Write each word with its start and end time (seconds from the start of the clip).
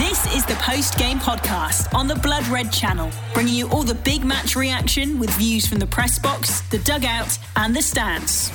This 0.00 0.34
is 0.34 0.46
the 0.46 0.54
post 0.54 0.96
game 0.96 1.18
podcast 1.18 1.92
on 1.92 2.06
the 2.06 2.14
Blood 2.14 2.46
Red 2.48 2.72
channel, 2.72 3.10
bringing 3.34 3.52
you 3.52 3.68
all 3.68 3.82
the 3.82 3.94
big 3.94 4.24
match 4.24 4.56
reaction 4.56 5.18
with 5.18 5.28
views 5.34 5.66
from 5.66 5.78
the 5.78 5.86
press 5.86 6.18
box, 6.18 6.62
the 6.70 6.78
dugout, 6.78 7.38
and 7.56 7.76
the 7.76 7.82
stands. 7.82 8.50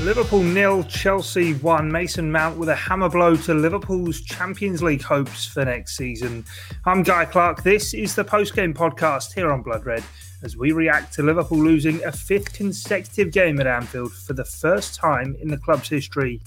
Liverpool 0.00 0.44
nil, 0.44 0.84
Chelsea 0.84 1.54
one. 1.54 1.90
Mason 1.90 2.30
Mount 2.30 2.56
with 2.56 2.68
a 2.68 2.76
hammer 2.76 3.08
blow 3.08 3.34
to 3.34 3.52
Liverpool's 3.52 4.20
Champions 4.20 4.80
League 4.80 5.02
hopes 5.02 5.44
for 5.44 5.64
next 5.64 5.96
season. 5.96 6.44
I'm 6.86 7.02
Guy 7.02 7.24
Clark. 7.24 7.64
This 7.64 7.92
is 7.92 8.14
the 8.14 8.22
post 8.22 8.54
game 8.54 8.72
podcast 8.72 9.34
here 9.34 9.50
on 9.50 9.62
Blood 9.62 9.84
Red 9.84 10.04
as 10.42 10.56
we 10.56 10.72
react 10.72 11.12
to 11.14 11.22
Liverpool 11.22 11.58
losing 11.58 12.02
a 12.04 12.12
fifth 12.12 12.52
consecutive 12.52 13.32
game 13.32 13.60
at 13.60 13.66
Anfield 13.66 14.12
for 14.12 14.32
the 14.32 14.44
first 14.44 14.94
time 14.94 15.36
in 15.40 15.48
the 15.48 15.56
club's 15.56 15.88
history. 15.88 16.40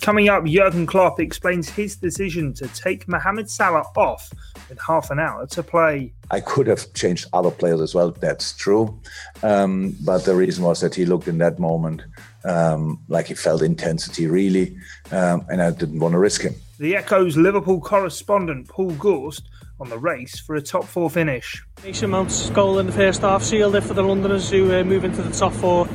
Coming 0.00 0.28
up, 0.28 0.44
Jurgen 0.44 0.86
Klopp 0.86 1.20
explains 1.20 1.68
his 1.68 1.96
decision 1.96 2.52
to 2.54 2.68
take 2.68 3.06
Mohamed 3.08 3.50
Salah 3.50 3.84
off 3.96 4.32
with 4.68 4.80
half 4.80 5.10
an 5.10 5.18
hour 5.18 5.46
to 5.46 5.62
play. 5.62 6.12
I 6.30 6.40
could 6.40 6.66
have 6.66 6.92
changed 6.94 7.28
other 7.32 7.50
players 7.50 7.80
as 7.80 7.94
well, 7.94 8.10
that's 8.10 8.52
true. 8.52 8.98
Um, 9.42 9.96
but 10.04 10.24
the 10.24 10.34
reason 10.34 10.64
was 10.64 10.80
that 10.80 10.94
he 10.94 11.04
looked 11.04 11.28
in 11.28 11.38
that 11.38 11.58
moment 11.58 12.02
um, 12.44 13.00
like 13.08 13.26
he 13.26 13.34
felt 13.34 13.62
intensity 13.62 14.26
really, 14.26 14.76
um, 15.10 15.44
and 15.48 15.62
I 15.62 15.70
didn't 15.70 16.00
want 16.00 16.12
to 16.12 16.18
risk 16.18 16.42
him. 16.42 16.54
The 16.78 16.96
Echo's 16.96 17.36
Liverpool 17.36 17.80
correspondent 17.80 18.68
Paul 18.68 18.92
Gorst 18.92 19.48
on 19.80 19.88
the 19.88 19.98
race 19.98 20.38
for 20.38 20.54
a 20.54 20.62
top 20.62 20.84
four 20.84 21.10
finish. 21.10 21.64
Mason 21.82 22.10
Mount's 22.10 22.50
goal 22.50 22.78
in 22.78 22.86
the 22.86 22.92
first 22.92 23.22
half 23.22 23.42
sealed 23.42 23.76
it 23.76 23.82
for 23.82 23.94
the 23.94 24.02
Londoners 24.02 24.50
who 24.50 24.72
uh, 24.74 24.84
move 24.84 25.04
into 25.04 25.22
the 25.22 25.32
top 25.32 25.52
four 25.52 25.88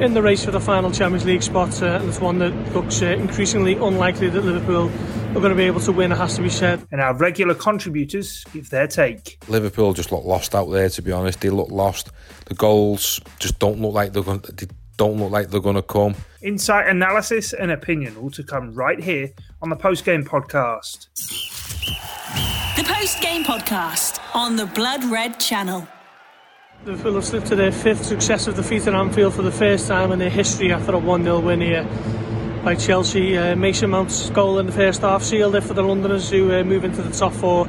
in 0.00 0.12
the 0.12 0.22
race 0.22 0.44
for 0.44 0.50
the 0.50 0.60
final 0.60 0.90
Champions 0.90 1.24
League 1.24 1.42
spot, 1.42 1.80
uh, 1.82 1.86
and 1.86 2.08
it's 2.08 2.20
one 2.20 2.38
that 2.38 2.52
looks 2.74 3.00
uh, 3.00 3.06
increasingly 3.06 3.74
unlikely 3.74 4.28
that 4.28 4.42
Liverpool 4.42 4.90
are 5.30 5.40
going 5.40 5.50
to 5.50 5.56
be 5.56 5.64
able 5.64 5.80
to 5.80 5.92
win, 5.92 6.12
it 6.12 6.16
has 6.16 6.34
to 6.36 6.42
be 6.42 6.48
said. 6.48 6.84
And 6.90 7.00
our 7.00 7.14
regular 7.14 7.54
contributors 7.54 8.44
give 8.52 8.70
their 8.70 8.86
take. 8.86 9.38
Liverpool 9.48 9.92
just 9.92 10.10
look 10.10 10.24
lost 10.24 10.54
out 10.54 10.66
there, 10.66 10.88
to 10.88 11.02
be 11.02 11.12
honest. 11.12 11.40
They 11.40 11.50
look 11.50 11.70
lost. 11.70 12.10
The 12.46 12.54
goals 12.54 13.20
just 13.38 13.58
don't 13.58 13.80
look 13.80 13.94
like 13.94 14.12
they're 14.12 14.22
going 14.22 14.40
to, 14.40 14.68
don't 14.96 15.18
look 15.18 15.30
like 15.30 15.50
they're 15.50 15.60
going 15.60 15.76
to 15.76 15.82
come. 15.82 16.14
Insight, 16.42 16.88
analysis, 16.88 17.52
and 17.52 17.70
opinion 17.70 18.16
all 18.16 18.30
to 18.30 18.42
come 18.42 18.74
right 18.74 19.02
here 19.02 19.30
on 19.62 19.70
the 19.70 19.76
post 19.76 20.04
game 20.04 20.24
podcast. 20.24 21.08
The 22.76 22.82
post 22.82 23.20
game 23.20 23.44
podcast 23.44 24.18
on 24.34 24.56
the 24.56 24.66
Blood 24.66 25.04
Red 25.04 25.38
channel. 25.38 25.86
Liverpool 26.84 27.14
have 27.14 27.24
slipped 27.24 27.46
to 27.46 27.54
their 27.54 27.70
fifth 27.70 28.04
successive 28.04 28.56
defeat 28.56 28.88
at 28.88 28.94
Anfield 28.94 29.34
for 29.34 29.42
the 29.42 29.52
first 29.52 29.86
time 29.86 30.10
in 30.10 30.18
their 30.18 30.28
history 30.28 30.72
after 30.72 30.92
a 30.92 30.98
1 30.98 31.22
0 31.22 31.38
win 31.38 31.60
here 31.60 31.84
by 32.64 32.74
Chelsea. 32.74 33.38
Uh, 33.38 33.54
Mason 33.54 33.90
Mount's 33.90 34.28
goal 34.30 34.58
in 34.58 34.66
the 34.66 34.72
first 34.72 35.02
half 35.02 35.22
sealed 35.22 35.54
it 35.54 35.60
for 35.60 35.74
the 35.74 35.84
Londoners 35.84 36.28
who 36.30 36.52
uh, 36.52 36.64
move 36.64 36.84
into 36.84 37.00
the 37.00 37.16
top 37.16 37.32
four 37.32 37.68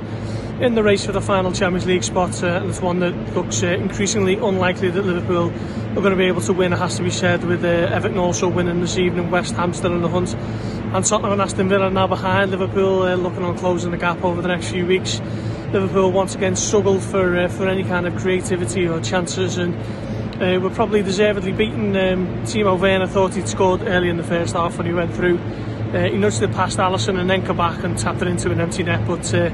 in 0.59 0.73
the 0.73 0.81
race 0.81 1.06
for 1.06 1.12
the 1.12 1.22
final 1.22 1.52
Champions 1.52 1.86
League 1.86 2.03
spot, 2.03 2.42
uh, 2.42 2.47
and 2.47 2.69
it's 2.72 2.81
one 2.81 3.00
that 3.02 3.14
looks 3.36 3.62
uh, 3.62 3.67
increasingly 3.67 4.38
unlikely 4.38 4.90
that 4.90 5.03
Liverpool 5.03 5.52
are 5.92 6.02
going 6.02 6.12
to 6.12 6.16
be 6.16 6.25
able 6.25 6.42
to 6.42 6.53
win. 6.53 6.73
It 6.73 6.80
has 6.80 6.97
to 6.97 7.03
be 7.03 7.12
said, 7.12 7.44
with 7.44 7.64
uh, 7.64 7.67
Everton 7.67 8.17
also 8.17 8.47
winning 8.47 8.81
this 8.81 8.97
evening, 8.97 9.30
West 9.30 9.53
Ham 9.53 9.72
still 9.75 9.94
in 9.94 10.02
the 10.02 10.09
hunt, 10.09 10.36
and 10.95 11.05
Tottenham 11.05 11.33
and 11.33 11.41
Aston 11.41 11.67
Villa 11.67 11.89
now 11.89 12.07
behind 12.07 12.51
Liverpool, 12.51 13.01
uh, 13.01 13.15
looking 13.15 13.43
on 13.43 13.57
closing 13.57 13.91
the 13.91 13.97
gap 13.97 14.23
over 14.23 14.41
the 14.41 14.47
next 14.47 14.69
few 14.69 14.85
weeks. 14.85 15.19
Liverpool 15.73 16.09
once 16.09 16.35
again 16.35 16.55
struggled 16.55 17.03
for 17.03 17.38
uh, 17.38 17.49
for 17.49 17.67
any 17.67 17.83
kind 17.83 18.07
of 18.07 18.15
creativity 18.15 18.88
or 18.88 19.01
chances, 19.01 19.57
and 19.57 19.75
uh, 20.41 20.57
were 20.61 20.69
probably 20.69 21.03
deservedly 21.03 21.51
beaten. 21.51 21.97
Um, 21.97 22.27
Timo 22.43 22.79
Werner 22.79 23.07
thought 23.07 23.33
he'd 23.33 23.49
scored 23.49 23.81
early 23.81 24.07
in 24.07 24.16
the 24.16 24.23
first 24.23 24.55
half 24.55 24.77
when 24.77 24.88
he 24.88 24.93
went 24.93 25.13
through. 25.13 25.38
Uh, 25.38 26.07
he 26.07 26.17
nudged 26.17 26.41
it 26.41 26.53
past 26.53 26.77
Alisson 26.77 27.19
and 27.19 27.29
then 27.29 27.45
come 27.45 27.57
back 27.57 27.83
and 27.83 27.97
tapped 27.97 28.21
it 28.21 28.29
into 28.29 28.51
an 28.51 28.61
empty 28.61 28.83
net, 28.83 29.05
but. 29.05 29.33
Uh, 29.33 29.49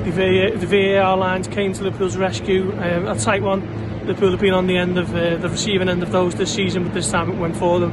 the, 0.00 0.56
the 0.56 0.66
VAR 0.66 1.14
lines 1.14 1.46
came 1.46 1.74
to 1.74 1.84
Liverpool's 1.84 2.16
rescue. 2.16 2.72
Um, 2.72 3.06
a 3.06 3.16
tight 3.16 3.42
one. 3.42 3.60
Liverpool 4.06 4.30
have 4.30 4.40
been 4.40 4.54
on 4.54 4.66
the 4.66 4.78
end 4.78 4.98
of 4.98 5.14
uh, 5.14 5.36
the 5.36 5.48
receiving 5.50 5.90
end 5.90 6.02
of 6.02 6.10
those 6.10 6.34
this 6.34 6.52
season, 6.54 6.84
but 6.84 6.94
this 6.94 7.10
time 7.10 7.30
it 7.30 7.36
went 7.36 7.54
for 7.54 7.78
them. 7.78 7.92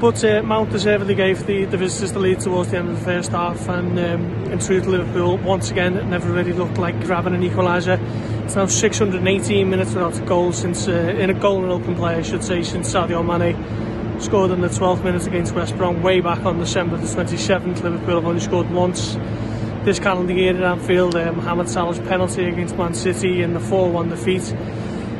But 0.00 0.22
uh, 0.24 0.42
Mount 0.42 0.70
deservedly 0.70 1.14
gave 1.14 1.46
the, 1.46 1.64
the 1.64 1.78
visitors 1.78 2.12
the 2.12 2.18
lead 2.18 2.40
towards 2.40 2.70
the 2.70 2.76
end 2.76 2.90
of 2.90 2.98
the 2.98 3.04
first 3.04 3.30
half, 3.30 3.66
and 3.68 3.98
um, 3.98 4.52
in 4.52 4.58
truth, 4.58 4.84
Liverpool 4.84 5.38
once 5.38 5.70
again 5.70 5.96
it 5.96 6.04
never 6.04 6.30
really 6.30 6.52
looked 6.52 6.76
like 6.76 7.00
grabbing 7.00 7.34
an 7.34 7.40
equaliser. 7.40 7.98
It's 8.44 8.56
now 8.56 8.66
618 8.66 9.70
minutes 9.70 9.94
without 9.94 10.18
a 10.18 10.22
goal 10.26 10.52
since 10.52 10.86
uh, 10.86 10.92
in 10.92 11.30
a 11.30 11.34
goal 11.34 11.62
and 11.62 11.72
open 11.72 11.96
play, 11.96 12.14
I 12.14 12.22
should 12.22 12.44
say, 12.44 12.62
since 12.62 12.92
Sadio 12.92 13.24
Mane 13.24 14.20
scored 14.20 14.50
in 14.50 14.60
the 14.60 14.68
12th 14.68 15.02
minute 15.02 15.26
against 15.26 15.54
West 15.54 15.76
Brom 15.78 16.02
way 16.02 16.20
back 16.20 16.44
on 16.44 16.58
December 16.58 16.98
the 16.98 17.06
27th. 17.06 17.82
Liverpool 17.82 18.16
have 18.16 18.26
only 18.26 18.40
scored 18.40 18.70
once 18.70 19.14
this 19.84 19.98
calendar 19.98 20.34
year 20.34 20.54
at 20.54 20.62
Anfield. 20.62 21.16
Uh, 21.16 21.32
Mohamed 21.32 21.70
Salah's 21.70 22.00
penalty 22.00 22.44
against 22.44 22.76
Man 22.76 22.92
City 22.92 23.40
in 23.40 23.54
the 23.54 23.60
4-1 23.60 24.10
defeat. 24.10 24.54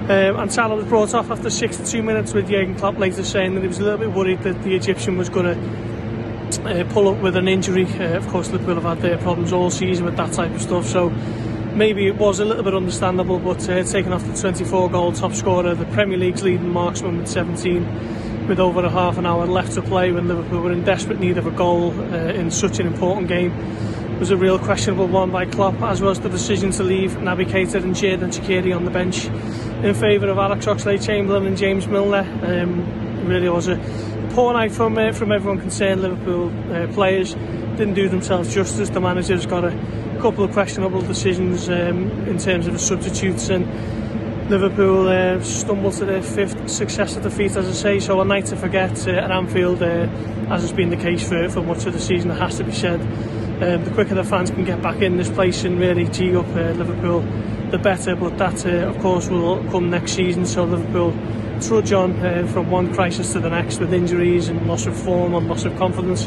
Um, 0.09 0.39
and 0.39 0.53
Salah 0.53 0.77
was 0.77 0.85
brought 0.85 1.15
off 1.15 1.33
after 1.33 1.51
62 1.51 2.01
minutes 2.01 2.33
with 2.33 2.49
Jurgen 2.49 2.77
Klopp 2.77 2.97
later 2.97 3.25
saying 3.25 3.57
that 3.57 3.63
he 3.63 3.67
was 3.67 3.81
a 3.81 3.83
little 3.83 3.99
bit 3.99 4.13
worried 4.13 4.41
that 4.45 4.63
the 4.63 4.77
Egyptian 4.77 5.19
was 5.19 5.29
going 5.29 5.47
to 5.47 6.63
uh, 6.63 6.93
pull 6.93 7.09
up 7.09 7.21
with 7.21 7.35
an 7.35 7.49
injury. 7.49 7.87
Uh, 7.87 8.17
of 8.17 8.29
course, 8.29 8.49
Liverpool 8.51 8.77
have 8.77 8.85
had 8.85 9.01
their 9.01 9.19
problems 9.19 9.53
all 9.53 9.69
season 9.69 10.05
with 10.05 10.17
that 10.17 10.33
type 10.33 10.53
of 10.53 10.63
stuff, 10.63 10.87
so 10.87 11.11
maybe 11.75 12.07
it 12.07 12.15
was 12.15 12.39
a 12.39 12.45
little 12.45 12.63
bit 12.63 12.73
understandable, 12.73 13.41
but 13.41 13.69
uh, 13.69 13.83
taking 13.83 14.13
off 14.13 14.25
the 14.25 14.41
24 14.41 14.91
goal 14.91 15.11
top 15.11 15.33
scorer, 15.33 15.75
the 15.75 15.85
Premier 15.87 16.19
League's 16.19 16.45
leading 16.45 16.71
marksman 16.71 17.19
with 17.19 17.27
17, 17.27 18.47
with 18.47 18.61
over 18.61 18.85
a 18.85 18.91
half 18.91 19.19
an 19.19 19.27
hour 19.27 19.45
left 19.45 19.73
to 19.73 19.83
play 19.83 20.13
when 20.13 20.29
Liverpool 20.29 20.61
were 20.61 20.71
in 20.71 20.85
desperate 20.85 21.19
need 21.19 21.37
of 21.37 21.49
a 21.49 21.51
goal 21.51 21.91
uh, 21.91 22.33
in 22.33 22.53
such 22.53 22.79
an 22.79 22.87
important 22.87 23.27
game 23.27 23.51
was 24.19 24.31
a 24.31 24.37
real 24.37 24.59
questionable 24.59 25.07
one 25.07 25.31
by 25.31 25.45
Klopp, 25.45 25.81
as 25.83 26.01
was 26.01 26.21
the 26.21 26.31
decision 26.31 26.71
to 26.71 26.83
leave 26.83 27.13
Naby 27.13 27.47
Keita 27.47 27.83
and 27.83 27.95
Xherdan 27.95 28.33
Shaqiri 28.33 28.75
on 28.75 28.85
the 28.85 28.91
bench 28.91 29.27
in 29.27 29.95
favour 29.95 30.29
of 30.29 30.39
Alex 30.39 30.65
Oxlade-Chamberlain 30.65 31.47
and 31.47 31.57
James 31.57 31.87
Milner. 31.87 32.27
Um, 32.43 33.27
really 33.27 33.49
was 33.49 33.69
a 33.69 33.77
poor 34.31 34.55
night 34.55 34.73
from 34.73 34.97
uh, 34.97 35.13
from 35.13 35.33
everyone 35.33 35.61
concerned. 35.61 36.01
Liverpool 36.01 36.51
uh, 36.73 36.87
players 36.95 37.35
didn't 37.35 37.95
do 37.95 38.09
themselves 38.09 38.55
justice. 38.55 38.89
The 38.89 39.01
manager's 39.01 39.45
got 39.45 39.65
a 39.65 40.19
couple 40.21 40.45
of 40.45 40.53
questionable 40.53 41.03
decisions 41.03 41.69
um, 41.69 42.11
in 42.27 42.39
terms 42.39 42.67
of 42.67 42.73
the 42.73 42.79
substitutes 42.79 43.51
and 43.51 43.67
Liverpool 44.49 45.09
uh, 45.09 45.43
stumbled 45.43 45.95
to 45.95 46.05
their 46.05 46.23
fifth 46.23 46.71
successive 46.71 47.23
defeat, 47.23 47.57
as 47.57 47.69
I 47.69 47.73
say, 47.73 48.01
so 48.01 48.21
a 48.21 48.25
night 48.25 48.47
to 48.47 48.57
forget 48.57 49.07
uh, 49.09 49.11
at 49.11 49.31
Anfield, 49.31 49.83
uh, 49.83 50.09
as 50.49 50.63
has 50.63 50.73
been 50.73 50.91
the 50.91 50.97
case 50.97 51.29
for, 51.29 51.49
for 51.49 51.63
much 51.63 51.85
of 51.85 51.93
the 51.93 51.99
season, 51.99 52.31
it 52.31 52.39
has 52.39 52.57
to 52.59 52.65
be 52.65 52.73
said. 52.73 53.01
Um, 53.61 53.85
the 53.85 53.91
quicker 53.91 54.15
the 54.15 54.23
fans 54.23 54.51
can 54.51 54.65
get 54.65 54.83
back 54.83 55.01
in 55.01 55.17
this 55.17 55.31
place 55.31 55.65
and 55.65 55.81
really 55.81 56.05
G 56.07 56.37
up 56.37 56.47
uh, 56.49 56.73
Liverpool, 56.73 57.21
the 57.71 57.79
better. 57.79 58.15
But 58.15 58.37
that, 58.37 58.67
uh, 58.67 58.89
of 58.89 58.99
course, 58.99 59.29
will 59.29 59.65
come 59.71 59.89
next 59.89 60.13
season. 60.13 60.45
So 60.45 60.65
Liverpool 60.65 61.15
trudge 61.63 61.93
on 61.93 62.13
uh, 62.21 62.47
from 62.53 62.71
one 62.71 62.93
crisis 62.93 63.33
to 63.33 63.41
the 63.41 63.49
next 63.49 63.81
with 63.81 63.95
injuries 63.95 64.49
and 64.49 64.67
loss 64.67 64.85
of 64.85 64.95
form 64.95 65.35
and 65.35 65.49
loss 65.49 65.65
of 65.65 65.75
confidence. 65.79 66.27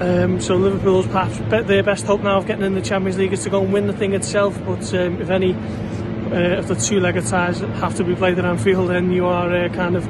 Um, 0.00 0.40
so 0.40 0.54
Liverpool's 0.54 1.08
perhaps 1.08 1.38
their 1.66 1.82
best 1.82 2.06
hope 2.06 2.22
now 2.22 2.38
of 2.38 2.46
getting 2.46 2.64
in 2.64 2.74
the 2.74 2.82
Champions 2.82 3.18
League 3.18 3.32
is 3.32 3.42
to 3.42 3.50
go 3.50 3.64
and 3.64 3.72
win 3.72 3.88
the 3.88 3.92
thing 3.92 4.14
itself. 4.14 4.56
But 4.64 4.94
um, 4.94 5.20
if 5.20 5.30
any 5.30 5.54
uh, 5.54 6.60
if 6.60 6.68
the 6.68 6.76
two-legged 6.76 7.26
ties 7.26 7.58
have 7.58 7.96
to 7.96 8.04
be 8.04 8.14
played 8.14 8.38
at 8.38 8.44
Anfield, 8.44 8.90
then 8.90 9.10
you 9.10 9.26
are 9.26 9.52
uh, 9.52 9.68
kind 9.70 9.96
of 9.96 10.06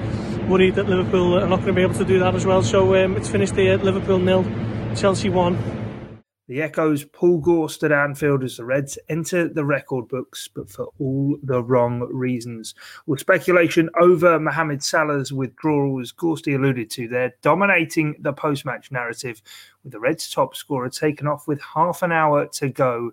worried 0.46 0.74
that 0.74 0.90
Liverpool 0.90 1.38
are 1.38 1.48
not 1.48 1.60
going 1.60 1.68
to 1.68 1.72
be 1.72 1.82
able 1.82 1.94
to 1.94 2.04
do 2.04 2.18
that 2.18 2.34
as 2.34 2.44
well. 2.44 2.62
So 2.62 3.02
um, 3.02 3.16
it's 3.16 3.30
finished 3.30 3.54
here: 3.54 3.78
Liverpool 3.78 4.18
nil, 4.18 4.44
Chelsea 4.94 5.30
one. 5.30 5.77
The 6.48 6.62
Echoes 6.62 7.04
Paul 7.04 7.41
Gorst 7.41 7.82
at 7.82 7.92
Anfield 7.92 8.42
as 8.42 8.56
the 8.56 8.64
Reds 8.64 8.98
enter 9.10 9.48
the 9.48 9.66
record 9.66 10.09
books, 10.09 10.48
but 10.48 10.70
for 10.70 10.88
all 10.98 11.36
the 11.42 11.62
wrong 11.62 12.09
reasons. 12.10 12.75
With 13.04 13.20
speculation 13.20 13.91
over 14.00 14.41
Mohamed 14.41 14.82
Salah's 14.82 15.31
withdrawal, 15.31 16.00
as 16.00 16.10
Gorsty 16.10 16.54
alluded 16.54 16.88
to 16.92 17.06
there, 17.06 17.34
dominating 17.42 18.14
the 18.20 18.32
post 18.32 18.64
match 18.64 18.91
narrative, 18.91 19.42
with 19.84 19.92
the 19.92 20.00
Reds' 20.00 20.31
top 20.31 20.56
scorer 20.56 20.88
taken 20.88 21.26
off 21.26 21.47
with 21.47 21.61
half 21.61 22.02
an 22.02 22.12
hour 22.12 22.46
to 22.46 22.70
go. 22.70 23.12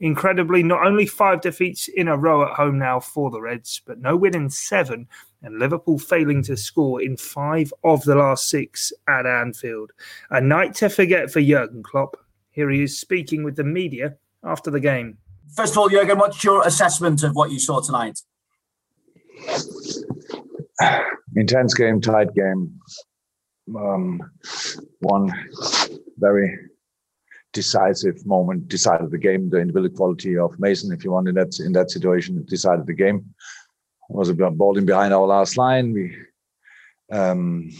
Incredibly, 0.00 0.62
not 0.62 0.86
only 0.86 1.06
five 1.06 1.40
defeats 1.40 1.88
in 1.88 2.06
a 2.06 2.18
row 2.18 2.42
at 2.42 2.52
home 2.52 2.78
now 2.78 3.00
for 3.00 3.30
the 3.30 3.40
Reds, 3.40 3.80
but 3.86 3.98
no 3.98 4.14
win 4.14 4.36
in 4.36 4.50
seven, 4.50 5.08
and 5.40 5.58
Liverpool 5.58 5.98
failing 5.98 6.42
to 6.42 6.56
score 6.58 7.00
in 7.00 7.16
five 7.16 7.72
of 7.82 8.04
the 8.04 8.14
last 8.14 8.50
six 8.50 8.92
at 9.08 9.24
Anfield. 9.24 9.92
A 10.28 10.42
night 10.42 10.74
to 10.74 10.90
forget 10.90 11.30
for 11.30 11.40
Jurgen 11.40 11.82
Klopp 11.82 12.18
here 12.54 12.70
he 12.70 12.82
is 12.84 12.98
speaking 12.98 13.42
with 13.42 13.56
the 13.56 13.64
media 13.64 14.14
after 14.44 14.70
the 14.70 14.80
game. 14.80 15.18
First 15.56 15.72
of 15.72 15.78
all, 15.78 15.88
Jurgen, 15.88 16.18
what's 16.18 16.42
your 16.42 16.66
assessment 16.66 17.22
of 17.22 17.34
what 17.34 17.50
you 17.50 17.58
saw 17.58 17.80
tonight? 17.80 18.20
Intense 21.36 21.74
game, 21.74 22.00
tight 22.00 22.32
game. 22.34 22.80
Um, 23.76 24.20
one 25.00 25.32
very 26.18 26.56
decisive 27.52 28.24
moment 28.24 28.68
decided 28.68 29.10
the 29.10 29.18
game. 29.18 29.50
The 29.50 29.58
individual 29.58 29.96
quality 29.96 30.38
of 30.38 30.58
Mason, 30.60 30.92
if 30.92 31.04
you 31.04 31.10
want, 31.10 31.28
in 31.28 31.34
that 31.34 31.58
in 31.58 31.72
that 31.72 31.90
situation, 31.90 32.44
decided 32.46 32.86
the 32.86 32.94
game. 32.94 33.34
It 34.10 34.16
was 34.16 34.28
a 34.28 34.34
ball 34.34 34.78
in 34.78 34.86
behind 34.86 35.12
our 35.12 35.26
last 35.26 35.56
line. 35.56 35.92
We 35.92 36.16
um, 37.10 37.70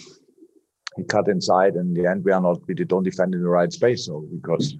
he 0.96 1.04
cut 1.04 1.28
inside, 1.28 1.74
and 1.74 1.96
in 1.96 2.02
the 2.02 2.10
end 2.10 2.24
we 2.24 2.32
are 2.32 2.40
not 2.40 2.60
we 2.66 2.74
don't 2.74 3.02
defend 3.02 3.34
in 3.34 3.42
the 3.42 3.48
right 3.48 3.72
space. 3.72 4.06
So 4.06 4.26
because 4.32 4.76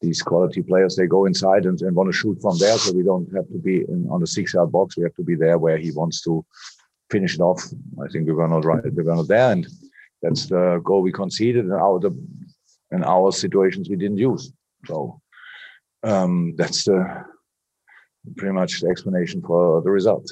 these 0.00 0.22
quality 0.22 0.62
players 0.62 0.96
they 0.96 1.06
go 1.06 1.24
inside 1.24 1.64
and, 1.66 1.80
and 1.82 1.96
want 1.96 2.08
to 2.10 2.16
shoot 2.16 2.40
from 2.40 2.58
there, 2.58 2.76
so 2.78 2.92
we 2.92 3.02
don't 3.02 3.32
have 3.34 3.48
to 3.48 3.58
be 3.58 3.84
in, 3.88 4.06
on 4.10 4.20
the 4.20 4.26
six 4.26 4.54
yard 4.54 4.70
box. 4.72 4.96
We 4.96 5.04
have 5.04 5.14
to 5.14 5.22
be 5.22 5.34
there 5.34 5.58
where 5.58 5.78
he 5.78 5.90
wants 5.92 6.22
to 6.22 6.44
finish 7.10 7.34
it 7.34 7.40
off. 7.40 7.62
I 8.02 8.08
think 8.08 8.26
we 8.26 8.32
were 8.32 8.48
not 8.48 8.64
right. 8.64 8.84
We 8.84 9.02
were 9.02 9.16
not 9.16 9.28
there, 9.28 9.52
and 9.52 9.66
that's 10.22 10.46
the 10.46 10.80
goal 10.84 11.02
we 11.02 11.12
conceded. 11.12 11.64
And 11.64 11.74
our 11.74 11.98
the 11.98 12.12
our 13.04 13.32
situations 13.32 13.88
we 13.88 13.96
didn't 13.96 14.18
use. 14.18 14.52
So 14.86 15.20
um, 16.02 16.54
that's 16.56 16.84
the 16.84 17.24
pretty 18.36 18.54
much 18.54 18.80
the 18.80 18.88
explanation 18.88 19.42
for 19.42 19.82
the 19.82 19.90
result. 19.90 20.26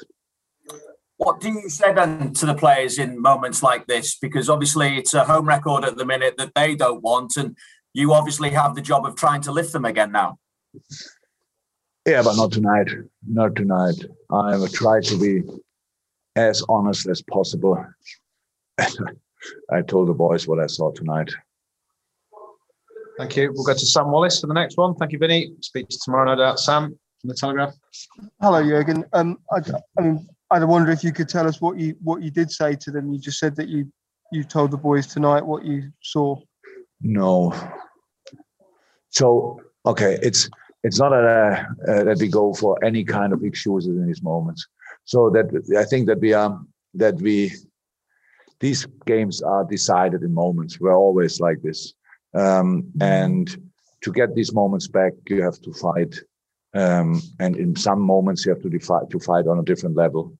What 1.23 1.41
do 1.41 1.51
you 1.51 1.69
say 1.69 1.93
then 1.93 2.33
to 2.35 2.47
the 2.47 2.55
players 2.55 2.99
in 2.99 3.23
moments 3.23 3.63
like 3.63 3.87
this? 3.87 4.17
Because 4.17 4.49
obviously 4.49 4.97
it's 4.97 5.15
a 5.15 5.23
home 5.23 5.47
record 5.47 5.85
at 5.85 5.97
the 5.97 6.05
minute 6.05 6.35
that 6.39 6.53
they 6.57 6.75
don't 6.75 7.01
want, 7.01 7.37
and 7.37 7.57
you 7.95 8.13
obviously 8.13 8.51
have 8.51 8.75
the 8.75 8.81
job 8.81 9.07
of 9.07 9.15
trying 9.15 9.41
to 9.43 9.53
lift 9.53 9.73
them 9.73 9.85
again 9.85 10.11
now. 10.11 10.39
Yeah, 12.09 12.23
but 12.25 12.35
not 12.35 12.51
tonight. 12.51 12.89
Not 13.25 13.55
tonight. 13.55 14.05
I 14.33 14.57
will 14.57 14.67
try 14.67 15.01
to 15.01 15.17
be 15.17 15.43
as 16.35 16.61
honest 16.69 17.07
as 17.07 17.23
possible. 17.23 17.87
I 19.71 19.83
told 19.87 20.09
the 20.09 20.15
boys 20.15 20.49
what 20.49 20.59
I 20.59 20.67
saw 20.67 20.91
tonight. 20.91 21.31
Thank 23.17 23.37
you. 23.37 23.53
We'll 23.55 23.65
go 23.65 23.75
to 23.75 23.79
Sam 23.79 24.11
Wallace 24.11 24.41
for 24.41 24.49
the 24.49 24.55
next 24.55 24.77
one. 24.77 24.97
Thank 24.97 25.13
you, 25.13 25.19
Vinny. 25.19 25.55
Speak 25.61 25.87
to 25.89 25.95
you 25.95 26.01
tomorrow, 26.03 26.35
no 26.35 26.43
doubt. 26.43 26.59
Sam 26.59 26.99
from 27.21 27.29
the 27.29 27.35
Telegraph. 27.35 27.75
Hello, 28.41 28.61
Jurgen. 28.61 29.05
Um, 29.13 29.39
I, 29.53 29.61
I 29.97 30.03
mean, 30.03 30.29
I 30.53 30.65
wonder 30.65 30.91
if 30.91 31.03
you 31.03 31.13
could 31.13 31.29
tell 31.29 31.49
us 31.49 31.61
what 31.61 31.79
you 31.79 31.97
what 32.03 32.23
you 32.23 32.31
did 32.31 32.51
say 32.51 32.75
to 32.77 32.91
them. 32.91 33.13
You 33.13 33.19
just 33.19 33.39
said 33.39 33.57
that 33.57 33.69
you 33.69 33.91
you 34.33 34.45
told 34.45 34.71
the 34.71 34.77
boys 34.77 35.07
tonight 35.07 35.47
what 35.47 35.65
you 35.65 35.91
saw. 36.03 36.37
No. 37.01 37.55
So 39.11 39.61
okay, 39.87 40.19
it's 40.23 40.51
it's 40.85 40.99
not 40.99 41.13
a, 41.13 41.67
uh, 41.89 42.05
that 42.05 42.19
we 42.19 42.29
go 42.29 42.53
for 42.53 42.83
any 42.85 43.05
kind 43.05 43.33
of 43.33 43.45
excuses 43.45 43.97
in 43.97 44.07
these 44.07 44.23
moments. 44.23 44.67
So 45.05 45.31
that 45.31 45.47
I 45.79 45.85
think 45.85 46.07
that 46.09 46.21
we 46.21 46.33
are 46.33 46.61
that 46.95 47.17
we 47.17 47.53
these 48.61 48.87
games 49.07 49.43
are 49.43 49.65
decided 49.65 50.23
in 50.23 50.35
moments. 50.35 50.81
We're 50.81 50.97
always 50.97 51.41
like 51.41 51.63
this. 51.63 51.95
Um, 52.35 52.91
and 53.01 53.49
to 54.03 54.13
get 54.13 54.35
these 54.35 54.53
moments 54.53 54.87
back, 54.89 55.13
you 55.29 55.43
have 55.43 55.61
to 55.63 55.73
fight. 55.73 56.15
Um, 56.75 57.21
and 57.39 57.57
in 57.57 57.77
some 57.77 58.01
moments, 58.01 58.47
you 58.47 58.55
have 58.55 58.63
to 58.63 58.79
fight 58.79 59.11
to 59.11 59.19
fight 59.19 59.47
on 59.47 59.59
a 59.59 59.65
different 59.65 59.97
level 59.97 60.33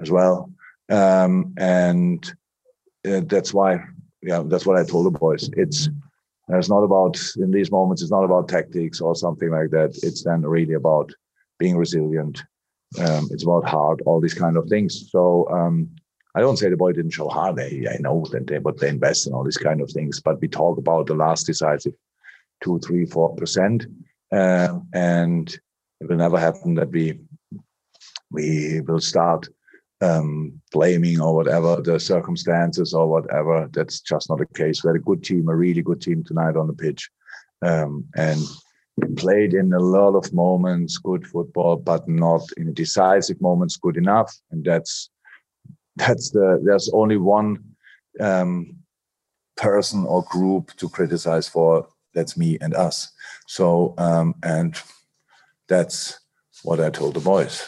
as 0.00 0.10
well. 0.10 0.50
Um, 0.90 1.54
and 1.58 2.24
uh, 3.06 3.20
that's 3.26 3.54
why, 3.54 3.80
yeah, 4.22 4.42
that's 4.46 4.66
what 4.66 4.78
I 4.78 4.84
told 4.84 5.06
the 5.06 5.18
boys. 5.18 5.50
It's 5.54 5.88
it's 6.48 6.68
not 6.68 6.82
about 6.82 7.16
in 7.36 7.52
these 7.52 7.70
moments. 7.70 8.02
It's 8.02 8.10
not 8.10 8.24
about 8.24 8.48
tactics 8.48 9.00
or 9.00 9.14
something 9.14 9.50
like 9.50 9.70
that. 9.70 9.96
It's 10.02 10.24
then 10.24 10.42
really 10.42 10.74
about 10.74 11.12
being 11.58 11.76
resilient. 11.76 12.42
Um, 12.98 13.28
it's 13.30 13.44
about 13.44 13.68
heart, 13.68 14.00
all 14.04 14.20
these 14.20 14.34
kind 14.34 14.56
of 14.56 14.68
things. 14.68 15.10
So 15.12 15.48
um, 15.48 15.88
I 16.34 16.40
don't 16.40 16.56
say 16.56 16.68
the 16.68 16.76
boy 16.76 16.92
didn't 16.92 17.12
show 17.12 17.28
heart. 17.28 17.60
I, 17.60 17.86
I 17.94 17.98
know 18.00 18.24
that 18.32 18.48
they, 18.48 18.58
but 18.58 18.78
they 18.78 18.88
invest 18.88 19.28
in 19.28 19.32
all 19.32 19.44
these 19.44 19.56
kind 19.56 19.80
of 19.80 19.90
things. 19.90 20.20
But 20.20 20.40
we 20.40 20.48
talk 20.48 20.76
about 20.78 21.06
the 21.06 21.14
last 21.14 21.46
decisive 21.46 21.94
two, 22.64 22.80
three, 22.80 23.06
four 23.06 23.34
percent, 23.36 23.86
um, 24.32 24.88
and 24.92 25.48
it 26.00 26.08
will 26.08 26.16
never 26.16 26.38
happen 26.38 26.74
that 26.74 26.90
we 26.90 27.20
we 28.32 28.80
will 28.80 29.00
start 29.00 29.48
um, 30.00 30.60
blaming 30.72 31.20
or 31.20 31.34
whatever 31.34 31.80
the 31.82 32.00
circumstances 32.00 32.94
or 32.94 33.06
whatever. 33.06 33.68
That's 33.72 34.00
just 34.00 34.30
not 34.30 34.38
the 34.38 34.46
case. 34.46 34.82
We 34.82 34.88
had 34.88 34.96
a 34.96 35.00
good 35.00 35.22
team, 35.22 35.48
a 35.48 35.56
really 35.56 35.82
good 35.82 36.00
team 36.00 36.24
tonight 36.24 36.56
on 36.56 36.66
the 36.66 36.72
pitch, 36.72 37.10
um, 37.62 38.06
and 38.16 38.40
played 39.16 39.54
in 39.54 39.72
a 39.72 39.78
lot 39.78 40.14
of 40.14 40.32
moments 40.32 40.98
good 40.98 41.26
football, 41.26 41.76
but 41.76 42.08
not 42.08 42.42
in 42.56 42.72
decisive 42.74 43.40
moments 43.40 43.76
good 43.76 43.96
enough. 43.96 44.34
And 44.50 44.64
that's 44.64 45.10
that's 45.96 46.30
the 46.30 46.60
there's 46.64 46.90
only 46.92 47.16
one 47.16 47.62
um, 48.20 48.76
person 49.56 50.06
or 50.06 50.24
group 50.30 50.72
to 50.76 50.88
criticize 50.88 51.48
for. 51.48 51.88
That's 52.14 52.36
me 52.36 52.58
and 52.60 52.74
us. 52.74 53.12
So 53.46 53.94
um, 53.98 54.34
and 54.42 54.76
that's 55.68 56.18
what 56.64 56.80
I 56.80 56.90
told 56.90 57.14
the 57.14 57.20
boys. 57.20 57.66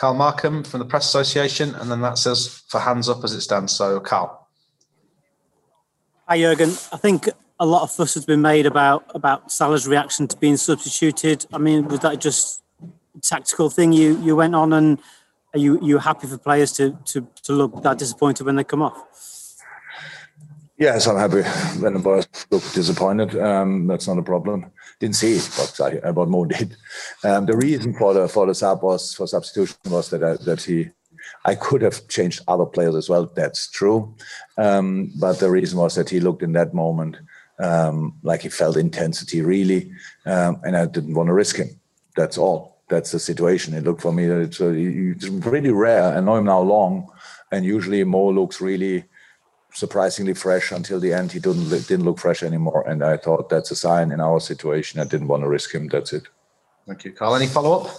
Okay, 0.00 0.06
Carl 0.06 0.14
Markham 0.14 0.64
from 0.64 0.80
the 0.80 0.86
Press 0.86 1.06
Association, 1.06 1.74
and 1.74 1.90
then 1.90 2.00
that 2.00 2.16
says 2.16 2.62
for 2.68 2.80
hands 2.80 3.06
up 3.06 3.22
as 3.22 3.34
it 3.34 3.42
stands. 3.42 3.76
So 3.76 4.00
Carl. 4.00 4.48
Hi 6.26 6.38
Jurgen. 6.38 6.70
I 6.90 6.96
think 6.96 7.28
a 7.58 7.66
lot 7.66 7.82
of 7.82 7.92
fuss 7.92 8.14
has 8.14 8.24
been 8.24 8.40
made 8.40 8.64
about 8.64 9.04
about 9.14 9.52
Salah's 9.52 9.86
reaction 9.86 10.26
to 10.28 10.36
being 10.38 10.56
substituted. 10.56 11.46
I 11.52 11.58
mean, 11.58 11.86
was 11.86 12.00
that 12.00 12.18
just 12.18 12.62
a 12.82 13.20
tactical 13.20 13.68
thing 13.68 13.92
you 13.92 14.16
you 14.22 14.34
went 14.36 14.54
on 14.54 14.72
and 14.72 14.98
are 15.52 15.60
you 15.60 15.78
you 15.82 15.98
happy 15.98 16.26
for 16.26 16.38
players 16.38 16.72
to 16.72 16.96
to 17.12 17.26
to 17.42 17.52
look 17.52 17.82
that 17.82 17.98
disappointed 17.98 18.46
when 18.46 18.56
they 18.56 18.64
come 18.64 18.82
off? 18.82 18.96
Yes, 20.78 21.06
I'm 21.06 21.18
happy 21.18 21.42
when 21.82 21.92
the 21.92 22.00
boys 22.00 22.26
look 22.50 22.62
disappointed. 22.72 23.36
Um, 23.36 23.86
that's 23.86 24.08
not 24.08 24.16
a 24.16 24.22
problem. 24.22 24.72
Didn't 25.00 25.16
see 25.16 25.36
it, 25.36 25.50
but 25.56 26.14
but 26.14 26.28
Mo 26.28 26.44
did. 26.56 26.76
Um, 27.24 27.46
the 27.46 27.56
reason 27.56 27.94
for 27.94 28.14
the 28.14 28.28
for 28.28 28.46
the 28.46 28.54
sub 28.54 28.82
was 28.82 29.14
for 29.14 29.26
substitution 29.26 29.76
was 29.86 30.10
that 30.10 30.22
I, 30.22 30.36
that 30.44 30.62
he, 30.62 30.90
I 31.44 31.54
could 31.54 31.82
have 31.82 32.06
changed 32.08 32.42
other 32.46 32.66
players 32.66 32.94
as 32.94 33.08
well. 33.08 33.26
That's 33.34 33.68
true, 33.70 34.14
um, 34.58 35.10
but 35.18 35.38
the 35.38 35.50
reason 35.50 35.78
was 35.78 35.94
that 35.94 36.10
he 36.10 36.20
looked 36.20 36.42
in 36.42 36.52
that 36.52 36.74
moment 36.74 37.16
um, 37.60 38.18
like 38.22 38.42
he 38.42 38.48
felt 38.48 38.76
intensity 38.76 39.42
really, 39.42 39.92
um, 40.26 40.60
and 40.64 40.76
I 40.76 40.86
didn't 40.86 41.14
want 41.14 41.28
to 41.28 41.34
risk 41.34 41.56
him. 41.56 41.68
That's 42.16 42.38
all 42.38 42.82
that's 42.88 43.12
the 43.12 43.18
situation. 43.18 43.74
It 43.74 43.84
looked 43.84 44.02
for 44.02 44.12
me 44.12 44.26
that 44.26 44.40
it's, 44.40 44.60
uh, 44.60 44.72
it's 44.74 45.28
really 45.28 45.70
rare. 45.70 46.16
I 46.16 46.20
know 46.20 46.36
him 46.36 46.46
now 46.46 46.60
long, 46.60 47.10
and 47.52 47.64
usually 47.64 48.02
Mo 48.04 48.30
looks 48.30 48.60
really 48.60 49.04
surprisingly 49.72 50.34
fresh 50.34 50.72
until 50.72 51.00
the 51.00 51.12
end. 51.12 51.32
He 51.32 51.40
didn't 51.40 51.68
didn't 51.68 52.04
look 52.04 52.18
fresh 52.18 52.42
anymore, 52.42 52.84
and 52.88 53.02
I 53.02 53.16
thought 53.16 53.48
that's 53.48 53.70
a 53.70 53.76
sign 53.76 54.12
in 54.12 54.20
our 54.20 54.40
situation. 54.40 55.00
I 55.00 55.04
didn't 55.04 55.28
want 55.28 55.42
to 55.42 55.48
risk 55.48 55.74
him. 55.74 55.88
That's 55.88 56.12
it. 56.12 56.24
Thank 56.86 57.04
you, 57.04 57.12
Carl. 57.12 57.36
Any 57.36 57.46
follow 57.46 57.80
up? 57.80 57.90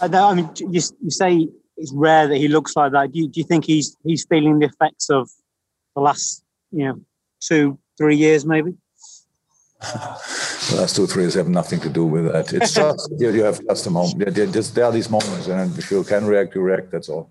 Uh, 0.00 0.08
no, 0.08 0.28
I 0.28 0.34
mean, 0.34 0.50
you, 0.58 0.80
you 1.02 1.10
say 1.10 1.48
it's 1.76 1.92
rare 1.92 2.26
that 2.26 2.36
he 2.36 2.48
looks 2.48 2.76
like 2.76 2.92
that. 2.92 3.12
Do 3.12 3.20
you, 3.20 3.28
do 3.28 3.40
you 3.40 3.46
think 3.46 3.64
he's 3.64 3.96
he's 4.04 4.26
feeling 4.26 4.58
the 4.58 4.66
effects 4.66 5.10
of 5.10 5.30
the 5.94 6.02
last, 6.02 6.42
you 6.72 6.84
know, 6.86 7.00
two, 7.40 7.78
three 7.96 8.16
years, 8.16 8.44
maybe? 8.44 8.74
the 9.80 10.76
last 10.76 10.96
two, 10.96 11.06
three 11.06 11.24
years 11.24 11.34
have 11.34 11.48
nothing 11.48 11.80
to 11.80 11.88
do 11.88 12.04
with 12.06 12.32
that. 12.32 12.52
It's 12.52 12.74
just 12.74 13.12
you, 13.18 13.30
you 13.30 13.44
have 13.44 13.60
just 13.68 13.86
a 13.86 13.90
moment. 13.90 14.34
There, 14.34 14.46
there 14.46 14.84
are 14.84 14.92
these 14.92 15.10
moments, 15.10 15.46
and 15.46 15.78
if 15.78 15.90
you 15.90 16.02
can 16.04 16.26
react, 16.26 16.54
you 16.54 16.62
react. 16.62 16.90
That's 16.90 17.08
all. 17.08 17.30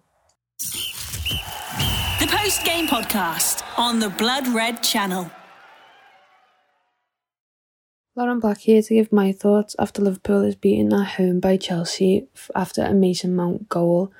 Game 2.63 2.87
podcast 2.87 3.61
on 3.77 3.99
the 3.99 4.09
Blood 4.09 4.47
Red 4.47 4.81
channel. 4.81 5.29
Lauren 8.15 8.39
Black 8.39 8.59
here 8.59 8.81
to 8.81 8.93
give 8.93 9.11
my 9.11 9.33
thoughts 9.33 9.75
after 9.77 10.01
Liverpool 10.01 10.43
is 10.43 10.55
beaten 10.55 10.93
at 10.93 11.15
home 11.15 11.41
by 11.41 11.57
Chelsea 11.57 12.27
after 12.55 12.81
a 12.81 12.93
Mason 12.93 13.35
Mount 13.35 13.67
goal. 13.67 14.13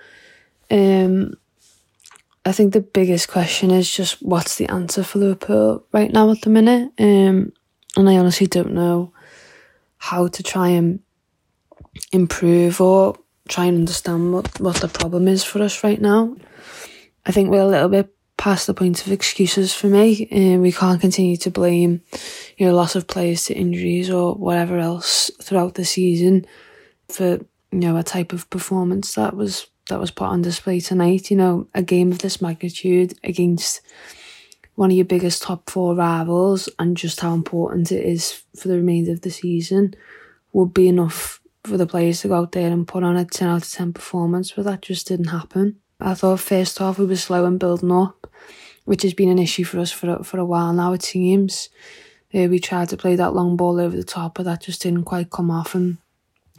Um, 0.70 1.36
I 2.44 2.52
think 2.52 2.74
the 2.74 2.82
biggest 2.82 3.30
question 3.30 3.72
is 3.72 3.90
just 3.90 4.22
what's 4.22 4.58
the 4.58 4.68
answer 4.68 5.04
for 5.04 5.20
Liverpool 5.20 5.86
right 5.94 6.12
now 6.12 6.30
at 6.32 6.42
the 6.42 6.50
minute. 6.50 6.92
Um, 7.00 7.54
and 7.96 8.10
I 8.10 8.18
honestly 8.18 8.48
don't 8.48 8.74
know 8.74 9.14
how 9.98 10.28
to 10.28 10.44
try 10.44 10.70
and 10.70 11.00
improve 12.12 12.82
or 12.82 13.16
try 13.48 13.66
and 13.66 13.78
understand 13.78 14.34
what, 14.34 14.60
what 14.60 14.78
the 14.78 14.90
problem 14.90 15.30
is 15.30 15.44
for 15.44 15.62
us 15.62 15.84
right 15.84 16.02
now. 16.02 16.36
I 17.26 17.32
think 17.32 17.50
we're 17.50 17.62
a 17.62 17.68
little 17.68 17.90
bit 17.90 18.14
past 18.38 18.68
the 18.68 18.74
point 18.74 19.06
of 19.06 19.12
excuses 19.12 19.74
for 19.74 19.88
me, 19.88 20.28
and 20.32 20.62
we 20.62 20.72
can't 20.72 21.02
continue 21.02 21.38
to 21.38 21.52
blame, 21.52 22.02
you 22.58 22.68
know, 22.68 22.76
loss 22.76 22.96
of 22.96 23.08
players 23.08 23.46
to 23.46 23.54
injuries 23.54 24.10
or 24.10 24.36
whatever 24.36 24.78
else 24.78 25.32
throughout 25.42 25.76
the 25.76 25.86
season 25.86 26.46
for 27.10 27.40
you 27.72 27.80
know 27.80 27.98
a 27.98 28.04
type 28.04 28.34
of 28.34 28.50
performance 28.50 29.16
that 29.16 29.36
was 29.36 29.68
that 29.90 30.00
was 30.00 30.12
put 30.12 30.28
on 30.28 30.42
display 30.42 30.80
tonight. 30.80 31.32
You 31.32 31.38
know, 31.38 31.68
a 31.74 31.82
game 31.82 32.12
of 32.12 32.20
this 32.20 32.42
magnitude 32.42 33.18
against 33.24 33.82
one 34.76 34.90
of 34.90 34.98
your 34.98 35.06
biggest 35.06 35.44
top 35.44 35.70
four 35.70 35.96
rivals 35.96 36.68
and 36.80 36.98
just 36.98 37.20
how 37.20 37.34
important 37.34 37.92
it 37.92 38.04
is 38.04 38.44
for 38.56 38.68
the 38.68 38.78
remainder 38.78 39.12
of 39.12 39.22
the 39.22 39.30
season 39.30 39.94
would 40.52 40.74
be 40.74 40.88
enough 40.88 41.40
for 41.64 41.78
the 41.78 41.88
players 41.88 42.22
to 42.22 42.28
go 42.28 42.36
out 42.36 42.52
there 42.52 42.72
and 42.72 42.88
put 42.88 43.04
on 43.04 43.16
a 43.16 43.26
10 43.26 43.48
out 43.48 43.64
of 43.64 43.72
10 43.72 43.94
performance, 43.94 44.52
but 44.52 44.66
that 44.66 44.82
just 44.82 45.08
didn't 45.08 45.28
happen. 45.28 45.80
I 46.00 46.14
thought 46.14 46.40
first 46.40 46.80
half 46.80 47.00
we 47.00 47.06
were 47.06 47.16
slow 47.16 47.46
and 47.46 47.60
building 47.60 47.92
up, 47.92 48.23
which 48.86 49.04
has 49.04 49.14
been 49.14 49.30
an 49.30 49.40
issue 49.40 49.64
for 49.64 49.80
us 49.80 49.92
for, 49.92 50.24
for 50.24 50.40
a 50.40 50.46
while 50.46 50.74
now, 50.74 50.94
it 50.94 51.04
seems. 51.04 51.70
Uh, 52.34 52.48
we 52.48 52.60
tried 52.60 52.90
to 52.90 52.98
play 52.98 53.16
that 53.16 53.34
long 53.34 53.56
ball 53.56 53.80
over 53.80 53.96
the 53.96 54.04
top, 54.04 54.36
but 54.36 54.44
that 54.44 54.62
just 54.62 54.82
didn't 54.82 55.04
quite 55.04 55.30
come 55.30 55.52
off. 55.52 55.76
And, 55.76 55.98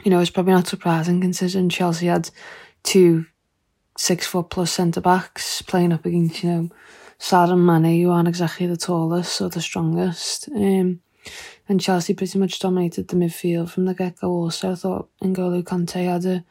you 0.05 0.11
know, 0.11 0.21
it's 0.21 0.31
probably 0.31 0.53
not 0.53 0.69
surprising 0.69 1.21
considering 1.21 1.69
Chelsea 1.69 2.07
had 2.07 2.31
two 2.83 3.27
six 3.97 4.27
foot 4.27 4.51
plus 4.51 4.73
centre 4.73 5.01
backs 5.01 5.63
playing 5.63 5.93
up 5.93 6.05
against, 6.05 6.43
you 6.43 6.51
know, 6.51 6.71
Salah 7.19 7.55
and 7.55 7.67
Mane, 7.67 8.03
who 8.03 8.11
aren't 8.11 8.29
exactly 8.29 8.67
the 8.67 8.77
tallest 8.77 9.41
or 9.41 9.49
the 9.49 9.61
strongest. 9.61 10.49
Um, 10.49 11.01
and 11.69 11.81
Chelsea 11.81 12.15
pretty 12.15 12.39
much 12.39 12.59
dominated 12.59 13.09
the 13.09 13.17
midfield 13.17 13.71
from 13.71 13.87
the 13.87 13.95
get 13.95 14.21
go. 14.21 14.31
Also, 14.31 14.73
I 14.73 14.75
thought 14.75 15.09
N'Golo 15.23 15.63
Kante 15.63 16.05
had 16.05 16.25
a 16.27 16.45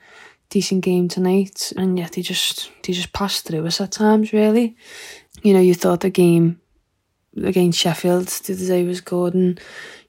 decent 0.50 0.84
game 0.84 1.08
tonight, 1.08 1.72
and 1.78 1.98
yet 1.98 2.16
he 2.16 2.22
just 2.22 2.72
they 2.84 2.94
just 2.94 3.14
passed 3.14 3.46
through 3.46 3.66
us 3.68 3.82
at 3.82 3.92
times. 3.92 4.34
Really, 4.34 4.76
you 5.44 5.54
know, 5.54 5.60
you 5.60 5.74
thought 5.74 6.00
the 6.00 6.10
game 6.10 6.60
against 7.42 7.80
Sheffield 7.80 8.28
the 8.28 8.56
day 8.56 8.84
was 8.84 9.02
good, 9.02 9.34
and 9.34 9.60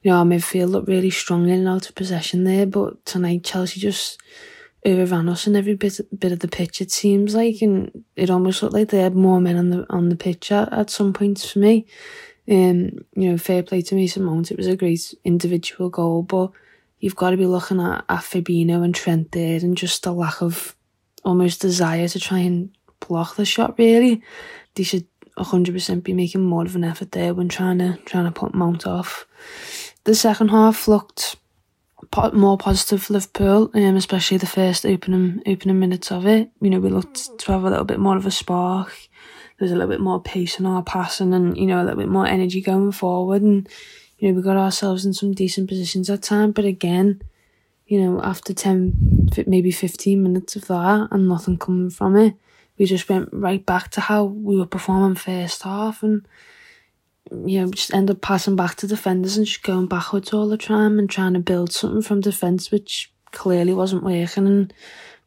you 0.01 0.11
know 0.11 0.17
our 0.17 0.25
midfield 0.25 0.69
looked 0.69 0.87
really 0.87 1.09
strong 1.09 1.47
in 1.49 1.59
and 1.59 1.67
out 1.67 1.89
of 1.89 1.95
possession 1.95 2.43
there. 2.43 2.65
But 2.65 3.05
tonight, 3.05 3.43
Chelsea 3.43 3.79
just 3.79 4.19
overran 4.85 5.27
us 5.29 5.47
in 5.47 5.55
every 5.55 5.75
bit 5.75 5.99
bit 6.17 6.31
of 6.31 6.39
the 6.39 6.47
pitch. 6.47 6.81
It 6.81 6.91
seems 6.91 7.35
like, 7.35 7.61
and 7.61 8.05
it 8.15 8.29
almost 8.29 8.61
looked 8.61 8.73
like 8.73 8.89
they 8.89 9.01
had 9.01 9.15
more 9.15 9.39
men 9.39 9.57
on 9.57 9.69
the 9.69 9.85
on 9.89 10.09
the 10.09 10.15
pitch 10.15 10.51
at, 10.51 10.71
at 10.71 10.89
some 10.89 11.13
points 11.13 11.51
for 11.51 11.59
me. 11.59 11.85
Um, 12.47 12.99
you 13.15 13.31
know, 13.31 13.37
fair 13.37 13.63
play 13.63 13.81
to 13.81 13.95
Mason 13.95 14.23
Mount. 14.23 14.51
It 14.51 14.57
was 14.57 14.67
a 14.67 14.75
great 14.75 15.13
individual 15.23 15.89
goal, 15.89 16.21
but 16.21 16.51
you've 16.99 17.15
got 17.15 17.31
to 17.31 17.37
be 17.37 17.47
looking 17.47 17.81
at, 17.81 18.05
at 18.07 18.21
Fabinho 18.21 18.83
and 18.83 18.93
Trent 18.93 19.31
there 19.31 19.57
and 19.57 19.75
just 19.75 20.03
the 20.03 20.13
lack 20.13 20.41
of 20.41 20.75
almost 21.23 21.61
desire 21.61 22.07
to 22.07 22.19
try 22.19 22.39
and 22.39 22.69
block 22.99 23.35
the 23.35 23.45
shot, 23.45 23.79
really. 23.79 24.21
They 24.75 24.83
should 24.83 25.07
100% 25.37 26.03
be 26.03 26.13
making 26.13 26.41
more 26.41 26.63
of 26.63 26.75
an 26.75 26.83
effort 26.83 27.11
there 27.11 27.33
when 27.33 27.49
trying 27.49 27.79
to 27.79 27.97
trying 28.05 28.25
to 28.25 28.31
put 28.31 28.53
Mount 28.53 28.87
off. 28.87 29.25
The 30.05 30.15
second 30.15 30.49
half 30.49 30.87
looked 30.87 31.35
more 32.33 32.57
positive 32.57 33.03
for 33.03 33.13
Liverpool, 33.13 33.71
um, 33.73 33.95
especially 33.95 34.37
the 34.37 34.45
first 34.45 34.85
opening 34.85 35.41
opening 35.45 35.79
minutes 35.79 36.11
of 36.11 36.25
it. 36.25 36.49
You 36.61 36.69
know, 36.69 36.79
we 36.79 36.89
looked 36.89 37.37
to 37.39 37.51
have 37.51 37.63
a 37.63 37.69
little 37.69 37.85
bit 37.85 37.99
more 37.99 38.15
of 38.15 38.25
a 38.25 38.31
spark 38.31 39.09
there's 39.57 39.71
a 39.71 39.75
little 39.75 39.89
bit 39.89 40.01
more 40.01 40.21
pace 40.21 40.59
in 40.59 40.65
our 40.65 40.83
passing 40.83 41.33
and, 41.33 41.57
you 41.57 41.65
know, 41.65 41.81
a 41.81 41.83
little 41.83 41.99
bit 41.99 42.09
more 42.09 42.27
energy 42.27 42.61
going 42.61 42.91
forward. 42.91 43.41
And, 43.41 43.67
you 44.19 44.27
know, 44.27 44.35
we 44.35 44.41
got 44.41 44.57
ourselves 44.57 45.05
in 45.05 45.13
some 45.13 45.33
decent 45.33 45.69
positions 45.69 46.09
at 46.09 46.23
time. 46.23 46.51
But 46.51 46.65
again, 46.65 47.21
you 47.87 48.01
know, 48.01 48.21
after 48.21 48.53
10, 48.53 49.29
maybe 49.47 49.71
15 49.71 50.21
minutes 50.21 50.55
of 50.55 50.67
that 50.67 51.07
and 51.11 51.29
nothing 51.29 51.57
coming 51.57 51.89
from 51.89 52.17
it, 52.17 52.35
we 52.77 52.85
just 52.85 53.07
went 53.09 53.29
right 53.31 53.65
back 53.65 53.91
to 53.91 54.01
how 54.01 54.25
we 54.25 54.57
were 54.57 54.65
performing 54.65 55.15
first 55.15 55.63
half 55.63 56.03
and, 56.03 56.27
you 57.45 57.61
know, 57.61 57.71
just 57.71 57.93
end 57.93 58.11
up 58.11 58.21
passing 58.21 58.55
back 58.55 58.75
to 58.75 58.87
defenders 58.87 59.37
and 59.37 59.45
just 59.45 59.63
going 59.63 59.87
backwards 59.87 60.33
all 60.33 60.47
the 60.47 60.57
time 60.57 60.99
and 60.99 61.09
trying 61.09 61.33
to 61.33 61.39
build 61.39 61.71
something 61.71 62.01
from 62.01 62.21
defence, 62.21 62.71
which 62.71 63.11
clearly 63.31 63.73
wasn't 63.73 64.03
working. 64.03 64.45
And 64.45 64.73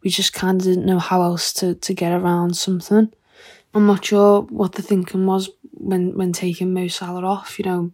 we 0.02 0.10
just 0.10 0.32
kind 0.32 0.60
of 0.60 0.66
didn't 0.66 0.86
know 0.86 0.98
how 0.98 1.22
else 1.22 1.52
to, 1.54 1.74
to 1.74 1.94
get 1.94 2.12
around 2.12 2.56
something. 2.56 3.12
I'm 3.74 3.86
not 3.86 4.04
sure 4.04 4.42
what 4.42 4.72
the 4.72 4.82
thinking 4.82 5.26
was 5.26 5.50
when 5.72 6.16
when 6.16 6.32
taking 6.32 6.72
Mo 6.72 6.88
Salah 6.88 7.24
off. 7.24 7.58
You 7.58 7.64
know, 7.64 7.92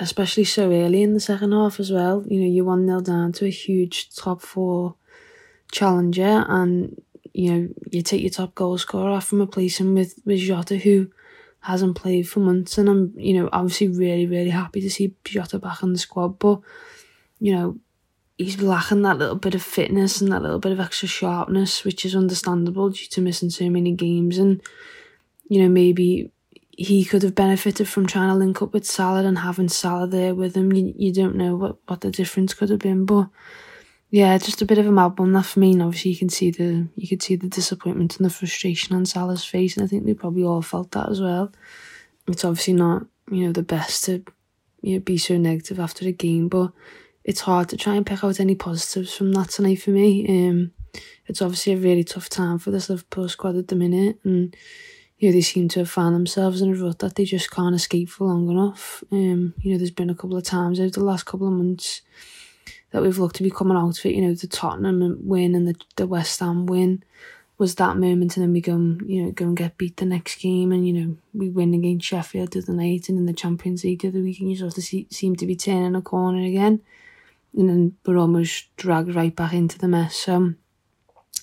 especially 0.00 0.44
so 0.44 0.72
early 0.72 1.02
in 1.02 1.14
the 1.14 1.20
second 1.20 1.52
half 1.52 1.78
as 1.78 1.92
well. 1.92 2.24
You 2.26 2.40
know, 2.40 2.46
you're 2.46 2.64
one 2.64 2.86
0 2.86 3.00
down 3.00 3.32
to 3.32 3.46
a 3.46 3.50
huge 3.50 4.14
top 4.14 4.40
four 4.40 4.94
challenger, 5.70 6.44
and 6.48 7.00
you 7.32 7.52
know 7.52 7.68
you 7.90 8.02
take 8.02 8.22
your 8.22 8.30
top 8.30 8.54
goal 8.54 8.78
scorer 8.78 9.10
off 9.10 9.32
and 9.32 9.40
replace 9.40 9.80
him 9.80 9.94
with 9.94 10.18
with 10.24 10.40
Jota, 10.40 10.76
who 10.76 11.10
hasn't 11.60 11.96
played 11.96 12.28
for 12.28 12.40
months. 12.40 12.78
And 12.78 12.88
I'm 12.88 13.12
you 13.16 13.34
know 13.34 13.48
obviously 13.52 13.88
really 13.88 14.26
really 14.26 14.50
happy 14.50 14.80
to 14.80 14.90
see 14.90 15.14
Jota 15.24 15.58
back 15.58 15.82
in 15.82 15.92
the 15.92 15.98
squad, 15.98 16.38
but 16.38 16.60
you 17.40 17.54
know 17.54 17.78
he's 18.38 18.62
lacking 18.62 19.02
that 19.02 19.18
little 19.18 19.34
bit 19.34 19.56
of 19.56 19.62
fitness 19.62 20.20
and 20.20 20.30
that 20.30 20.42
little 20.42 20.60
bit 20.60 20.72
of 20.72 20.80
extra 20.80 21.08
sharpness, 21.08 21.84
which 21.84 22.04
is 22.04 22.14
understandable 22.14 22.88
due 22.88 23.06
to 23.06 23.20
missing 23.20 23.50
so 23.50 23.68
many 23.68 23.92
games. 23.92 24.38
And, 24.38 24.62
you 25.48 25.60
know, 25.60 25.68
maybe 25.68 26.30
he 26.70 27.04
could 27.04 27.24
have 27.24 27.34
benefited 27.34 27.88
from 27.88 28.06
trying 28.06 28.28
to 28.28 28.36
link 28.36 28.62
up 28.62 28.72
with 28.72 28.86
Salah 28.86 29.24
and 29.24 29.40
having 29.40 29.68
Salah 29.68 30.06
there 30.06 30.36
with 30.36 30.56
him. 30.56 30.72
You, 30.72 30.94
you 30.96 31.12
don't 31.12 31.34
know 31.34 31.56
what, 31.56 31.76
what 31.88 32.00
the 32.00 32.12
difference 32.12 32.54
could 32.54 32.70
have 32.70 32.78
been, 32.78 33.04
but 33.04 33.28
yeah, 34.10 34.38
just 34.38 34.62
a 34.62 34.66
bit 34.66 34.78
of 34.78 34.86
a 34.86 34.92
mad 34.92 35.18
one 35.18 35.32
that 35.32 35.44
for 35.44 35.60
me. 35.60 35.72
And 35.72 35.82
obviously, 35.82 36.12
you 36.12 36.16
can 36.16 36.30
see 36.30 36.50
the 36.50 36.88
you 36.96 37.06
could 37.08 37.22
see 37.22 37.36
the 37.36 37.48
disappointment 37.48 38.16
and 38.16 38.24
the 38.24 38.30
frustration 38.30 38.96
on 38.96 39.04
Salah's 39.04 39.44
face, 39.44 39.76
and 39.76 39.84
I 39.84 39.86
think 39.86 40.04
we 40.04 40.14
probably 40.14 40.44
all 40.44 40.62
felt 40.62 40.92
that 40.92 41.10
as 41.10 41.20
well. 41.20 41.52
It's 42.26 42.44
obviously 42.44 42.74
not 42.74 43.06
you 43.30 43.46
know 43.46 43.52
the 43.52 43.62
best 43.62 44.04
to 44.04 44.24
you 44.80 44.94
know 44.94 45.00
be 45.00 45.18
so 45.18 45.36
negative 45.36 45.78
after 45.78 46.06
a 46.06 46.12
game, 46.12 46.48
but 46.48 46.72
it's 47.22 47.40
hard 47.40 47.68
to 47.68 47.76
try 47.76 47.96
and 47.96 48.06
pick 48.06 48.24
out 48.24 48.40
any 48.40 48.54
positives 48.54 49.14
from 49.14 49.32
that 49.32 49.50
tonight 49.50 49.82
for 49.82 49.90
me. 49.90 50.48
Um, 50.48 50.72
it's 51.26 51.42
obviously 51.42 51.74
a 51.74 51.76
really 51.76 52.04
tough 52.04 52.30
time 52.30 52.58
for 52.58 52.70
this 52.70 52.88
Liverpool 52.88 53.28
squad 53.28 53.56
at 53.56 53.68
the 53.68 53.76
minute, 53.76 54.20
and 54.24 54.56
you 55.18 55.28
know 55.28 55.34
they 55.34 55.42
seem 55.42 55.68
to 55.68 55.80
have 55.80 55.90
found 55.90 56.14
themselves 56.14 56.62
in 56.62 56.72
a 56.72 56.82
rut 56.82 57.00
that 57.00 57.16
they 57.16 57.26
just 57.26 57.50
can't 57.50 57.74
escape 57.74 58.08
for 58.08 58.28
long 58.28 58.48
enough. 58.48 59.04
Um, 59.12 59.52
you 59.58 59.72
know, 59.72 59.76
there's 59.76 59.90
been 59.90 60.08
a 60.08 60.14
couple 60.14 60.38
of 60.38 60.44
times 60.44 60.80
over 60.80 60.88
the 60.88 61.04
last 61.04 61.26
couple 61.26 61.46
of 61.46 61.52
months 61.52 62.00
that 62.90 63.02
we've 63.02 63.18
looked 63.18 63.36
to 63.36 63.42
be 63.42 63.50
coming 63.50 63.76
out 63.76 63.98
of 63.98 64.06
it. 64.06 64.14
You 64.14 64.22
know, 64.22 64.34
the 64.34 64.46
Tottenham 64.46 65.18
win 65.22 65.54
and 65.54 65.66
the 65.66 65.74
the 65.96 66.06
West 66.06 66.40
Ham 66.40 66.66
win 66.66 67.02
was 67.58 67.74
that 67.74 67.96
moment, 67.96 68.36
and 68.36 68.44
then 68.44 68.52
we 68.52 68.60
go, 68.60 68.74
and, 68.74 69.02
you 69.10 69.24
know, 69.24 69.32
go 69.32 69.46
and 69.46 69.56
get 69.56 69.76
beat 69.76 69.96
the 69.96 70.04
next 70.06 70.40
game, 70.40 70.70
and 70.70 70.86
you 70.86 70.92
know 70.92 71.16
we 71.34 71.48
win 71.48 71.74
against 71.74 72.06
Sheffield 72.06 72.52
the 72.52 72.60
other 72.60 72.72
night, 72.72 73.08
and 73.08 73.18
in 73.18 73.26
the 73.26 73.32
Champions 73.32 73.84
League 73.84 74.02
the 74.02 74.08
other 74.08 74.20
week, 74.20 74.40
and 74.40 74.50
you 74.50 74.56
sort 74.56 74.78
of 74.78 74.84
see, 74.84 75.06
seem 75.10 75.34
to 75.36 75.46
be 75.46 75.56
turning 75.56 75.96
a 75.96 76.02
corner 76.02 76.42
again 76.44 76.80
and 77.56 77.68
then 77.68 77.96
we're 78.04 78.18
almost 78.18 78.74
dragged 78.76 79.14
right 79.14 79.34
back 79.34 79.52
into 79.52 79.78
the 79.78 79.88
mess. 79.88 80.16
So 80.16 80.54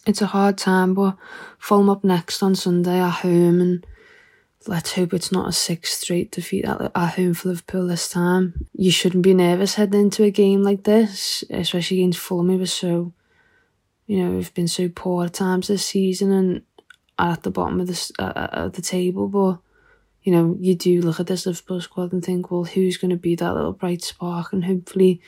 it's 0.05 0.21
a 0.21 0.27
hard 0.27 0.57
time, 0.57 0.93
but 0.93 1.17
Fulham 1.57 1.89
up 1.89 2.03
next 2.03 2.43
on 2.43 2.55
Sunday 2.55 2.99
at 2.99 3.21
home, 3.21 3.61
and 3.61 3.85
let's 4.67 4.93
hope 4.93 5.13
it's 5.13 5.31
not 5.31 5.49
a 5.49 5.51
six 5.51 5.93
straight 5.93 6.31
defeat 6.31 6.65
at, 6.65 6.81
at 6.81 7.15
home 7.15 7.33
for 7.33 7.49
Liverpool 7.49 7.87
this 7.87 8.09
time. 8.09 8.67
You 8.73 8.91
shouldn't 8.91 9.23
be 9.23 9.33
nervous 9.33 9.75
heading 9.75 10.01
into 10.01 10.23
a 10.23 10.31
game 10.31 10.63
like 10.63 10.83
this, 10.83 11.43
especially 11.49 11.99
against 11.99 12.19
Fulham. 12.19 12.57
Was 12.59 12.73
so, 12.73 13.13
you 14.07 14.23
know, 14.23 14.31
we've 14.31 14.53
been 14.53 14.67
so 14.67 14.89
poor 14.89 15.25
at 15.25 15.33
times 15.33 15.67
this 15.67 15.85
season 15.85 16.31
and 16.31 16.61
at 17.17 17.43
the 17.43 17.51
bottom 17.51 17.79
of 17.79 17.87
the 17.87 18.11
uh, 18.19 18.47
of 18.51 18.73
the 18.73 18.81
table, 18.81 19.27
but. 19.27 19.59
You 20.23 20.31
know, 20.31 20.57
you 20.59 20.73
do 20.73 21.01
look 21.01 21.19
at 21.19 21.27
this 21.27 21.45
Liverpool 21.45 21.79
squad 21.81 22.11
and 22.11 22.25
think, 22.25 22.49
well, 22.49 22.63
who's 22.63 22.97
going 22.97 23.11
to 23.11 23.15
be 23.15 23.35
that 23.35 23.53
little 23.53 23.73
bright 23.73 24.01
spark? 24.01 24.53
And 24.53 24.65
hopefully, 24.65 25.21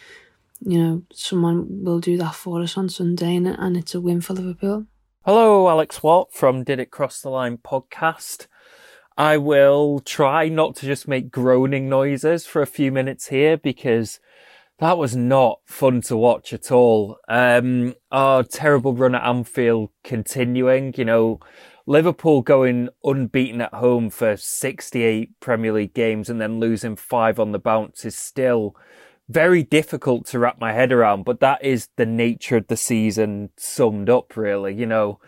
you 0.60 0.80
know, 0.80 1.04
someone 1.14 1.84
will 1.84 2.00
do 2.00 2.18
that 2.18 2.34
for 2.34 2.64
us 2.64 2.78
on 2.78 2.90
Sunday 2.90 3.36
and, 3.36 3.48
and 3.48 3.78
it's 3.78 3.94
a 3.94 4.02
win 4.02 4.22
for 4.22 4.34
Liverpool. 4.34 4.88
Hello, 5.24 5.70
Alex 5.70 6.02
Watt 6.02 6.34
from 6.34 6.64
Did 6.64 6.80
It 6.80 6.90
Cross 6.90 7.22
the 7.22 7.30
Line 7.30 7.58
podcast. 7.58 8.48
I 9.18 9.38
will 9.38 10.00
try 10.00 10.48
not 10.48 10.76
to 10.78 10.86
just 10.86 11.08
make 11.08 11.32
groaning 11.32 11.90
noises 11.90 12.46
for 12.46 12.62
a 12.62 12.68
few 12.68 12.92
minutes 12.92 13.30
here 13.30 13.58
because 13.58 14.20
that 14.78 15.00
was 15.00 15.16
not 15.16 15.60
fun 15.66 16.02
to 16.02 16.16
watch 16.16 16.54
at 16.54 16.72
all. 16.72 17.18
Um, 17.28 17.96
our 18.12 18.44
terrible 18.44 18.94
run 18.94 19.16
at 19.16 19.24
Anfield 19.24 19.90
continuing, 20.04 20.94
you 20.98 21.06
know, 21.06 21.40
Liverpool 21.88 22.44
going 22.44 22.90
unbeaten 23.04 23.62
at 23.62 23.74
home 23.74 24.12
for 24.12 24.38
68 24.38 25.40
Premier 25.40 25.74
League 25.74 25.96
games 25.96 26.30
and 26.30 26.40
then 26.40 26.60
losing 26.60 26.96
five 26.96 27.40
on 27.40 27.54
the 27.54 27.60
bounce 27.60 28.06
is 28.06 28.16
still 28.16 28.76
very 29.30 29.64
difficult 29.64 30.28
to 30.28 30.38
wrap 30.38 30.60
my 30.60 30.74
head 30.74 30.92
around, 30.92 31.24
but 31.24 31.40
that 31.40 31.64
is 31.64 31.90
the 31.96 32.06
nature 32.06 32.58
of 32.58 32.68
the 32.68 32.78
season 32.78 33.50
summed 33.58 34.10
up, 34.10 34.38
really. 34.38 34.76
You 34.76 34.86
know, 34.86 35.20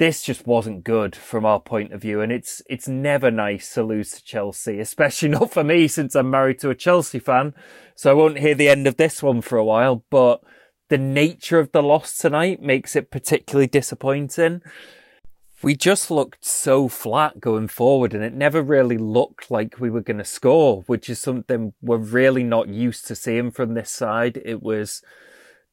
this 0.00 0.22
just 0.22 0.46
wasn't 0.46 0.82
good 0.82 1.14
from 1.14 1.44
our 1.44 1.60
point 1.60 1.92
of 1.92 2.00
view, 2.00 2.22
and 2.22 2.32
it's 2.32 2.62
it's 2.68 2.88
never 2.88 3.30
nice 3.30 3.74
to 3.74 3.82
lose 3.82 4.12
to 4.12 4.24
Chelsea, 4.24 4.80
especially 4.80 5.28
not 5.38 5.52
for 5.52 5.62
me 5.62 5.86
since 5.86 6.16
I'm 6.16 6.30
married 6.30 6.58
to 6.60 6.70
a 6.70 6.74
Chelsea 6.74 7.18
fan. 7.18 7.54
So 7.94 8.10
I 8.10 8.14
won't 8.14 8.38
hear 8.38 8.54
the 8.54 8.70
end 8.70 8.86
of 8.86 8.96
this 8.96 9.22
one 9.22 9.42
for 9.42 9.58
a 9.58 9.64
while, 9.64 10.04
but 10.08 10.40
the 10.88 10.98
nature 10.98 11.58
of 11.60 11.70
the 11.72 11.82
loss 11.82 12.16
tonight 12.16 12.62
makes 12.62 12.96
it 12.96 13.10
particularly 13.10 13.66
disappointing 13.66 14.62
we 15.62 15.76
just 15.76 16.10
looked 16.10 16.44
so 16.44 16.88
flat 16.88 17.40
going 17.40 17.68
forward 17.68 18.14
and 18.14 18.24
it 18.24 18.32
never 18.32 18.62
really 18.62 18.96
looked 18.96 19.50
like 19.50 19.78
we 19.78 19.90
were 19.90 20.00
going 20.00 20.18
to 20.18 20.24
score, 20.24 20.82
which 20.86 21.10
is 21.10 21.18
something 21.18 21.74
we're 21.82 21.98
really 21.98 22.42
not 22.42 22.68
used 22.68 23.06
to 23.06 23.14
seeing 23.14 23.50
from 23.50 23.74
this 23.74 23.90
side. 23.90 24.40
It 24.44 24.62
was 24.62 25.02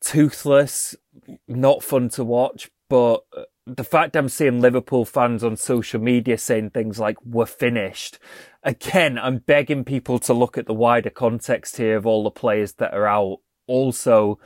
toothless, 0.01 0.95
not 1.47 1.83
fun 1.83 2.09
to 2.09 2.23
watch, 2.23 2.69
but 2.89 3.21
the 3.75 3.83
fact 3.83 4.15
I'm 4.15 4.29
seeing 4.29 4.61
Liverpool 4.61 5.03
fans 5.03 5.43
on 5.43 5.57
social 5.57 5.99
media 5.99 6.37
saying 6.37 6.69
things 6.69 6.99
like, 6.99 7.17
we're 7.25 7.45
finished. 7.45 8.17
Again, 8.63 9.19
I'm 9.19 9.39
begging 9.39 9.83
people 9.83 10.19
to 10.19 10.33
look 10.33 10.57
at 10.57 10.67
the 10.67 10.73
wider 10.73 11.09
context 11.09 11.75
here 11.75 11.97
of 11.97 12.05
all 12.05 12.23
the 12.23 12.31
players 12.31 12.73
that 12.73 12.93
are 12.93 13.07
out. 13.07 13.39
Also, 13.67 14.39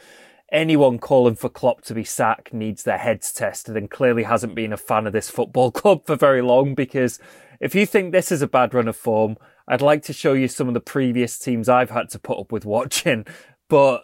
anyone 0.51 0.97
calling 0.97 1.35
for 1.35 1.49
Klopp 1.49 1.83
to 1.83 1.93
be 1.93 2.03
sacked 2.03 2.51
needs 2.51 2.81
their 2.81 2.97
heads 2.97 3.31
tested 3.31 3.77
and 3.77 3.91
clearly 3.91 4.23
hasn't 4.23 4.55
been 4.55 4.73
a 4.73 4.77
fan 4.77 5.05
of 5.05 5.13
this 5.13 5.29
football 5.29 5.71
club 5.71 6.07
for 6.07 6.15
very 6.15 6.41
long 6.41 6.73
because 6.73 7.19
if 7.59 7.75
you 7.75 7.85
think 7.85 8.11
this 8.11 8.31
is 8.31 8.41
a 8.41 8.47
bad 8.47 8.73
run 8.73 8.87
of 8.87 8.95
form, 8.95 9.37
I'd 9.67 9.83
like 9.83 10.01
to 10.03 10.13
show 10.13 10.33
you 10.33 10.47
some 10.47 10.67
of 10.67 10.73
the 10.73 10.79
previous 10.79 11.37
teams 11.37 11.69
I've 11.69 11.91
had 11.91 12.09
to 12.09 12.19
put 12.19 12.39
up 12.39 12.51
with 12.51 12.65
watching. 12.65 13.27
But 13.69 14.01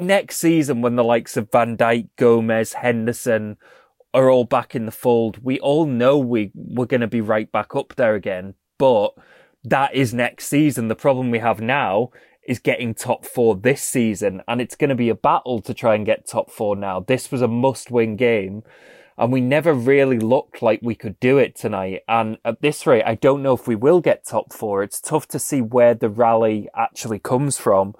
next 0.00 0.38
season, 0.38 0.80
when 0.80 0.96
the 0.96 1.04
likes 1.04 1.36
of 1.36 1.52
Van 1.52 1.76
Dijk, 1.76 2.08
Gomez, 2.16 2.72
Henderson 2.72 3.58
are 4.14 4.30
all 4.30 4.44
back 4.44 4.74
in 4.74 4.86
the 4.86 4.92
fold, 4.92 5.38
we 5.42 5.58
all 5.60 5.84
know 5.84 6.16
we, 6.16 6.52
we're 6.54 6.86
going 6.86 7.02
to 7.02 7.06
be 7.06 7.20
right 7.20 7.50
back 7.52 7.74
up 7.76 7.94
there 7.96 8.14
again. 8.14 8.54
but 8.78 9.14
that 9.64 9.94
is 9.94 10.12
next 10.12 10.46
season. 10.46 10.88
The 10.88 10.94
problem 10.94 11.30
we 11.30 11.38
have 11.38 11.60
now 11.60 12.10
is 12.46 12.58
getting 12.58 12.94
top 12.94 13.24
four 13.24 13.56
this 13.56 13.82
season, 13.82 14.42
and 14.46 14.60
it's 14.60 14.76
going 14.76 14.90
to 14.90 14.94
be 14.94 15.08
a 15.08 15.14
battle 15.14 15.60
to 15.62 15.72
try 15.72 15.94
and 15.94 16.04
get 16.04 16.28
top 16.28 16.50
four 16.50 16.76
now. 16.76 17.00
This 17.00 17.32
was 17.32 17.40
a 17.40 17.48
must 17.48 17.90
win 17.90 18.16
game, 18.16 18.62
and 19.16 19.32
we 19.32 19.40
never 19.40 19.72
really 19.72 20.18
looked 20.18 20.60
like 20.60 20.80
we 20.82 20.94
could 20.94 21.18
do 21.20 21.38
it 21.38 21.56
tonight. 21.56 22.02
And 22.06 22.36
at 22.44 22.60
this 22.60 22.86
rate, 22.86 23.04
I 23.06 23.14
don't 23.14 23.42
know 23.42 23.54
if 23.54 23.66
we 23.66 23.74
will 23.74 24.00
get 24.00 24.26
top 24.26 24.52
four. 24.52 24.82
It's 24.82 25.00
tough 25.00 25.26
to 25.28 25.38
see 25.38 25.62
where 25.62 25.94
the 25.94 26.10
rally 26.10 26.68
actually 26.76 27.18
comes 27.18 27.56
from. 27.56 27.94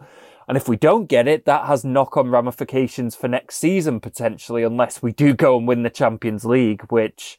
And 0.46 0.56
if 0.56 0.68
we 0.68 0.76
don't 0.76 1.06
get 1.06 1.26
it, 1.26 1.44
that 1.46 1.66
has 1.66 1.84
knock 1.84 2.16
on 2.16 2.30
ramifications 2.30 3.16
for 3.16 3.28
next 3.28 3.56
season 3.56 4.00
potentially, 4.00 4.62
unless 4.62 5.02
we 5.02 5.12
do 5.12 5.34
go 5.34 5.56
and 5.56 5.66
win 5.66 5.82
the 5.82 5.90
Champions 5.90 6.44
League, 6.44 6.82
which 6.90 7.38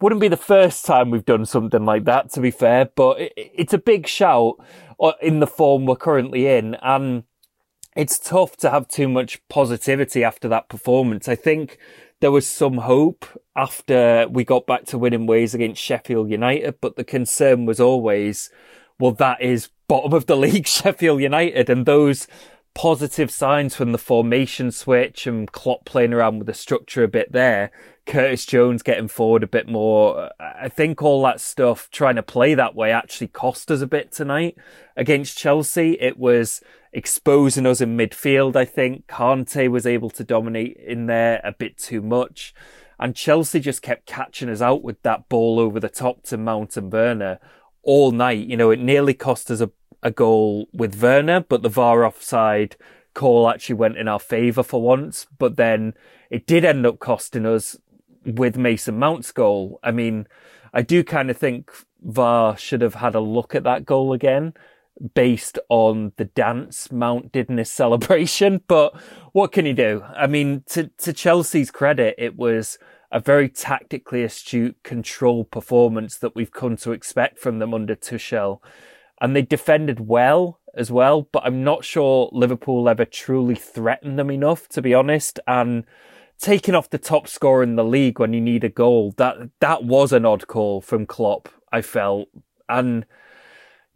wouldn't 0.00 0.20
be 0.20 0.28
the 0.28 0.36
first 0.36 0.84
time 0.84 1.10
we've 1.10 1.24
done 1.24 1.46
something 1.46 1.84
like 1.84 2.04
that, 2.04 2.30
to 2.30 2.40
be 2.40 2.50
fair, 2.50 2.90
but 2.96 3.16
it's 3.36 3.72
a 3.72 3.78
big 3.78 4.06
shout 4.06 4.54
uh, 5.00 5.12
in 5.22 5.40
the 5.40 5.46
form 5.46 5.86
we're 5.86 5.96
currently 5.96 6.46
in. 6.46 6.76
And 6.82 7.24
it's 7.96 8.18
tough 8.18 8.56
to 8.58 8.70
have 8.70 8.88
too 8.88 9.08
much 9.08 9.40
positivity 9.48 10.22
after 10.22 10.48
that 10.48 10.68
performance. 10.68 11.28
I 11.28 11.34
think 11.34 11.78
there 12.20 12.30
was 12.30 12.46
some 12.46 12.78
hope 12.78 13.24
after 13.54 14.26
we 14.28 14.44
got 14.44 14.66
back 14.66 14.84
to 14.86 14.98
winning 14.98 15.26
ways 15.26 15.54
against 15.54 15.82
Sheffield 15.82 16.30
United, 16.30 16.80
but 16.80 16.96
the 16.96 17.04
concern 17.04 17.64
was 17.64 17.80
always, 17.80 18.50
well, 18.98 19.12
that 19.12 19.40
is 19.40 19.70
bottom 19.88 20.12
of 20.12 20.26
the 20.26 20.36
league 20.46 20.66
Sheffield 20.66 21.20
United 21.20 21.70
and 21.70 21.86
those 21.86 22.26
positive 22.74 23.30
signs 23.30 23.74
from 23.74 23.92
the 23.92 23.98
formation 23.98 24.70
switch 24.70 25.26
and 25.26 25.50
Klopp 25.50 25.84
playing 25.84 26.12
around 26.12 26.38
with 26.38 26.46
the 26.46 26.54
structure 26.54 27.02
a 27.02 27.08
bit 27.08 27.32
there 27.32 27.70
Curtis 28.06 28.46
Jones 28.46 28.82
getting 28.82 29.08
forward 29.08 29.42
a 29.42 29.48
bit 29.48 29.68
more. 29.68 30.30
I 30.40 30.68
think 30.68 31.02
all 31.02 31.22
that 31.24 31.40
stuff 31.40 31.90
trying 31.90 32.14
to 32.14 32.22
play 32.22 32.54
that 32.54 32.74
way 32.74 32.92
actually 32.92 33.28
cost 33.28 33.70
us 33.70 33.80
a 33.80 33.86
bit 33.86 34.12
tonight 34.12 34.56
against 34.96 35.36
Chelsea. 35.36 36.00
It 36.00 36.16
was 36.16 36.62
exposing 36.92 37.66
us 37.66 37.80
in 37.80 37.96
midfield. 37.96 38.54
I 38.54 38.64
think 38.64 39.08
Kante 39.08 39.68
was 39.68 39.86
able 39.86 40.10
to 40.10 40.24
dominate 40.24 40.76
in 40.76 41.06
there 41.06 41.40
a 41.42 41.52
bit 41.52 41.76
too 41.76 42.00
much. 42.00 42.54
And 42.98 43.14
Chelsea 43.14 43.60
just 43.60 43.82
kept 43.82 44.06
catching 44.06 44.48
us 44.48 44.62
out 44.62 44.82
with 44.82 45.02
that 45.02 45.28
ball 45.28 45.58
over 45.58 45.78
the 45.80 45.88
top 45.88 46.22
to 46.24 46.38
Mount 46.38 46.76
and 46.76 46.90
all 47.86 48.10
night. 48.10 48.46
You 48.46 48.58
know, 48.58 48.70
it 48.70 48.80
nearly 48.80 49.14
cost 49.14 49.50
us 49.50 49.62
a, 49.62 49.70
a 50.02 50.10
goal 50.10 50.68
with 50.74 51.00
Werner, 51.00 51.40
but 51.40 51.62
the 51.62 51.70
VAR 51.70 52.04
offside 52.04 52.76
call 53.14 53.48
actually 53.48 53.76
went 53.76 53.96
in 53.96 54.08
our 54.08 54.18
favour 54.18 54.62
for 54.62 54.82
once. 54.82 55.26
But 55.38 55.56
then 55.56 55.94
it 56.28 56.46
did 56.46 56.66
end 56.66 56.84
up 56.84 56.98
costing 56.98 57.46
us 57.46 57.78
with 58.26 58.58
Mason 58.58 58.98
Mount's 58.98 59.32
goal. 59.32 59.80
I 59.82 59.92
mean, 59.92 60.26
I 60.74 60.82
do 60.82 61.02
kind 61.02 61.30
of 61.30 61.38
think 61.38 61.70
VAR 62.02 62.58
should 62.58 62.82
have 62.82 62.96
had 62.96 63.14
a 63.14 63.20
look 63.20 63.54
at 63.54 63.64
that 63.64 63.86
goal 63.86 64.12
again 64.12 64.52
based 65.14 65.58
on 65.68 66.12
the 66.16 66.24
dance 66.24 66.90
Mount 66.90 67.32
did 67.32 67.48
in 67.48 67.58
his 67.58 67.70
celebration. 67.82 68.62
But 68.66 69.00
what 69.32 69.52
can 69.52 69.64
you 69.64 69.74
do? 69.74 70.04
I 70.14 70.26
mean, 70.26 70.64
to, 70.70 70.88
to 70.98 71.12
Chelsea's 71.12 71.70
credit, 71.70 72.16
it 72.18 72.36
was 72.36 72.78
a 73.10 73.20
very 73.20 73.48
tactically 73.48 74.22
astute, 74.22 74.76
controlled 74.82 75.50
performance 75.50 76.16
that 76.18 76.34
we've 76.34 76.52
come 76.52 76.76
to 76.78 76.92
expect 76.92 77.38
from 77.38 77.58
them 77.58 77.72
under 77.72 77.94
Tuchel. 77.94 78.60
And 79.20 79.34
they 79.34 79.42
defended 79.42 80.00
well 80.00 80.60
as 80.74 80.90
well, 80.90 81.22
but 81.32 81.44
I'm 81.44 81.64
not 81.64 81.84
sure 81.84 82.28
Liverpool 82.32 82.88
ever 82.88 83.04
truly 83.04 83.54
threatened 83.54 84.18
them 84.18 84.30
enough, 84.30 84.68
to 84.70 84.82
be 84.82 84.92
honest. 84.92 85.40
And 85.46 85.84
taking 86.38 86.74
off 86.74 86.90
the 86.90 86.98
top 86.98 87.28
scorer 87.28 87.62
in 87.62 87.76
the 87.76 87.84
league 87.84 88.18
when 88.18 88.32
you 88.32 88.40
need 88.40 88.64
a 88.64 88.68
goal, 88.68 89.14
that 89.16 89.36
that 89.60 89.84
was 89.84 90.12
an 90.12 90.26
odd 90.26 90.46
call 90.46 90.80
from 90.80 91.06
Klopp, 91.06 91.48
I 91.72 91.80
felt. 91.80 92.28
And 92.68 93.06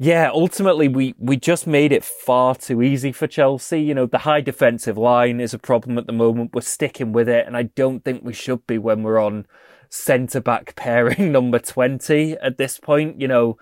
yeah, 0.02 0.30
ultimately 0.32 0.88
we, 0.88 1.14
we 1.18 1.36
just 1.36 1.66
made 1.66 1.92
it 1.92 2.02
far 2.02 2.54
too 2.54 2.80
easy 2.80 3.12
for 3.12 3.26
Chelsea. 3.26 3.82
You 3.82 3.92
know, 3.92 4.06
the 4.06 4.16
high 4.16 4.40
defensive 4.40 4.96
line 4.96 5.40
is 5.40 5.52
a 5.52 5.58
problem 5.58 5.98
at 5.98 6.06
the 6.06 6.12
moment. 6.14 6.54
We're 6.54 6.62
sticking 6.62 7.12
with 7.12 7.28
it, 7.28 7.46
and 7.46 7.54
I 7.54 7.64
don't 7.64 8.02
think 8.02 8.24
we 8.24 8.32
should 8.32 8.66
be 8.66 8.78
when 8.78 9.02
we're 9.02 9.22
on 9.22 9.44
centre 9.90 10.40
back 10.40 10.74
pairing 10.76 11.30
number 11.30 11.58
20 11.58 12.38
at 12.38 12.56
this 12.56 12.78
point. 12.78 13.20
You 13.20 13.28
know, 13.28 13.58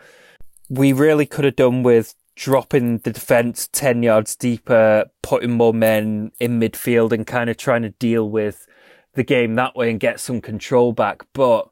we 0.71 0.93
really 0.93 1.27
could 1.27 1.45
have 1.45 1.57
done 1.57 1.83
with 1.83 2.15
dropping 2.37 2.99
the 2.99 3.11
defence 3.11 3.69
10 3.73 4.05
yards 4.05 4.37
deeper, 4.37 5.07
putting 5.23 5.51
more 5.51 5.75
men 5.75 6.31
in 6.39 6.61
midfield 6.61 7.11
and 7.11 7.27
kind 7.27 7.51
of 7.51 7.57
trying 7.57 7.83
to 7.83 7.91
deal 7.91 8.31
with 8.31 8.65
the 9.15 9.25
game 9.25 9.57
that 9.57 9.75
way 9.75 9.91
and 9.91 9.99
get 9.99 10.21
some 10.21 10.41
control 10.41 10.93
back. 10.93 11.25
But 11.33 11.69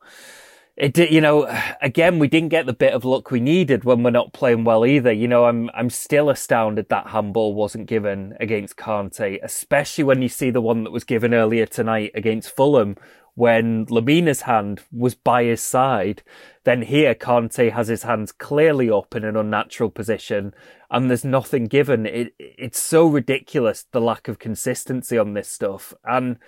it 0.77 0.99
you 1.11 1.21
know, 1.21 1.47
again, 1.81 2.19
we 2.19 2.29
didn't 2.29 2.51
get 2.51 2.67
the 2.67 2.73
bit 2.73 2.93
of 2.93 3.05
luck 3.05 3.31
we 3.31 3.41
needed 3.41 3.85
when 3.85 4.03
we're 4.03 4.11
not 4.11 4.35
playing 4.35 4.65
well 4.65 4.85
either. 4.85 5.13
You 5.13 5.27
know, 5.27 5.47
I'm, 5.47 5.71
I'm 5.75 5.89
still 5.89 6.29
astounded 6.29 6.89
that 6.89 7.09
handball 7.09 7.55
wasn't 7.55 7.87
given 7.87 8.37
against 8.41 8.77
Kante, 8.77 9.39
especially 9.43 10.05
when 10.05 10.21
you 10.21 10.29
see 10.29 10.51
the 10.51 10.61
one 10.61 10.85
that 10.85 10.93
was 10.93 11.05
given 11.05 11.33
earlier 11.33 11.65
tonight 11.65 12.11
against 12.15 12.55
Fulham 12.55 12.97
when 13.35 13.87
Lemina's 13.87 14.43
hand 14.43 14.83
was 14.93 15.15
by 15.15 15.45
his 15.45 15.63
side. 15.63 16.23
Then 16.65 16.83
here, 16.83 17.15
Kante 17.15 17.73
has 17.73 17.89
his 17.89 18.03
hands 18.03 18.33
clearly 18.33 18.91
up 18.91 19.15
in 19.15 19.25
an 19.25 19.37
unnatural 19.37 19.91
position 19.91 20.55
and 20.91 21.09
there's 21.09 21.25
nothing 21.25 21.67
given. 21.67 22.07
It, 22.07 22.35
it's 22.39 22.79
so 22.79 23.07
ridiculous, 23.07 23.87
the 23.93 24.01
lack 24.01 24.29
of 24.29 24.39
consistency 24.39 25.17
on 25.17 25.35
this 25.35 25.49
stuff. 25.49 25.95
And 26.05 26.39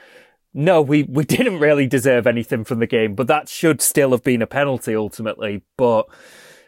no, 0.59 0.83
we, 0.83 1.05
we 1.05 1.25
didn't 1.37 1.61
really 1.61 1.87
deserve 1.87 2.27
anything 2.27 2.65
from 2.65 2.81
the 2.81 2.87
game, 2.87 3.15
but 3.15 3.29
that 3.29 3.49
should 3.49 3.81
still 3.81 4.11
have 4.11 4.25
been 4.25 4.43
a 4.43 4.47
penalty 4.47 4.95
ultimately. 4.95 5.63
But 5.77 6.07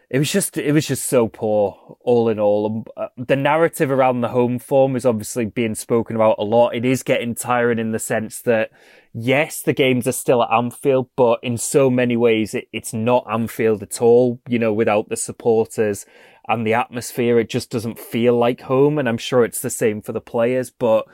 it 0.09 0.19
was 0.19 0.31
just 0.31 0.57
it 0.57 0.73
was 0.73 0.87
just 0.87 1.09
so 1.09 1.27
poor 1.27 1.97
all 2.01 2.29
in 2.29 2.39
all. 2.39 2.85
Uh, 2.97 3.09
the 3.17 3.35
narrative 3.35 3.91
around 3.91 4.21
the 4.21 4.29
home 4.29 4.61
form 4.61 4.95
is 4.95 5.05
obviously 5.05 5.45
being 5.45 5.75
spoken 5.75 6.15
about 6.15 6.37
a 6.39 6.45
lot. 6.45 6.75
It 6.75 6.85
is 6.85 7.03
getting 7.03 7.35
tiring 7.35 7.81
in 7.81 7.91
the 7.91 7.99
sense 7.99 8.41
that 8.43 8.71
yes, 9.13 9.61
the 9.61 9.73
games 9.73 10.07
are 10.07 10.13
still 10.13 10.43
at 10.43 10.53
Anfield, 10.53 11.11
but 11.17 11.41
in 11.43 11.59
so 11.59 11.91
many 11.91 12.17
ways 12.17 12.55
it, 12.55 12.69
it's 12.73 12.93
not 12.93 13.27
Anfield 13.29 13.83
at 13.83 14.01
all. 14.01 14.41
You 14.49 14.61
know, 14.61 14.73
without 14.73 15.09
the 15.09 15.17
supporters 15.17 16.07
and 16.47 16.65
the 16.65 16.75
atmosphere, 16.75 17.41
it 17.41 17.51
just 17.51 17.71
doesn't 17.71 17.99
feel 17.99 18.39
like 18.39 18.63
home. 18.63 18.99
And 18.99 19.09
I'm 19.09 19.19
sure 19.19 19.45
it's 19.45 19.61
the 19.61 19.71
same 19.71 20.01
for 20.01 20.13
the 20.13 20.21
players, 20.21 20.71
but 20.71 21.07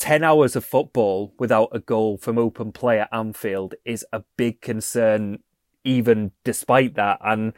10 0.00 0.24
hours 0.24 0.56
of 0.56 0.64
football 0.64 1.34
without 1.38 1.68
a 1.72 1.78
goal 1.78 2.16
from 2.16 2.38
open 2.38 2.72
play 2.72 2.98
at 2.98 3.08
Anfield 3.12 3.74
is 3.84 4.04
a 4.12 4.24
big 4.36 4.62
concern, 4.62 5.40
even 5.84 6.32
despite 6.42 6.94
that. 6.94 7.18
And 7.22 7.52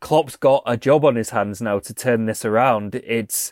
Klopp's 0.00 0.36
got 0.36 0.62
a 0.66 0.76
job 0.76 1.06
on 1.06 1.16
his 1.16 1.30
hands 1.30 1.62
now 1.62 1.78
to 1.78 1.94
turn 1.94 2.26
this 2.26 2.44
around. 2.44 2.96
It's, 2.96 3.50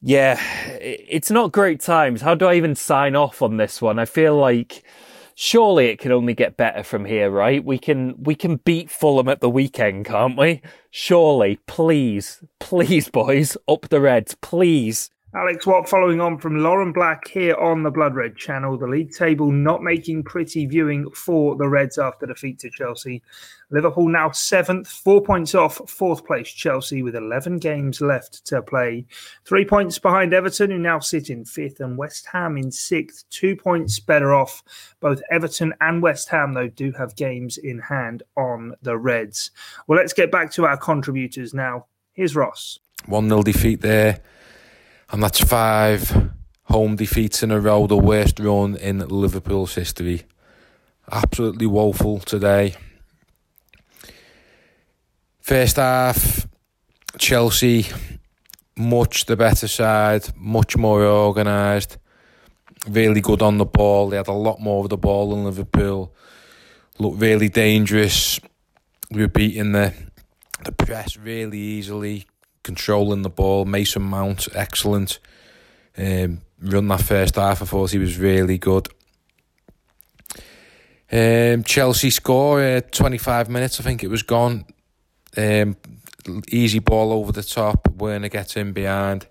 yeah, 0.00 0.40
it's 0.80 1.30
not 1.30 1.52
great 1.52 1.80
times. 1.80 2.22
How 2.22 2.34
do 2.34 2.46
I 2.46 2.54
even 2.54 2.74
sign 2.74 3.14
off 3.14 3.42
on 3.42 3.58
this 3.58 3.82
one? 3.82 3.98
I 3.98 4.06
feel 4.06 4.34
like 4.34 4.82
surely 5.34 5.88
it 5.88 5.98
can 5.98 6.10
only 6.10 6.32
get 6.32 6.56
better 6.56 6.82
from 6.82 7.04
here, 7.04 7.30
right? 7.30 7.62
We 7.62 7.76
can, 7.76 8.14
we 8.22 8.34
can 8.34 8.56
beat 8.56 8.90
Fulham 8.90 9.28
at 9.28 9.42
the 9.42 9.50
weekend, 9.50 10.06
can't 10.06 10.38
we? 10.38 10.62
Surely, 10.90 11.60
please, 11.66 12.42
please, 12.60 13.10
boys, 13.10 13.58
up 13.68 13.90
the 13.90 14.00
Reds, 14.00 14.34
please. 14.40 15.10
Alex 15.34 15.66
Watt 15.66 15.86
following 15.86 16.22
on 16.22 16.38
from 16.38 16.56
Lauren 16.56 16.90
Black 16.90 17.28
here 17.28 17.54
on 17.56 17.82
the 17.82 17.90
Blood 17.90 18.14
Red 18.14 18.34
channel. 18.34 18.78
The 18.78 18.86
league 18.86 19.12
table 19.12 19.52
not 19.52 19.82
making 19.82 20.22
pretty 20.22 20.64
viewing 20.64 21.10
for 21.10 21.54
the 21.54 21.68
Reds 21.68 21.98
after 21.98 22.24
defeat 22.24 22.58
to 22.60 22.70
Chelsea. 22.70 23.22
Liverpool 23.68 24.08
now 24.08 24.30
seventh, 24.30 24.88
four 24.88 25.20
points 25.20 25.54
off 25.54 25.82
fourth 25.86 26.24
place 26.24 26.48
Chelsea 26.48 27.02
with 27.02 27.14
11 27.14 27.58
games 27.58 28.00
left 28.00 28.46
to 28.46 28.62
play. 28.62 29.04
Three 29.44 29.66
points 29.66 29.98
behind 29.98 30.32
Everton, 30.32 30.70
who 30.70 30.78
now 30.78 30.98
sit 30.98 31.28
in 31.28 31.44
fifth, 31.44 31.80
and 31.80 31.98
West 31.98 32.26
Ham 32.32 32.56
in 32.56 32.70
sixth, 32.70 33.28
two 33.28 33.54
points 33.54 34.00
better 34.00 34.32
off. 34.32 34.62
Both 35.00 35.20
Everton 35.30 35.74
and 35.82 36.00
West 36.00 36.30
Ham, 36.30 36.54
though, 36.54 36.68
do 36.68 36.90
have 36.92 37.16
games 37.16 37.58
in 37.58 37.80
hand 37.80 38.22
on 38.38 38.76
the 38.80 38.96
Reds. 38.96 39.50
Well, 39.86 39.98
let's 39.98 40.14
get 40.14 40.32
back 40.32 40.50
to 40.52 40.64
our 40.64 40.78
contributors 40.78 41.52
now. 41.52 41.84
Here's 42.14 42.34
Ross. 42.34 42.78
1 43.04 43.28
0 43.28 43.42
defeat 43.42 43.82
there 43.82 44.22
and 45.10 45.22
that's 45.22 45.40
five 45.40 46.30
home 46.64 46.96
defeats 46.96 47.42
in 47.42 47.50
a 47.50 47.60
row, 47.60 47.86
the 47.86 47.96
worst 47.96 48.38
run 48.38 48.76
in 48.76 48.98
Liverpool's 48.98 49.74
history. 49.74 50.24
Absolutely 51.10 51.66
woeful 51.66 52.18
today. 52.18 52.74
First 55.40 55.76
half, 55.76 56.46
Chelsea, 57.16 57.86
much 58.76 59.24
the 59.24 59.36
better 59.36 59.66
side, 59.66 60.28
much 60.36 60.76
more 60.76 61.02
organised, 61.02 61.96
really 62.86 63.22
good 63.22 63.40
on 63.40 63.56
the 63.56 63.64
ball. 63.64 64.10
They 64.10 64.18
had 64.18 64.28
a 64.28 64.32
lot 64.32 64.60
more 64.60 64.84
of 64.84 64.90
the 64.90 64.98
ball 64.98 65.30
than 65.30 65.44
Liverpool. 65.44 66.14
Looked 66.98 67.20
really 67.20 67.48
dangerous. 67.48 68.38
We 69.10 69.22
were 69.22 69.28
beating 69.28 69.72
the 69.72 69.94
the 70.64 70.72
press 70.72 71.16
really 71.16 71.58
easily, 71.58 72.26
controlling 72.68 73.22
the 73.22 73.30
ball. 73.30 73.64
Mason 73.64 74.02
Mount, 74.02 74.46
excellent. 74.54 75.20
Um, 75.96 76.42
run 76.60 76.86
that 76.88 77.00
first 77.00 77.36
half, 77.36 77.62
I 77.62 77.64
thought 77.64 77.92
he 77.92 77.98
was 77.98 78.18
really 78.18 78.58
good. 78.58 78.88
Um, 81.10 81.64
Chelsea 81.64 82.10
score, 82.10 82.62
uh, 82.62 82.82
25 82.82 83.48
minutes, 83.48 83.80
I 83.80 83.84
think 83.84 84.04
it 84.04 84.10
was 84.10 84.22
gone. 84.22 84.66
Um, 85.34 85.78
easy 86.48 86.80
ball 86.80 87.10
over 87.10 87.32
the 87.32 87.42
top. 87.42 87.88
Werner 87.96 88.28
gets 88.28 88.54
in 88.54 88.74
behind. 88.74 89.26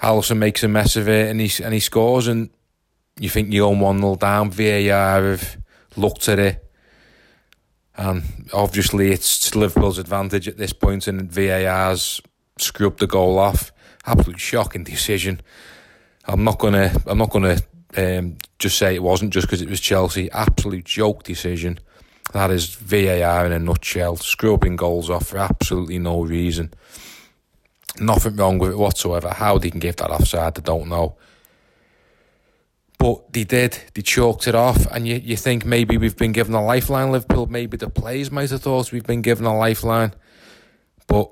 Alisson 0.00 0.38
makes 0.38 0.62
a 0.62 0.68
mess 0.68 0.96
of 0.96 1.10
it 1.10 1.28
and 1.28 1.38
he 1.38 1.62
and 1.62 1.74
he 1.74 1.80
scores 1.80 2.28
and 2.28 2.48
you 3.20 3.28
think 3.28 3.52
you're 3.52 3.68
on 3.68 3.78
one 3.78 4.00
0 4.00 4.16
down. 4.16 4.50
VAR 4.50 5.22
have 5.22 5.58
looked 5.96 6.30
at 6.30 6.38
it 6.38 6.71
and 7.96 8.48
obviously 8.52 9.12
it's 9.12 9.54
Liverpool's 9.54 9.98
advantage 9.98 10.48
at 10.48 10.56
this 10.56 10.72
point 10.72 11.06
and 11.06 11.30
VAR's 11.30 12.20
scrubbed 12.58 13.00
the 13.00 13.06
goal 13.06 13.38
off. 13.38 13.72
Absolute 14.06 14.40
shocking 14.40 14.84
decision. 14.84 15.40
I'm 16.24 16.44
not 16.44 16.58
gonna 16.58 16.92
I'm 17.06 17.18
not 17.18 17.30
gonna 17.30 17.58
um, 17.96 18.36
just 18.58 18.78
say 18.78 18.94
it 18.94 19.02
wasn't 19.02 19.32
just 19.32 19.46
because 19.46 19.62
it 19.62 19.68
was 19.68 19.80
Chelsea. 19.80 20.30
Absolute 20.30 20.84
joke 20.84 21.22
decision. 21.22 21.78
That 22.32 22.50
is 22.50 22.74
VAR 22.74 23.46
in 23.46 23.52
a 23.52 23.58
nutshell. 23.58 24.16
Scrubbing 24.16 24.76
goals 24.76 25.10
off 25.10 25.28
for 25.28 25.38
absolutely 25.38 25.98
no 25.98 26.22
reason. 26.24 26.72
Nothing 28.00 28.36
wrong 28.36 28.58
with 28.58 28.70
it 28.70 28.78
whatsoever. 28.78 29.28
How 29.28 29.58
they 29.58 29.70
can 29.70 29.80
give 29.80 29.96
that 29.96 30.10
offside, 30.10 30.58
I 30.58 30.62
don't 30.62 30.88
know. 30.88 31.16
But 33.02 33.32
they 33.32 33.42
did. 33.42 33.76
They 33.94 34.02
chalked 34.02 34.46
it 34.46 34.54
off, 34.54 34.86
and 34.92 35.08
you, 35.08 35.16
you 35.16 35.36
think 35.36 35.64
maybe 35.64 35.96
we've 35.96 36.16
been 36.16 36.30
given 36.30 36.54
a 36.54 36.64
lifeline, 36.64 37.10
Liverpool. 37.10 37.46
Maybe 37.46 37.76
the 37.76 37.90
players 37.90 38.30
might 38.30 38.50
have 38.50 38.62
thought 38.62 38.92
we've 38.92 39.02
been 39.02 39.22
given 39.22 39.44
a 39.44 39.58
lifeline. 39.58 40.14
But 41.08 41.28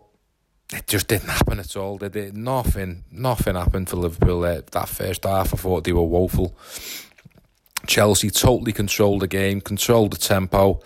it 0.73 0.89
just 0.89 1.07
didn't 1.07 1.29
happen 1.29 1.61
at 1.61 1.77
all, 1.77 1.97
did 1.97 2.17
it? 2.17 2.35
Nothing, 2.35 3.05
nothing 3.13 3.55
happened 3.55 3.89
for 3.89 3.99
Liverpool 3.99 4.41
that 4.41 4.89
first 4.89 5.23
half. 5.23 5.55
I 5.55 5.57
thought 5.59 5.85
they 5.85 5.93
were 5.93 6.03
woeful. 6.03 6.57
Chelsea 7.87 8.31
totally 8.31 8.73
controlled 8.73 9.21
the 9.21 9.29
game, 9.29 9.61
controlled 9.61 10.13
the 10.15 10.19
tempo, 10.19 10.83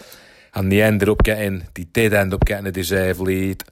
and 0.55 0.71
they 0.71 0.83
ended 0.83 1.09
up 1.09 1.23
getting, 1.23 1.67
they 1.73 1.85
did 1.85 2.13
end 2.13 2.35
up 2.35 2.45
getting 2.45 2.67
a 2.67 2.73
deserved 2.73 3.21
lead. 3.21 3.65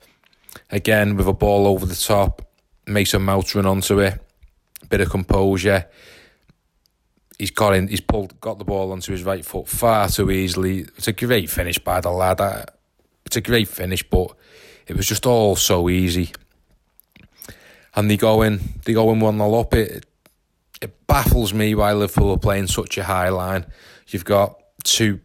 Again, 0.71 1.19
with 1.19 1.29
a 1.29 1.35
ball 1.35 1.67
over 1.67 1.85
the 1.85 1.95
top, 1.95 2.41
Mason 2.87 3.21
Mount 3.21 3.55
run 3.55 3.67
onto 3.67 4.01
it, 4.01 4.19
bit 4.89 5.03
of 5.03 5.11
composure. 5.11 5.85
He's 7.39 7.51
got 7.51 7.75
in, 7.75 7.89
he's 7.89 8.01
pulled, 8.01 8.41
got 8.41 8.59
the 8.59 8.65
ball 8.65 8.93
onto 8.93 9.13
his 9.13 9.25
right 9.25 9.45
foot 9.45 9.69
far 9.69 10.09
too 10.09 10.31
easily. 10.31 10.81
It's 10.97 11.09
a 11.09 11.13
great 11.13 11.51
finish 11.51 11.79
by 11.79 12.01
the 12.01 12.11
lad. 12.11 12.41
It's 13.25 13.37
a 13.37 13.41
great 13.41 13.69
finish, 13.69 14.03
but 14.09 14.35
it 14.87 14.97
was 14.97 15.07
just 15.07 15.27
all 15.27 15.57
so 15.57 15.89
easy. 15.89 16.33
And 17.95 18.11
they 18.11 18.17
go 18.17 18.43
in, 18.43 18.61
they 18.85 18.93
go 18.93 19.11
in 19.13 19.21
one 19.21 19.39
0 19.39 19.55
up. 19.55 19.75
It 19.75 20.07
it 20.83 21.07
baffles 21.07 21.55
me 21.55 21.75
why 21.75 21.93
Liverpool 21.93 22.33
are 22.33 22.39
playing 22.39 22.67
such 22.67 22.99
a 22.99 23.05
high 23.05 23.29
line. 23.29 23.65
You've 24.09 24.25
got 24.25 24.61
two 24.83 25.21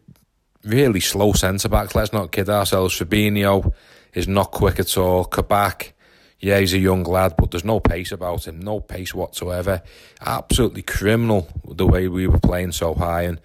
really 0.63 0.99
slow 0.99 1.33
centre 1.33 1.67
backs. 1.69 1.95
Let's 1.95 2.13
not 2.13 2.31
kid 2.31 2.49
ourselves. 2.49 2.97
Fabinho 2.97 3.73
is 4.13 4.27
not 4.27 4.51
quick 4.51 4.79
at 4.79 4.97
all. 4.97 5.25
Kabak, 5.25 5.93
yeah, 6.39 6.59
he's 6.59 6.73
a 6.73 6.79
young 6.79 7.03
lad, 7.03 7.35
but 7.37 7.51
there's 7.51 7.65
no 7.65 7.79
pace 7.79 8.11
about 8.11 8.47
him. 8.47 8.59
No 8.59 8.79
pace 8.79 9.13
whatsoever. 9.13 9.81
Absolutely 10.21 10.83
criminal 10.83 11.47
the 11.67 11.87
way 11.87 12.07
we 12.07 12.27
were 12.27 12.39
playing 12.39 12.71
so 12.71 12.93
high 12.93 13.23
and 13.23 13.39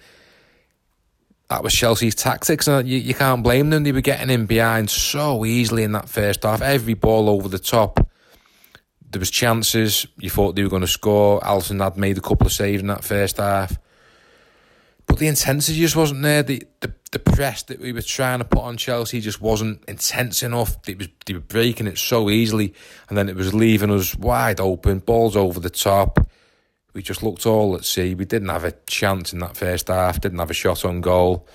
that 1.53 1.63
was 1.63 1.75
Chelsea's 1.75 2.15
tactics, 2.15 2.67
and 2.67 2.89
you, 2.89 2.97
you 2.97 3.13
can't 3.13 3.43
blame 3.43 3.69
them. 3.69 3.83
They 3.83 3.93
were 3.93 4.01
getting 4.01 4.31
in 4.31 4.47
behind 4.47 4.89
so 4.89 5.45
easily 5.45 5.83
in 5.83 5.93
that 5.93 6.09
first 6.09 6.45
half. 6.45 6.63
Every 6.63 6.95
ball 6.95 7.29
over 7.29 7.47
the 7.47 7.59
top. 7.59 8.09
There 9.11 9.19
was 9.19 9.31
chances. 9.31 10.07
You 10.19 10.31
thought 10.31 10.57
they 10.57 10.63
were 10.63 10.71
going 10.71 10.81
to 10.81 10.89
score. 10.89 11.41
Alisson 11.41 11.83
had 11.83 11.99
made 11.99 12.17
a 12.17 12.23
couple 12.23 12.47
of 12.47 12.55
saves 12.55 12.81
in 12.81 12.87
that 12.87 13.05
first 13.05 13.37
half. 13.37 13.79
But 15.07 15.19
the 15.19 15.27
intensity 15.27 15.79
just 15.79 15.97
wasn't 15.97 16.23
there. 16.23 16.43
The, 16.43 16.62
the 16.81 16.93
the 17.11 17.19
press 17.19 17.62
that 17.65 17.79
we 17.79 17.93
were 17.93 18.01
trying 18.01 18.38
to 18.38 18.45
put 18.47 18.62
on 18.62 18.79
Chelsea 18.79 19.21
just 19.21 19.43
wasn't 19.43 19.85
intense 19.87 20.43
enough. 20.43 20.77
It 20.88 20.99
was 20.99 21.09
they 21.27 21.35
were 21.35 21.41
breaking 21.41 21.87
it 21.87 21.99
so 21.99 22.31
easily, 22.31 22.73
and 23.09 23.19
then 23.19 23.29
it 23.29 23.37
was 23.37 23.53
leaving 23.53 23.91
us 23.91 24.15
wide 24.15 24.61
open. 24.61 25.01
Balls 25.01 25.37
over 25.37 25.61
the 25.61 25.71
top 25.71 26.19
we 26.95 27.03
just 27.03 27.23
looked 27.23 27.47
all 27.47 27.75
at 27.75 27.85
sea. 27.85 28.15
We 28.15 28.25
didn't 28.25 28.49
have 28.49 28.65
a 28.65 28.73
chance 28.87 29.33
in 29.33 29.38
that 29.41 29.57
first 29.57 29.88
half, 29.88 30.21
didn't 30.21 30.38
have 30.38 30.51
a 30.51 30.55
shot 30.55 30.85
on 30.85 31.01
goal. 31.01 31.47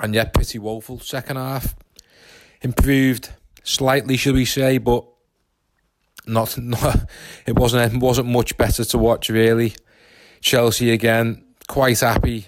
And 0.00 0.14
yet, 0.14 0.34
pretty 0.34 0.58
woeful. 0.58 0.98
Second 0.98 1.36
half, 1.36 1.74
improved 2.60 3.30
slightly, 3.62 4.16
should 4.16 4.34
we 4.34 4.44
say, 4.44 4.78
but 4.78 5.04
not, 6.26 6.58
not 6.58 7.08
it 7.46 7.56
wasn't 7.56 7.94
it 7.94 8.00
wasn't 8.00 8.28
much 8.28 8.56
better 8.56 8.84
to 8.84 8.98
watch 8.98 9.30
really. 9.30 9.74
Chelsea 10.40 10.90
again, 10.90 11.43
quite 11.68 12.00
happy, 12.00 12.46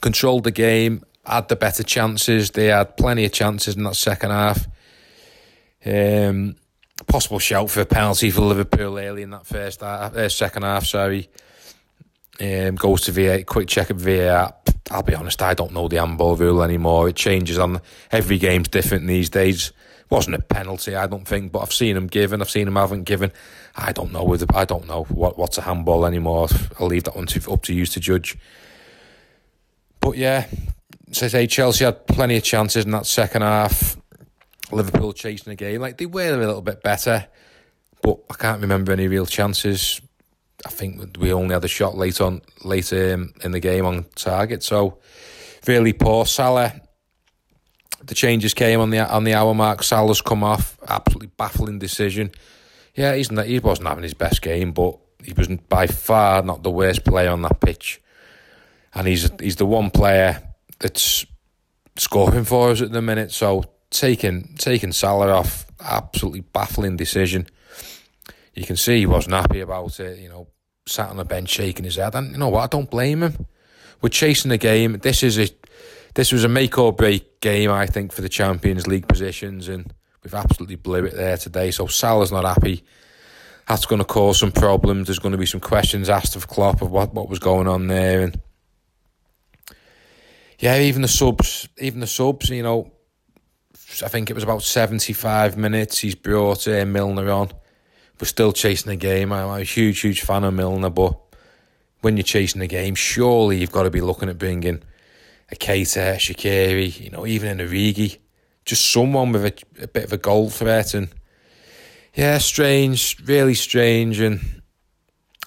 controlled 0.00 0.44
the 0.44 0.50
game, 0.50 1.04
had 1.24 1.48
the 1.48 1.56
better 1.56 1.82
chances. 1.82 2.50
They 2.50 2.66
had 2.66 2.96
plenty 2.96 3.24
of 3.24 3.32
chances 3.32 3.76
in 3.76 3.84
that 3.84 3.96
second 3.96 4.30
half. 4.30 4.66
Um, 5.86 6.56
possible 7.06 7.38
shout 7.38 7.70
for 7.70 7.80
a 7.80 7.86
penalty 7.86 8.30
for 8.30 8.42
Liverpool 8.42 8.98
early 8.98 9.22
in 9.22 9.30
that 9.30 9.46
first 9.46 9.80
half, 9.80 10.14
uh, 10.14 10.28
second 10.28 10.62
half. 10.62 10.86
Sorry, 10.86 11.28
um, 12.40 12.74
goes 12.76 13.02
to 13.02 13.12
VAR. 13.12 13.42
Quick 13.42 13.68
check 13.68 13.90
at 13.90 13.96
VAR. 13.96 14.54
I'll 14.90 15.02
be 15.02 15.14
honest, 15.14 15.40
I 15.42 15.54
don't 15.54 15.72
know 15.72 15.88
the 15.88 15.96
handball 15.96 16.36
rule 16.36 16.62
anymore. 16.62 17.08
It 17.08 17.16
changes 17.16 17.58
on 17.58 17.80
every 18.12 18.38
game's 18.38 18.68
different 18.68 19.06
these 19.06 19.30
days. 19.30 19.72
Wasn't 20.10 20.36
a 20.36 20.40
penalty, 20.40 20.94
I 20.94 21.06
don't 21.06 21.26
think, 21.26 21.52
but 21.52 21.60
I've 21.60 21.72
seen 21.72 21.94
them 21.94 22.06
given. 22.06 22.42
I've 22.42 22.50
seen 22.50 22.66
them 22.66 22.76
haven't 22.76 23.04
given. 23.04 23.32
I 23.76 23.92
don't 23.92 24.12
know. 24.12 24.24
With 24.24 24.54
I 24.54 24.64
don't 24.64 24.86
know 24.86 25.04
what 25.04 25.38
what's 25.38 25.58
a 25.58 25.62
handball 25.62 26.06
anymore. 26.06 26.48
I'll 26.78 26.86
leave 26.86 27.04
that 27.04 27.16
one 27.16 27.26
to, 27.26 27.52
up 27.52 27.62
to 27.64 27.74
you 27.74 27.86
to 27.86 28.00
judge. 28.00 28.38
But 30.00 30.16
yeah, 30.16 30.46
so 31.12 31.28
say 31.28 31.46
Chelsea 31.46 31.84
had 31.84 32.06
plenty 32.06 32.36
of 32.36 32.44
chances 32.44 32.84
in 32.84 32.90
that 32.92 33.06
second 33.06 33.42
half. 33.42 33.96
Liverpool 34.70 35.12
chasing 35.12 35.50
the 35.50 35.56
game. 35.56 35.80
Like 35.80 35.98
they 35.98 36.06
were 36.06 36.34
a 36.34 36.36
little 36.36 36.62
bit 36.62 36.82
better, 36.82 37.26
but 38.02 38.18
I 38.30 38.34
can't 38.34 38.60
remember 38.60 38.92
any 38.92 39.08
real 39.08 39.26
chances. 39.26 40.00
I 40.64 40.70
think 40.70 41.18
we 41.18 41.32
only 41.32 41.52
had 41.52 41.64
a 41.64 41.68
shot 41.68 41.96
late 41.96 42.20
on 42.20 42.42
later 42.64 43.14
um, 43.14 43.34
in 43.42 43.52
the 43.52 43.60
game 43.60 43.84
on 43.84 44.06
target. 44.14 44.62
So 44.62 44.98
really 45.66 45.92
poor. 45.92 46.26
Salah. 46.26 46.80
The 48.02 48.14
changes 48.14 48.52
came 48.52 48.80
on 48.80 48.90
the 48.90 49.00
on 49.00 49.24
the 49.24 49.34
hour 49.34 49.54
mark. 49.54 49.82
Salah's 49.82 50.20
come 50.20 50.44
off. 50.44 50.78
Absolutely 50.86 51.30
baffling 51.38 51.78
decision. 51.78 52.30
Yeah, 52.94 53.14
he's 53.14 53.30
not, 53.30 53.46
he 53.46 53.58
wasn't 53.58 53.88
having 53.88 54.04
his 54.04 54.14
best 54.14 54.40
game, 54.42 54.72
but 54.72 54.98
he 55.22 55.32
was 55.32 55.48
by 55.68 55.86
far 55.86 56.42
not 56.42 56.62
the 56.62 56.70
worst 56.70 57.04
player 57.04 57.30
on 57.30 57.42
that 57.42 57.60
pitch. 57.60 58.00
And 58.94 59.08
he's 59.08 59.28
he's 59.40 59.56
the 59.56 59.66
one 59.66 59.90
player 59.90 60.42
that's 60.78 61.26
scoring 61.96 62.44
for 62.44 62.70
us 62.70 62.80
at 62.80 62.92
the 62.92 63.02
minute. 63.02 63.32
So 63.32 63.64
taking 63.90 64.54
taking 64.56 64.92
Salah 64.92 65.32
off, 65.32 65.66
absolutely 65.80 66.40
baffling 66.40 66.96
decision. 66.96 67.48
You 68.54 68.64
can 68.64 68.76
see 68.76 68.98
he 68.98 69.06
wasn't 69.06 69.34
happy 69.34 69.60
about 69.60 69.98
it. 69.98 70.20
You 70.20 70.28
know, 70.28 70.48
sat 70.86 71.10
on 71.10 71.16
the 71.16 71.24
bench 71.24 71.48
shaking 71.48 71.84
his 71.84 71.96
head, 71.96 72.14
and 72.14 72.32
you 72.32 72.38
know 72.38 72.50
what? 72.50 72.62
I 72.62 72.66
don't 72.68 72.90
blame 72.90 73.22
him. 73.22 73.46
We're 74.00 74.10
chasing 74.10 74.50
the 74.50 74.58
game. 74.58 74.98
This 74.98 75.22
is 75.22 75.38
a 75.38 75.48
this 76.14 76.30
was 76.30 76.44
a 76.44 76.48
make 76.48 76.78
or 76.78 76.92
break 76.92 77.40
game, 77.40 77.70
I 77.70 77.86
think, 77.86 78.12
for 78.12 78.22
the 78.22 78.28
Champions 78.28 78.86
League 78.86 79.08
positions, 79.08 79.68
and 79.68 79.92
we've 80.24 80.34
absolutely 80.34 80.76
blew 80.76 81.04
it 81.04 81.14
there 81.14 81.36
today. 81.36 81.70
So 81.70 81.86
Salah's 81.86 82.32
not 82.32 82.44
happy. 82.44 82.82
That's 83.68 83.86
going 83.86 84.00
to 84.00 84.04
cause 84.04 84.40
some 84.40 84.52
problems. 84.52 85.06
There's 85.06 85.18
going 85.18 85.32
to 85.32 85.38
be 85.38 85.46
some 85.46 85.60
questions 85.60 86.08
asked 86.08 86.36
of 86.36 86.48
Klopp 86.48 86.82
of 86.82 86.90
what, 86.90 87.14
what 87.14 87.28
was 87.28 87.38
going 87.38 87.68
on 87.68 87.86
there, 87.86 88.22
and 88.22 88.40
yeah, 90.58 90.78
even 90.80 91.02
the 91.02 91.08
subs, 91.08 91.68
even 91.78 92.00
the 92.00 92.06
subs, 92.06 92.50
you 92.50 92.62
know, 92.62 92.90
I 94.02 94.08
think 94.08 94.30
it 94.30 94.34
was 94.34 94.44
about 94.44 94.62
75 94.62 95.56
minutes. 95.56 95.98
He's 95.98 96.14
brought 96.14 96.66
uh, 96.66 96.84
Milner 96.84 97.30
on. 97.30 97.50
We're 98.20 98.26
still 98.26 98.52
chasing 98.52 98.90
the 98.90 98.96
game. 98.96 99.32
I'm 99.32 99.48
a 99.48 99.62
huge, 99.62 100.00
huge 100.00 100.22
fan 100.22 100.44
of 100.44 100.54
Milner, 100.54 100.90
but 100.90 101.18
when 102.00 102.16
you're 102.16 102.24
chasing 102.24 102.60
the 102.60 102.66
game, 102.66 102.94
surely 102.94 103.58
you've 103.58 103.72
got 103.72 103.84
to 103.84 103.90
be 103.90 104.00
looking 104.00 104.28
at 104.28 104.38
bringing 104.38 104.82
a 105.50 105.54
Keita, 105.54 106.16
Shaqiri, 106.16 107.00
you 107.00 107.10
know, 107.10 107.26
even 107.26 107.60
an 107.60 107.66
Origi. 107.66 108.18
Just 108.64 108.90
someone 108.90 109.32
with 109.32 109.44
a, 109.44 109.82
a 109.82 109.88
bit 109.88 110.04
of 110.04 110.12
a 110.12 110.18
goal 110.18 110.50
threat. 110.50 110.94
And 110.94 111.08
yeah, 112.14 112.38
strange, 112.38 113.16
really 113.26 113.54
strange. 113.54 114.20
And 114.20 114.62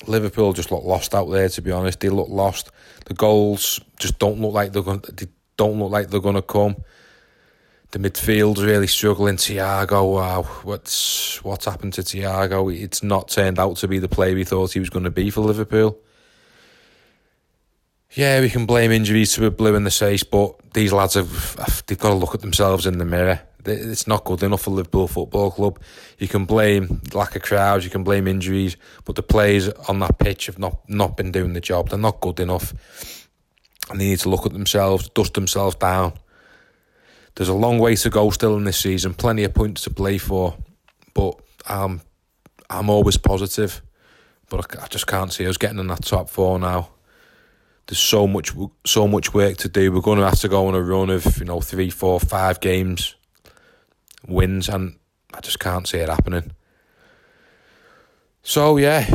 Liverpool 0.05 0.53
just 0.53 0.71
look 0.71 0.83
lost 0.83 1.15
out 1.15 1.29
there, 1.29 1.49
to 1.49 1.61
be 1.61 1.71
honest. 1.71 1.99
They 1.99 2.09
look 2.09 2.29
lost. 2.29 2.71
The 3.05 3.13
goals 3.13 3.79
just 3.97 4.19
don't 4.19 4.39
look 4.39 4.53
like 4.53 4.73
they're 4.73 4.83
going. 4.83 5.03
They 5.13 5.27
don't 5.55 5.79
look 5.79 5.91
like 5.91 6.09
they're 6.09 6.19
going 6.19 6.35
to 6.35 6.41
come 6.41 6.75
the 7.91 7.99
midfield's 7.99 8.63
really 8.63 8.87
struggling. 8.87 9.37
Thiago, 9.37 10.13
wow, 10.13 10.43
what's 10.63 11.43
what's 11.43 11.65
happened 11.65 11.93
to 11.93 12.01
Thiago? 12.01 12.75
It's 12.75 13.01
not 13.01 13.29
turned 13.29 13.59
out 13.59 13.77
to 13.77 13.87
be 13.87 13.99
the 13.99 14.09
player 14.09 14.35
we 14.35 14.43
thought 14.43 14.73
he 14.73 14.79
was 14.79 14.89
going 14.89 15.05
to 15.05 15.11
be 15.11 15.29
for 15.29 15.41
Liverpool. 15.41 15.99
Yeah, 18.17 18.41
we 18.41 18.49
can 18.49 18.65
blame 18.65 18.91
injuries 18.91 19.33
to 19.33 19.45
a 19.45 19.51
blue 19.51 19.75
in 19.75 19.83
the 19.83 19.91
face, 19.91 20.23
but 20.23 20.73
these 20.73 20.91
lads 20.91 21.13
have 21.13 21.85
they've 21.85 21.97
got 21.97 22.09
to 22.09 22.15
look 22.15 22.33
at 22.33 22.41
themselves 22.41 22.87
in 22.87 22.97
the 22.97 23.05
mirror. 23.05 23.39
It's 23.63 24.07
not 24.07 24.23
good 24.23 24.41
enough 24.43 24.61
for 24.61 24.71
Liverpool 24.71 25.07
Football 25.07 25.51
Club. 25.51 25.79
You 26.17 26.27
can 26.27 26.45
blame 26.45 27.01
lack 27.13 27.35
of 27.35 27.43
crowds, 27.43 27.83
you 27.83 27.91
can 27.91 28.03
blame 28.03 28.27
injuries, 28.27 28.75
but 29.05 29.15
the 29.15 29.23
players 29.23 29.69
on 29.69 29.99
that 29.99 30.17
pitch 30.17 30.47
have 30.47 30.57
not, 30.57 30.89
not 30.89 31.15
been 31.15 31.31
doing 31.31 31.53
the 31.53 31.61
job. 31.61 31.89
They're 31.89 31.99
not 31.99 32.21
good 32.21 32.39
enough. 32.39 32.73
And 33.89 34.01
they 34.01 34.05
need 34.05 34.19
to 34.19 34.29
look 34.29 34.45
at 34.45 34.53
themselves, 34.53 35.09
dust 35.09 35.33
themselves 35.33 35.75
down 35.75 36.13
there's 37.37 37.49
a 37.49 37.53
long 37.53 37.77
way 37.77 37.95
to 37.95 38.09
go 38.09 38.31
still 38.31 38.57
in 38.57 38.63
this 38.63 38.79
season, 38.79 39.13
plenty 39.13 39.43
of 39.43 39.53
points 39.53 39.83
to 39.83 39.91
play 39.91 40.17
for, 40.17 40.55
but 41.13 41.39
I'm 41.67 42.01
I'm 42.67 42.89
always 42.89 43.15
positive, 43.15 43.81
but 44.49 44.75
I 44.81 44.87
just 44.87 45.05
can't 45.05 45.31
see 45.31 45.47
us 45.47 45.57
getting 45.57 45.77
in 45.77 45.85
that 45.87 46.03
top 46.03 46.31
four 46.31 46.57
now. 46.57 46.89
There's 47.87 47.99
so 47.99 48.27
much 48.27 48.53
so 48.85 49.07
much 49.07 49.33
work 49.33 49.57
to 49.57 49.69
do. 49.69 49.91
We're 49.91 50.01
going 50.01 50.19
to 50.19 50.25
have 50.25 50.39
to 50.41 50.49
go 50.49 50.67
on 50.67 50.75
a 50.75 50.81
run 50.81 51.09
of 51.09 51.37
you 51.37 51.45
know 51.45 51.61
three, 51.61 51.89
four, 51.89 52.19
five 52.19 52.59
games, 52.59 53.15
wins, 54.27 54.67
and 54.67 54.97
I 55.33 55.39
just 55.39 55.59
can't 55.59 55.87
see 55.87 55.99
it 55.99 56.09
happening. 56.09 56.51
So 58.43 58.77
yeah, 58.77 59.05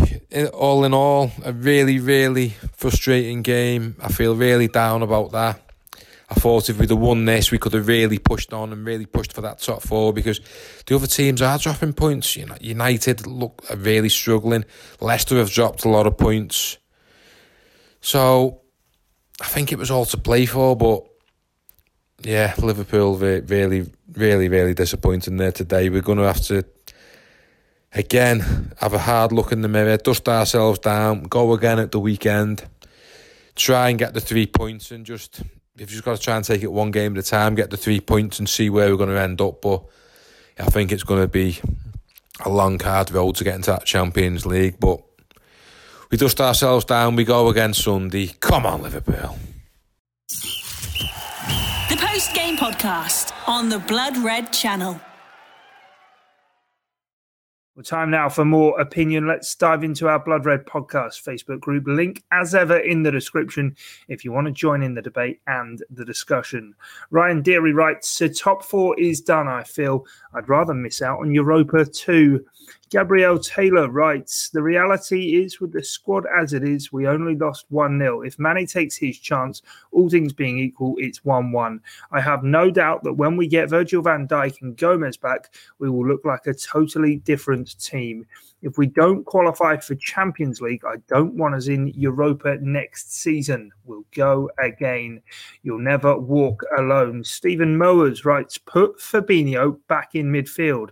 all 0.53 0.85
in 0.85 0.95
all, 0.95 1.33
a 1.45 1.53
really, 1.53 1.99
really 1.99 2.51
frustrating 2.73 3.43
game. 3.43 3.97
I 4.01 4.09
feel 4.09 4.35
really 4.35 4.69
down 4.69 5.03
about 5.03 5.33
that. 5.33 5.61
I 6.31 6.35
thought 6.35 6.71
if 6.71 6.79
we'd 6.79 6.89
have 6.89 6.99
won 6.99 7.27
this, 7.27 7.51
we 7.51 7.59
could 7.59 7.75
have 7.75 7.87
really 7.87 8.19
pushed 8.19 8.55
on 8.55 8.73
and 8.73 8.87
really 8.87 9.05
pushed 9.05 9.35
for 9.35 9.43
that 9.43 9.59
top 9.59 9.83
four 9.83 10.15
because 10.15 10.41
the 10.87 10.97
other 10.97 11.07
teams 11.07 11.43
are 11.43 11.59
dropping 11.59 11.93
points. 11.93 12.37
You 12.37 12.47
know, 12.47 12.57
United 12.59 13.27
look 13.27 13.63
are 13.69 13.77
really 13.77 14.09
struggling. 14.09 14.65
Leicester 14.99 15.37
have 15.37 15.51
dropped 15.51 15.85
a 15.85 15.91
lot 15.91 16.07
of 16.07 16.17
points. 16.17 16.79
So 18.01 18.62
I 19.43 19.47
think 19.47 19.73
it 19.73 19.79
was 19.79 19.91
all 19.91 20.07
to 20.07 20.17
play 20.17 20.47
for, 20.47 20.77
but 20.77 21.05
yeah, 22.23 22.55
Liverpool 22.59 23.17
really, 23.17 23.91
really, 24.13 24.49
really 24.49 24.73
disappointing 24.73 25.37
there 25.37 25.53
today. 25.53 25.89
We're 25.89 26.01
going 26.01 26.19
to 26.19 26.25
have 26.25 26.41
to 26.43 26.65
again, 27.95 28.73
have 28.79 28.95
a 28.95 28.99
hard 28.99 29.33
look 29.33 29.53
in 29.53 29.63
the 29.63 29.69
mirror, 29.69 29.97
dust 29.97 30.29
ourselves 30.29 30.79
down, 30.79 31.25
go 31.25 31.53
again 31.53 31.79
at 31.79 31.93
the 31.93 32.01
weekend, 32.01 32.65
try 33.55 33.91
and 33.91 33.99
get 33.99 34.15
the 34.15 34.21
three 34.21 34.47
points, 34.47 34.91
and 34.91 35.05
just 35.05 35.43
you've 35.77 35.89
just 35.89 36.05
got 36.05 36.17
to 36.17 36.23
try 36.23 36.37
and 36.37 36.45
take 36.45 36.63
it 36.63 36.73
one 36.73 36.91
game 36.91 37.17
at 37.17 37.25
a 37.25 37.29
time, 37.29 37.55
get 37.55 37.71
the 37.71 37.77
three 37.77 38.01
points, 38.01 38.39
and 38.39 38.49
see 38.49 38.71
where 38.71 38.91
we're 38.91 38.97
going 38.97 39.11
to 39.11 39.21
end 39.21 39.41
up. 39.41 39.61
But 39.61 39.85
I 40.59 40.67
think 40.67 40.93
it's 40.93 41.03
going 41.03 41.21
to 41.21 41.29
be 41.29 41.59
a 42.45 42.49
long, 42.49 42.79
hard 42.79 43.11
road 43.11 43.37
to 43.37 43.45
get 43.45 43.57
into 43.57 43.71
that 43.71 43.85
Champions 43.85 44.47
League. 44.47 44.79
But 44.81 45.03
we 46.12 46.18
dust 46.18 46.40
ourselves 46.42 46.85
down, 46.85 47.16
we 47.16 47.25
go 47.25 47.48
again 47.48 47.72
Sunday. 47.72 48.29
Come 48.38 48.66
on, 48.66 48.83
Liverpool. 48.83 49.38
The 51.88 51.96
post 51.96 52.35
game 52.35 52.59
podcast 52.59 53.33
on 53.48 53.70
the 53.70 53.79
Blood 53.79 54.18
Red 54.18 54.53
channel. 54.53 55.01
Well, 57.75 57.83
time 57.83 58.11
now 58.11 58.29
for 58.29 58.44
more 58.44 58.79
opinion. 58.79 59.27
Let's 59.27 59.55
dive 59.55 59.83
into 59.83 60.07
our 60.07 60.22
Blood 60.22 60.44
Red 60.44 60.66
podcast 60.66 61.25
Facebook 61.25 61.61
group. 61.61 61.85
Link, 61.87 62.22
as 62.31 62.55
ever, 62.55 62.77
in 62.77 63.03
the 63.03 63.11
description 63.11 63.75
if 64.09 64.27
you 64.27 64.33
want 64.33 64.46
to 64.46 64.53
join 64.53 64.83
in 64.83 64.92
the 64.92 65.01
debate 65.01 65.40
and 65.46 65.83
the 65.88 66.05
discussion. 66.05 66.75
Ryan 67.11 67.40
Deary 67.40 67.72
writes 67.72 68.18
The 68.18 68.29
top 68.29 68.62
four 68.62 69.01
is 69.01 69.22
done, 69.22 69.48
I 69.48 69.62
feel. 69.62 70.05
I'd 70.35 70.51
rather 70.51 70.75
miss 70.75 71.01
out 71.01 71.20
on 71.20 71.33
Europa 71.33 71.87
too. 71.87 72.44
Gabrielle 72.93 73.39
Taylor 73.39 73.89
writes 73.89 74.51
The 74.51 74.63
reality 74.63 75.43
is, 75.43 75.63
with 75.63 75.73
the 75.73 75.83
squad 75.83 76.27
as 76.39 76.53
it 76.53 76.63
is, 76.63 76.93
we 76.93 77.07
only 77.07 77.35
lost 77.35 77.65
1 77.71 77.99
0. 77.99 78.21
If 78.21 78.39
Manny 78.39 78.67
takes 78.67 78.99
his 78.99 79.19
chance, 79.19 79.63
all 79.93 80.11
things 80.11 80.35
being 80.35 80.59
equal, 80.59 80.97
it's 80.99 81.25
1 81.25 81.53
1. 81.53 81.81
I 82.11 82.21
have 82.21 82.45
no 82.45 82.71
doubt 82.71 83.03
that 83.05 83.15
when 83.15 83.39
we 83.39 83.47
get 83.47 83.71
Virgil 83.71 84.03
van 84.03 84.29
Dijk 84.29 84.61
and 84.61 84.77
Gomez 84.77 85.17
back, 85.17 85.55
we 85.79 85.89
will 85.89 86.07
look 86.07 86.27
like 86.27 86.47
a 86.47 86.53
totally 86.53 87.17
different 87.17 87.81
team. 87.83 88.27
If 88.61 88.77
we 88.77 88.89
don't 88.89 89.25
qualify 89.25 89.79
for 89.79 89.95
Champions 89.95 90.61
League, 90.61 90.85
I 90.85 90.97
don't 91.09 91.35
want 91.35 91.55
us 91.55 91.69
in 91.69 91.89
Europa 91.97 92.59
next 92.61 93.15
season. 93.15 93.73
We'll 93.87 94.05
go 94.15 94.51
again. 94.59 95.23
You'll 95.63 95.79
never 95.79 96.19
walk 96.19 96.63
alone. 96.77 97.25
Stephen 97.25 97.79
Mowers 97.79 98.27
writes 98.27 98.59
Put 98.59 98.99
Fabinho 98.99 99.79
back 99.89 100.15
in 100.15 100.31
midfield 100.31 100.91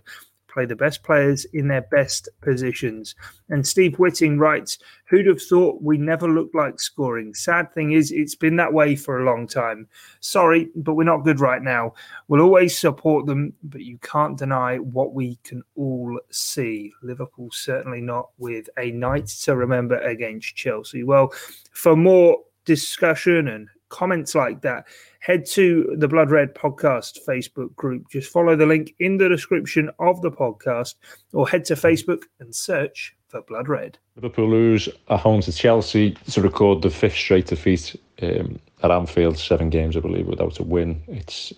play 0.51 0.65
the 0.65 0.75
best 0.75 1.03
players 1.03 1.45
in 1.53 1.67
their 1.67 1.81
best 1.91 2.29
positions. 2.41 3.15
And 3.49 3.65
Steve 3.65 3.95
Whitting 3.97 4.37
writes, 4.37 4.77
Who'd 5.05 5.27
have 5.27 5.41
thought 5.41 5.81
we 5.81 5.97
never 5.97 6.27
looked 6.27 6.55
like 6.55 6.79
scoring? 6.79 7.33
Sad 7.33 7.73
thing 7.73 7.93
is, 7.93 8.11
it's 8.11 8.35
been 8.35 8.55
that 8.57 8.73
way 8.73 8.95
for 8.95 9.19
a 9.19 9.25
long 9.25 9.47
time. 9.47 9.87
Sorry, 10.19 10.69
but 10.75 10.93
we're 10.93 11.03
not 11.03 11.23
good 11.23 11.39
right 11.39 11.61
now. 11.61 11.93
We'll 12.27 12.41
always 12.41 12.77
support 12.77 13.25
them, 13.25 13.53
but 13.63 13.81
you 13.81 13.97
can't 13.99 14.37
deny 14.37 14.77
what 14.77 15.13
we 15.13 15.37
can 15.43 15.63
all 15.75 16.19
see. 16.29 16.93
Liverpool 17.01 17.49
certainly 17.51 18.01
not 18.01 18.29
with 18.37 18.69
a 18.77 18.91
night 18.91 19.27
to 19.43 19.55
remember 19.55 19.97
against 19.99 20.55
Chelsea. 20.55 21.03
Well, 21.03 21.33
for 21.71 21.95
more 21.95 22.37
discussion 22.65 23.47
and 23.47 23.67
comments 23.91 24.33
like 24.33 24.61
that, 24.61 24.87
head 25.19 25.45
to 25.45 25.95
the 25.97 26.07
Blood 26.07 26.31
Red 26.31 26.55
Podcast 26.55 27.19
Facebook 27.27 27.75
group. 27.75 28.09
Just 28.09 28.31
follow 28.31 28.55
the 28.55 28.65
link 28.65 28.95
in 28.99 29.17
the 29.17 29.29
description 29.29 29.91
of 29.99 30.21
the 30.21 30.31
podcast 30.31 30.95
or 31.33 31.47
head 31.47 31.65
to 31.65 31.75
Facebook 31.75 32.23
and 32.39 32.55
search 32.55 33.15
for 33.27 33.41
Blood 33.43 33.69
Red. 33.69 33.99
Liverpool 34.15 34.49
lose 34.49 34.89
at 35.09 35.19
home 35.19 35.41
to 35.41 35.51
Chelsea 35.51 36.11
to 36.31 36.41
record 36.41 36.81
the 36.81 36.89
fifth 36.89 37.15
straight 37.15 37.45
defeat 37.45 37.95
um, 38.21 38.59
at 38.81 38.91
Anfield, 38.91 39.37
seven 39.37 39.69
games, 39.69 39.95
I 39.95 39.99
believe, 39.99 40.27
without 40.27 40.59
a 40.59 40.63
win. 40.63 41.01
It's 41.07 41.53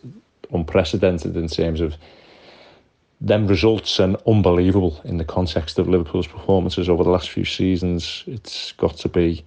unprecedented 0.52 1.38
in 1.38 1.48
terms 1.48 1.80
of 1.80 1.96
them 3.22 3.48
results 3.48 4.00
and 4.00 4.18
unbelievable 4.28 5.00
in 5.06 5.18
the 5.18 5.24
context 5.24 5.80
of 5.80 5.88
Liverpool's 5.88 6.28
performances 6.28 6.90
over 6.90 7.04
the 7.04 7.10
last 7.10 7.30
few 7.30 7.46
seasons. 7.46 8.24
It's 8.28 8.74
got 8.74 8.98
to 8.98 9.08
be 9.08 9.46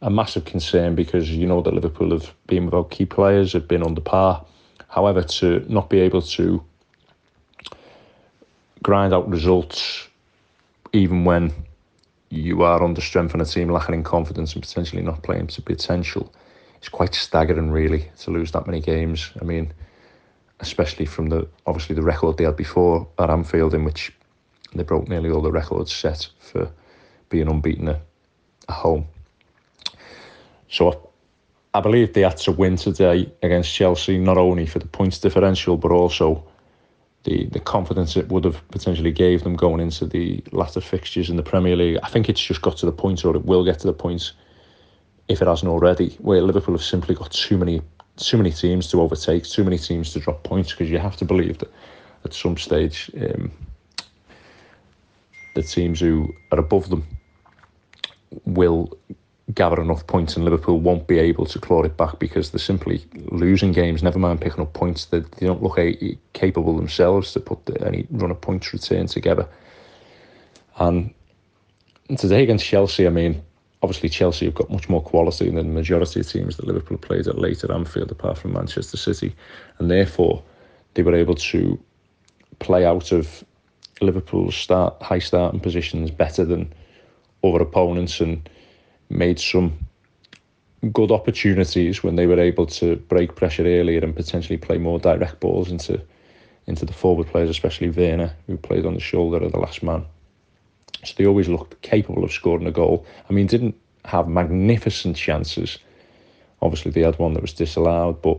a 0.00 0.10
massive 0.10 0.44
concern 0.44 0.94
because 0.94 1.30
you 1.30 1.46
know 1.46 1.60
that 1.62 1.74
Liverpool 1.74 2.10
have 2.12 2.32
been 2.46 2.66
without 2.66 2.90
key 2.90 3.04
players, 3.04 3.52
have 3.52 3.66
been 3.66 3.82
under 3.82 4.00
par. 4.00 4.44
However, 4.88 5.22
to 5.22 5.64
not 5.68 5.90
be 5.90 6.00
able 6.00 6.22
to 6.22 6.62
grind 8.82 9.12
out 9.12 9.28
results, 9.28 10.08
even 10.92 11.24
when 11.24 11.52
you 12.30 12.62
are 12.62 12.82
under 12.82 13.00
strength 13.00 13.32
and 13.32 13.42
a 13.42 13.44
team 13.44 13.70
lacking 13.70 13.94
in 13.94 14.04
confidence 14.04 14.54
and 14.54 14.62
potentially 14.62 15.02
not 15.02 15.22
playing 15.22 15.48
to 15.48 15.62
potential, 15.62 16.32
it's 16.76 16.88
quite 16.88 17.14
staggering, 17.14 17.70
really, 17.70 18.08
to 18.20 18.30
lose 18.30 18.52
that 18.52 18.66
many 18.66 18.80
games. 18.80 19.32
I 19.40 19.44
mean, 19.44 19.72
especially 20.60 21.06
from 21.06 21.28
the 21.28 21.48
obviously 21.66 21.94
the 21.94 22.02
record 22.02 22.36
they 22.36 22.44
had 22.44 22.56
before 22.56 23.08
at 23.18 23.30
Anfield, 23.30 23.74
in 23.74 23.84
which 23.84 24.12
they 24.74 24.84
broke 24.84 25.08
nearly 25.08 25.30
all 25.30 25.42
the 25.42 25.50
records 25.50 25.94
set 25.94 26.28
for 26.38 26.70
being 27.30 27.48
unbeaten 27.48 27.88
at 27.88 28.00
home. 28.68 29.06
So 30.70 31.10
I 31.74 31.80
believe 31.80 32.12
they 32.12 32.22
had 32.22 32.36
to 32.38 32.52
win 32.52 32.76
today 32.76 33.30
against 33.42 33.72
Chelsea, 33.72 34.18
not 34.18 34.38
only 34.38 34.66
for 34.66 34.78
the 34.78 34.86
points 34.86 35.18
differential, 35.18 35.76
but 35.76 35.90
also 35.90 36.44
the, 37.24 37.46
the 37.46 37.60
confidence 37.60 38.16
it 38.16 38.28
would 38.28 38.44
have 38.44 38.66
potentially 38.68 39.12
gave 39.12 39.44
them 39.44 39.56
going 39.56 39.80
into 39.80 40.06
the 40.06 40.42
latter 40.52 40.80
fixtures 40.80 41.30
in 41.30 41.36
the 41.36 41.42
Premier 41.42 41.76
League. 41.76 41.98
I 42.02 42.08
think 42.08 42.28
it's 42.28 42.40
just 42.40 42.62
got 42.62 42.76
to 42.78 42.86
the 42.86 42.92
point, 42.92 43.24
or 43.24 43.34
it 43.36 43.44
will 43.44 43.64
get 43.64 43.78
to 43.80 43.86
the 43.86 43.92
point, 43.92 44.32
if 45.28 45.42
it 45.42 45.48
hasn't 45.48 45.70
already, 45.70 46.16
where 46.20 46.40
Liverpool 46.40 46.74
have 46.74 46.84
simply 46.84 47.14
got 47.14 47.30
too 47.32 47.58
many 47.58 47.82
too 48.16 48.36
many 48.36 48.50
teams 48.50 48.88
to 48.88 49.00
overtake, 49.00 49.44
too 49.44 49.62
many 49.62 49.78
teams 49.78 50.12
to 50.12 50.18
drop 50.18 50.42
points, 50.42 50.72
because 50.72 50.90
you 50.90 50.98
have 50.98 51.16
to 51.16 51.24
believe 51.24 51.58
that 51.58 51.70
at 52.24 52.34
some 52.34 52.56
stage 52.56 53.10
um, 53.20 53.52
the 55.54 55.62
teams 55.62 56.00
who 56.00 56.28
are 56.50 56.58
above 56.58 56.88
them 56.88 57.06
will 58.44 58.98
gather 59.54 59.80
enough 59.80 60.06
points 60.06 60.36
and 60.36 60.44
Liverpool 60.44 60.78
won't 60.78 61.06
be 61.06 61.18
able 61.18 61.46
to 61.46 61.58
claw 61.58 61.82
it 61.82 61.96
back 61.96 62.18
because 62.18 62.50
they're 62.50 62.58
simply 62.58 63.04
losing 63.30 63.72
games, 63.72 64.02
never 64.02 64.18
mind 64.18 64.40
picking 64.40 64.60
up 64.60 64.72
points. 64.74 65.06
They, 65.06 65.20
they 65.20 65.46
don't 65.46 65.62
look 65.62 65.78
a, 65.78 66.18
capable 66.34 66.76
themselves 66.76 67.32
to 67.32 67.40
put 67.40 67.64
the, 67.66 67.82
any 67.86 68.06
run 68.10 68.30
of 68.30 68.40
points 68.40 68.72
return 68.72 69.06
together. 69.06 69.48
And 70.78 71.14
today 72.18 72.42
against 72.42 72.66
Chelsea, 72.66 73.06
I 73.06 73.10
mean, 73.10 73.42
obviously 73.82 74.10
Chelsea 74.10 74.44
have 74.44 74.54
got 74.54 74.70
much 74.70 74.88
more 74.88 75.02
quality 75.02 75.46
than 75.46 75.56
the 75.56 75.74
majority 75.74 76.20
of 76.20 76.28
teams 76.28 76.56
that 76.56 76.66
Liverpool 76.66 76.98
played 76.98 77.26
at 77.26 77.38
later 77.38 77.72
Anfield, 77.72 78.10
apart 78.10 78.38
from 78.38 78.52
Manchester 78.52 78.96
City. 78.96 79.34
And 79.78 79.90
therefore, 79.90 80.42
they 80.94 81.02
were 81.02 81.14
able 81.14 81.36
to 81.36 81.78
play 82.58 82.84
out 82.84 83.12
of 83.12 83.44
Liverpool's 84.00 84.54
start 84.54 85.00
high 85.02 85.18
starting 85.18 85.60
positions 85.60 86.10
better 86.10 86.44
than 86.44 86.72
other 87.42 87.62
opponents 87.62 88.20
and 88.20 88.48
made 89.10 89.40
some 89.40 89.78
good 90.92 91.10
opportunities 91.10 92.02
when 92.02 92.16
they 92.16 92.26
were 92.26 92.38
able 92.38 92.66
to 92.66 92.96
break 92.96 93.34
pressure 93.34 93.66
earlier 93.66 94.00
and 94.00 94.14
potentially 94.14 94.56
play 94.56 94.78
more 94.78 94.98
direct 94.98 95.40
balls 95.40 95.70
into 95.70 96.00
into 96.66 96.84
the 96.84 96.92
forward 96.92 97.26
players, 97.26 97.48
especially 97.48 97.88
Werner, 97.88 98.34
who 98.46 98.58
played 98.58 98.84
on 98.84 98.92
the 98.92 99.00
shoulder 99.00 99.38
of 99.38 99.52
the 99.52 99.58
last 99.58 99.82
man. 99.82 100.04
So 101.02 101.14
they 101.16 101.24
always 101.24 101.48
looked 101.48 101.80
capable 101.80 102.24
of 102.24 102.30
scoring 102.30 102.66
a 102.66 102.70
goal. 102.70 103.06
I 103.28 103.32
mean, 103.32 103.46
didn't 103.46 103.74
have 104.04 104.28
magnificent 104.28 105.16
chances. 105.16 105.78
Obviously, 106.60 106.90
they 106.90 107.00
had 107.00 107.18
one 107.18 107.32
that 107.32 107.40
was 107.40 107.54
disallowed, 107.54 108.20
but 108.20 108.38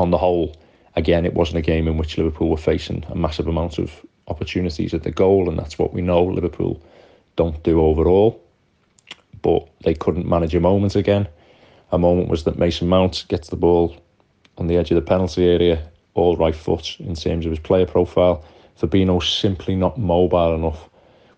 on 0.00 0.10
the 0.10 0.18
whole, 0.18 0.56
again, 0.96 1.24
it 1.24 1.34
wasn't 1.34 1.58
a 1.58 1.62
game 1.62 1.86
in 1.86 1.96
which 1.96 2.18
Liverpool 2.18 2.48
were 2.48 2.56
facing 2.56 3.04
a 3.08 3.14
massive 3.14 3.46
amount 3.46 3.78
of 3.78 4.04
opportunities 4.26 4.92
at 4.92 5.04
the 5.04 5.12
goal, 5.12 5.48
and 5.48 5.56
that's 5.56 5.78
what 5.78 5.94
we 5.94 6.02
know 6.02 6.24
Liverpool 6.24 6.82
don't 7.36 7.62
do 7.62 7.80
overall 7.80 8.42
but 9.42 9.68
they 9.84 9.94
couldn't 9.94 10.26
manage 10.26 10.54
a 10.54 10.60
moment 10.60 10.96
again. 10.96 11.28
A 11.92 11.98
moment 11.98 12.28
was 12.28 12.44
that 12.44 12.58
Mason 12.58 12.88
Mount 12.88 13.24
gets 13.28 13.48
the 13.48 13.56
ball 13.56 13.96
on 14.58 14.66
the 14.66 14.76
edge 14.76 14.90
of 14.90 14.94
the 14.94 15.02
penalty 15.02 15.48
area, 15.48 15.90
all 16.14 16.36
right 16.36 16.54
foot 16.54 16.96
in 17.00 17.14
terms 17.14 17.46
of 17.46 17.50
his 17.50 17.58
player 17.58 17.86
profile. 17.86 18.44
Fabinho's 18.78 19.28
simply 19.28 19.74
not 19.74 19.98
mobile 19.98 20.54
enough. 20.54 20.88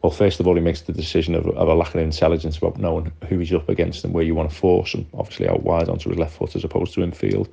Well, 0.03 0.11
first 0.11 0.41
of 0.41 0.49
all, 0.49 0.55
he 0.55 0.61
makes 0.61 0.83
the 0.83 0.93
decision 0.93 1.35
of, 1.35 1.47
of 1.47 1.69
a 1.69 1.75
lack 1.75 1.95
of 1.95 2.01
intelligence 2.01 2.59
about 2.59 2.79
knowing 2.79 3.13
who 3.29 3.39
he's 3.39 3.53
up 3.53 3.69
against 3.69 4.05
and 4.05 4.13
where 4.13 4.25
you 4.25 4.35
want 4.35 4.51
to 4.51 4.57
force 4.57 4.95
him, 4.95 5.07
obviously 5.15 5.49
out 5.49 5.63
wide 5.63 5.89
onto 5.89 6.11
his 6.11 6.19
left 6.19 6.37
foot 6.37 6.57
as 6.57 6.65
opposed 6.65 6.93
to 6.95 7.03
in 7.03 7.13
field. 7.13 7.49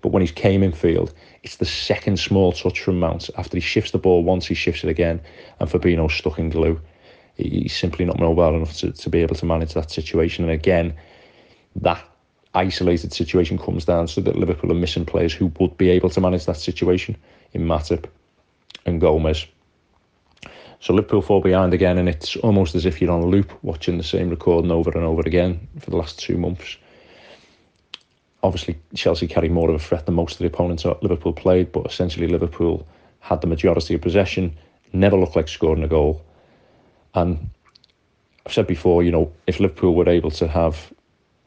But 0.00 0.12
when 0.12 0.22
he's 0.22 0.32
came 0.32 0.62
in 0.62 0.72
field, 0.72 1.12
it's 1.42 1.56
the 1.56 1.66
second 1.66 2.18
small 2.18 2.52
touch 2.52 2.80
from 2.80 2.98
Mount. 2.98 3.28
After 3.36 3.56
he 3.56 3.60
shifts 3.60 3.90
the 3.90 3.98
ball 3.98 4.24
once, 4.24 4.46
he 4.46 4.54
shifts 4.54 4.82
it 4.82 4.88
again, 4.88 5.20
and 5.58 5.68
Fabinho's 5.68 6.14
stuck 6.14 6.38
in 6.38 6.48
glue. 6.48 6.80
He's 7.36 7.76
simply 7.76 8.04
not 8.04 8.18
mobile 8.18 8.54
enough 8.54 8.76
to, 8.78 8.92
to 8.92 9.10
be 9.10 9.20
able 9.20 9.36
to 9.36 9.46
manage 9.46 9.74
that 9.74 9.90
situation. 9.90 10.44
And 10.44 10.52
again, 10.52 10.94
that 11.76 12.04
isolated 12.54 13.12
situation 13.12 13.58
comes 13.58 13.84
down 13.84 14.08
so 14.08 14.20
that 14.20 14.36
Liverpool 14.36 14.72
are 14.72 14.74
missing 14.74 15.06
players 15.06 15.32
who 15.32 15.52
would 15.58 15.76
be 15.76 15.90
able 15.90 16.10
to 16.10 16.20
manage 16.20 16.46
that 16.46 16.56
situation 16.56 17.16
in 17.52 17.62
Matip 17.62 18.06
and 18.84 19.00
Gomez. 19.00 19.46
So 20.80 20.94
Liverpool 20.94 21.20
fall 21.20 21.42
behind 21.42 21.74
again, 21.74 21.98
and 21.98 22.08
it's 22.08 22.36
almost 22.36 22.74
as 22.74 22.86
if 22.86 23.00
you're 23.00 23.12
on 23.12 23.20
a 23.20 23.26
loop 23.26 23.52
watching 23.62 23.98
the 23.98 24.04
same 24.04 24.30
recording 24.30 24.70
over 24.70 24.90
and 24.90 25.04
over 25.04 25.20
again 25.20 25.68
for 25.78 25.90
the 25.90 25.96
last 25.96 26.18
two 26.18 26.38
months. 26.38 26.78
Obviously, 28.42 28.78
Chelsea 28.94 29.26
carried 29.26 29.52
more 29.52 29.68
of 29.68 29.74
a 29.74 29.78
threat 29.78 30.06
than 30.06 30.14
most 30.14 30.32
of 30.32 30.38
the 30.38 30.46
opponents 30.46 30.86
Liverpool 31.02 31.34
played, 31.34 31.70
but 31.70 31.84
essentially 31.84 32.26
Liverpool 32.26 32.88
had 33.20 33.42
the 33.42 33.46
majority 33.46 33.94
of 33.94 34.00
possession, 34.00 34.56
never 34.94 35.18
looked 35.18 35.36
like 35.36 35.48
scoring 35.48 35.84
a 35.84 35.88
goal. 35.88 36.24
And 37.14 37.50
I've 38.46 38.52
said 38.52 38.66
before, 38.66 39.02
you 39.02 39.10
know, 39.10 39.32
if 39.46 39.60
Liverpool 39.60 39.94
were 39.94 40.08
able 40.08 40.30
to 40.32 40.48
have 40.48 40.92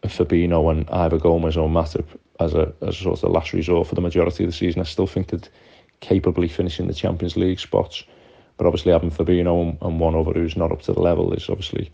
Fabinho 0.03 0.71
and 0.71 0.89
either 0.89 1.17
Gomez 1.17 1.57
or 1.57 1.69
Matip 1.69 2.05
as 2.39 2.53
a 2.53 2.73
as 2.81 2.99
a 2.99 3.03
sort 3.03 3.23
of 3.23 3.31
last 3.31 3.53
resort 3.53 3.87
for 3.87 3.95
the 3.95 4.01
majority 4.01 4.43
of 4.43 4.49
the 4.49 4.55
season, 4.55 4.81
I 4.81 4.85
still 4.85 5.07
think 5.07 5.27
that 5.27 5.49
capably 6.01 6.47
finishing 6.47 6.87
the 6.87 6.93
Champions 6.93 7.37
League 7.37 7.59
spots. 7.59 8.03
But 8.57 8.67
obviously 8.67 8.91
having 8.91 9.11
Fabinho 9.11 9.77
and, 9.81 9.99
one 9.99 10.15
over 10.15 10.33
who's 10.33 10.57
not 10.57 10.71
up 10.71 10.81
to 10.83 10.93
the 10.93 10.99
level 10.99 11.33
is 11.33 11.49
obviously 11.49 11.91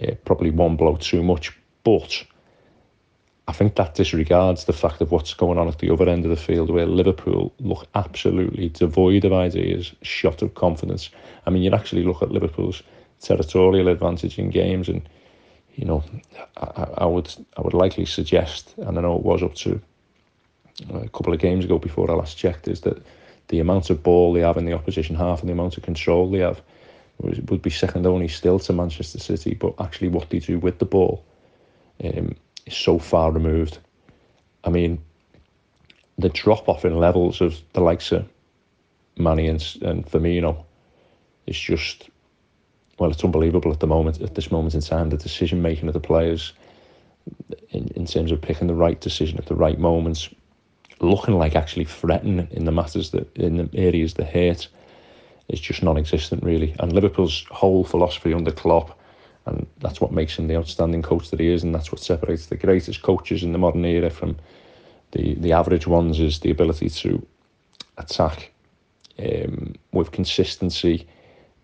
yeah, 0.00 0.14
probably 0.24 0.50
one 0.50 0.76
blow 0.76 0.96
too 0.96 1.22
much. 1.22 1.56
But 1.84 2.24
I 3.48 3.52
think 3.52 3.76
that 3.76 3.94
disregards 3.94 4.64
the 4.64 4.72
fact 4.72 5.00
of 5.00 5.12
what's 5.12 5.34
going 5.34 5.56
on 5.58 5.68
at 5.68 5.78
the 5.78 5.90
other 5.90 6.08
end 6.08 6.24
of 6.24 6.30
the 6.30 6.36
field 6.36 6.68
where 6.70 6.86
Liverpool 6.86 7.52
look 7.60 7.86
absolutely 7.94 8.70
devoid 8.70 9.24
of 9.24 9.32
ideas, 9.32 9.92
shot 10.02 10.42
of 10.42 10.54
confidence. 10.54 11.10
I 11.46 11.50
mean, 11.50 11.62
you'd 11.62 11.74
actually 11.74 12.02
look 12.02 12.22
at 12.22 12.32
Liverpool's 12.32 12.82
territorial 13.20 13.88
advantage 13.88 14.38
in 14.38 14.50
games 14.50 14.88
and 14.88 15.08
you 15.76 15.84
know, 15.84 16.02
I, 16.56 16.88
I 16.98 17.06
would 17.06 17.32
I 17.56 17.60
would 17.60 17.74
likely 17.74 18.06
suggest, 18.06 18.74
and 18.78 18.98
I 18.98 19.02
know 19.02 19.16
it 19.16 19.22
was 19.22 19.42
up 19.42 19.54
to 19.56 19.80
a 20.92 21.08
couple 21.10 21.32
of 21.32 21.38
games 21.38 21.64
ago 21.64 21.78
before 21.78 22.10
I 22.10 22.14
last 22.14 22.36
checked, 22.38 22.66
is 22.66 22.80
that 22.80 23.02
the 23.48 23.60
amount 23.60 23.90
of 23.90 24.02
ball 24.02 24.32
they 24.32 24.40
have 24.40 24.56
in 24.56 24.64
the 24.64 24.72
opposition 24.72 25.14
half 25.14 25.40
and 25.40 25.48
the 25.48 25.52
amount 25.52 25.76
of 25.76 25.82
control 25.82 26.30
they 26.30 26.38
have 26.38 26.60
would 27.18 27.62
be 27.62 27.70
second 27.70 28.06
only 28.06 28.28
still 28.28 28.58
to 28.58 28.72
Manchester 28.72 29.18
City. 29.18 29.54
But 29.54 29.74
actually, 29.78 30.08
what 30.08 30.30
they 30.30 30.38
do 30.38 30.58
with 30.58 30.78
the 30.78 30.84
ball 30.86 31.24
um, 32.02 32.34
is 32.66 32.76
so 32.76 32.98
far 32.98 33.32
removed. 33.32 33.78
I 34.64 34.70
mean, 34.70 35.02
the 36.18 36.28
drop 36.28 36.68
off 36.68 36.84
in 36.84 36.96
levels 36.96 37.40
of 37.40 37.60
the 37.72 37.80
likes 37.80 38.12
of 38.12 38.28
Mané 39.18 39.48
and, 39.48 39.82
and 39.82 40.06
Firmino 40.06 40.64
is 41.46 41.58
just 41.58 42.10
well, 42.98 43.10
it's 43.10 43.24
unbelievable 43.24 43.72
at 43.72 43.80
the 43.80 43.86
moment. 43.86 44.20
At 44.22 44.34
this 44.34 44.50
moment 44.50 44.74
in 44.74 44.80
time, 44.80 45.10
the 45.10 45.18
decision 45.18 45.60
making 45.60 45.88
of 45.88 45.94
the 45.94 46.00
players 46.00 46.52
in, 47.70 47.88
in 47.88 48.06
terms 48.06 48.32
of 48.32 48.40
picking 48.40 48.68
the 48.68 48.74
right 48.74 49.00
decision 49.00 49.38
at 49.38 49.46
the 49.46 49.54
right 49.54 49.78
moments, 49.78 50.30
looking 51.00 51.38
like 51.38 51.54
actually 51.54 51.84
threatening 51.84 52.48
in 52.52 52.64
the 52.64 52.72
matters 52.72 53.10
that 53.10 53.36
in 53.36 53.56
the 53.58 53.68
areas 53.74 54.14
that 54.14 54.28
hurt, 54.28 54.68
is 55.48 55.60
just 55.60 55.82
non-existent 55.82 56.42
really. 56.42 56.74
And 56.80 56.92
Liverpool's 56.92 57.44
whole 57.50 57.84
philosophy 57.84 58.32
under 58.32 58.50
Klopp, 58.50 58.95
and 59.46 59.66
that's 59.78 60.00
what 60.00 60.12
makes 60.12 60.36
him 60.36 60.48
the 60.48 60.56
outstanding 60.56 61.02
coach 61.02 61.30
that 61.30 61.40
he 61.40 61.48
is, 61.48 61.62
and 61.62 61.74
that's 61.74 61.92
what 61.92 62.00
separates 62.00 62.46
the 62.46 62.56
greatest 62.56 63.02
coaches 63.02 63.42
in 63.42 63.52
the 63.52 63.58
modern 63.58 63.84
era 63.84 64.10
from 64.10 64.36
the 65.12 65.34
the 65.34 65.52
average 65.52 65.86
ones, 65.86 66.20
is 66.20 66.40
the 66.40 66.50
ability 66.50 66.90
to 66.90 67.24
attack 67.98 68.52
um, 69.18 69.74
with 69.92 70.12
consistency 70.12 71.06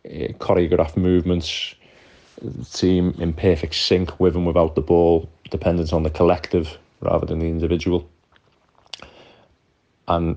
uh, 0.06 0.88
movements, 0.96 1.74
team 2.72 3.14
in 3.18 3.32
perfect 3.32 3.74
sync 3.74 4.18
with 4.18 4.34
and 4.34 4.46
without 4.46 4.74
the 4.74 4.80
ball, 4.80 5.28
dependent 5.50 5.92
on 5.92 6.02
the 6.02 6.10
collective 6.10 6.78
rather 7.00 7.26
than 7.26 7.38
the 7.38 7.46
individual. 7.46 8.08
And 10.08 10.36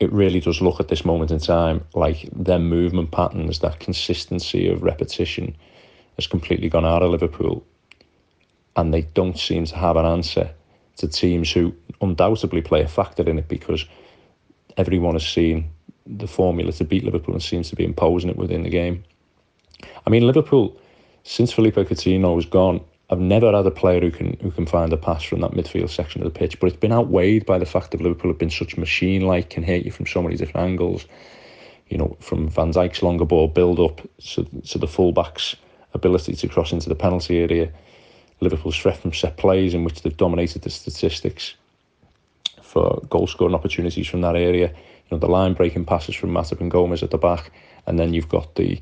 it 0.00 0.12
really 0.12 0.40
does 0.40 0.60
look 0.60 0.80
at 0.80 0.88
this 0.88 1.04
moment 1.04 1.30
in 1.30 1.38
time 1.38 1.84
like 1.94 2.28
their 2.32 2.58
movement 2.58 3.10
patterns, 3.10 3.60
that 3.60 3.80
consistency 3.80 4.68
of 4.68 4.82
repetition 4.82 5.54
has 6.20 6.26
completely 6.26 6.68
gone 6.68 6.84
out 6.84 7.02
of 7.02 7.10
Liverpool. 7.10 7.64
And 8.76 8.94
they 8.94 9.02
don't 9.02 9.38
seem 9.38 9.64
to 9.66 9.76
have 9.76 9.96
an 9.96 10.04
answer 10.06 10.50
to 10.96 11.08
teams 11.08 11.50
who 11.50 11.74
undoubtedly 12.00 12.60
play 12.60 12.82
a 12.82 12.88
factor 12.88 13.28
in 13.28 13.38
it 13.38 13.48
because 13.48 13.84
everyone 14.76 15.14
has 15.14 15.26
seen 15.26 15.70
the 16.06 16.26
formula 16.26 16.72
to 16.72 16.84
beat 16.84 17.04
Liverpool 17.04 17.34
and 17.34 17.42
seems 17.42 17.70
to 17.70 17.76
be 17.76 17.84
imposing 17.84 18.30
it 18.30 18.36
within 18.36 18.62
the 18.62 18.70
game. 18.70 19.02
I 20.06 20.10
mean, 20.10 20.26
Liverpool, 20.26 20.76
since 21.24 21.52
Philippe 21.52 21.82
Coutinho 21.84 22.36
was 22.36 22.46
gone, 22.46 22.80
I've 23.08 23.18
never 23.18 23.50
had 23.52 23.66
a 23.66 23.70
player 23.70 24.00
who 24.00 24.10
can 24.10 24.36
who 24.40 24.50
can 24.52 24.66
find 24.66 24.92
a 24.92 24.96
pass 24.96 25.24
from 25.24 25.40
that 25.40 25.50
midfield 25.52 25.90
section 25.90 26.22
of 26.22 26.32
the 26.32 26.38
pitch, 26.38 26.60
but 26.60 26.68
it's 26.68 26.76
been 26.76 26.92
outweighed 26.92 27.44
by 27.44 27.58
the 27.58 27.66
fact 27.66 27.90
that 27.90 28.00
Liverpool 28.00 28.30
have 28.30 28.38
been 28.38 28.50
such 28.50 28.76
machine-like, 28.76 29.50
can 29.50 29.64
hit 29.64 29.84
you 29.84 29.90
from 29.90 30.06
so 30.06 30.22
many 30.22 30.36
different 30.36 30.68
angles. 30.68 31.06
You 31.88 31.98
know, 31.98 32.16
from 32.20 32.48
Van 32.48 32.70
Dijk's 32.72 33.02
longer 33.02 33.24
ball 33.24 33.48
build 33.48 33.80
up 33.80 34.00
to, 34.34 34.44
to 34.44 34.78
the 34.78 34.86
fullbacks' 34.86 35.56
ability 35.94 36.34
to 36.34 36.48
cross 36.48 36.72
into 36.72 36.88
the 36.88 36.94
penalty 36.94 37.38
area. 37.38 37.70
Liverpool's 38.40 38.76
threat 38.76 38.98
from 38.98 39.12
set 39.12 39.36
plays 39.36 39.74
in 39.74 39.84
which 39.84 40.02
they've 40.02 40.16
dominated 40.16 40.62
the 40.62 40.70
statistics 40.70 41.54
for 42.62 43.02
goal 43.10 43.26
scoring 43.26 43.54
opportunities 43.54 44.08
from 44.08 44.20
that 44.20 44.36
area 44.36 44.72
You 45.10 45.16
know, 45.16 45.18
the 45.18 45.28
line 45.28 45.54
breaking 45.54 45.86
passes 45.86 46.14
from 46.14 46.30
Matip 46.30 46.60
and 46.60 46.70
Gomez 46.70 47.02
at 47.02 47.10
the 47.10 47.18
back, 47.18 47.50
and 47.86 47.98
then 47.98 48.14
you've 48.14 48.28
got 48.28 48.54
the 48.54 48.80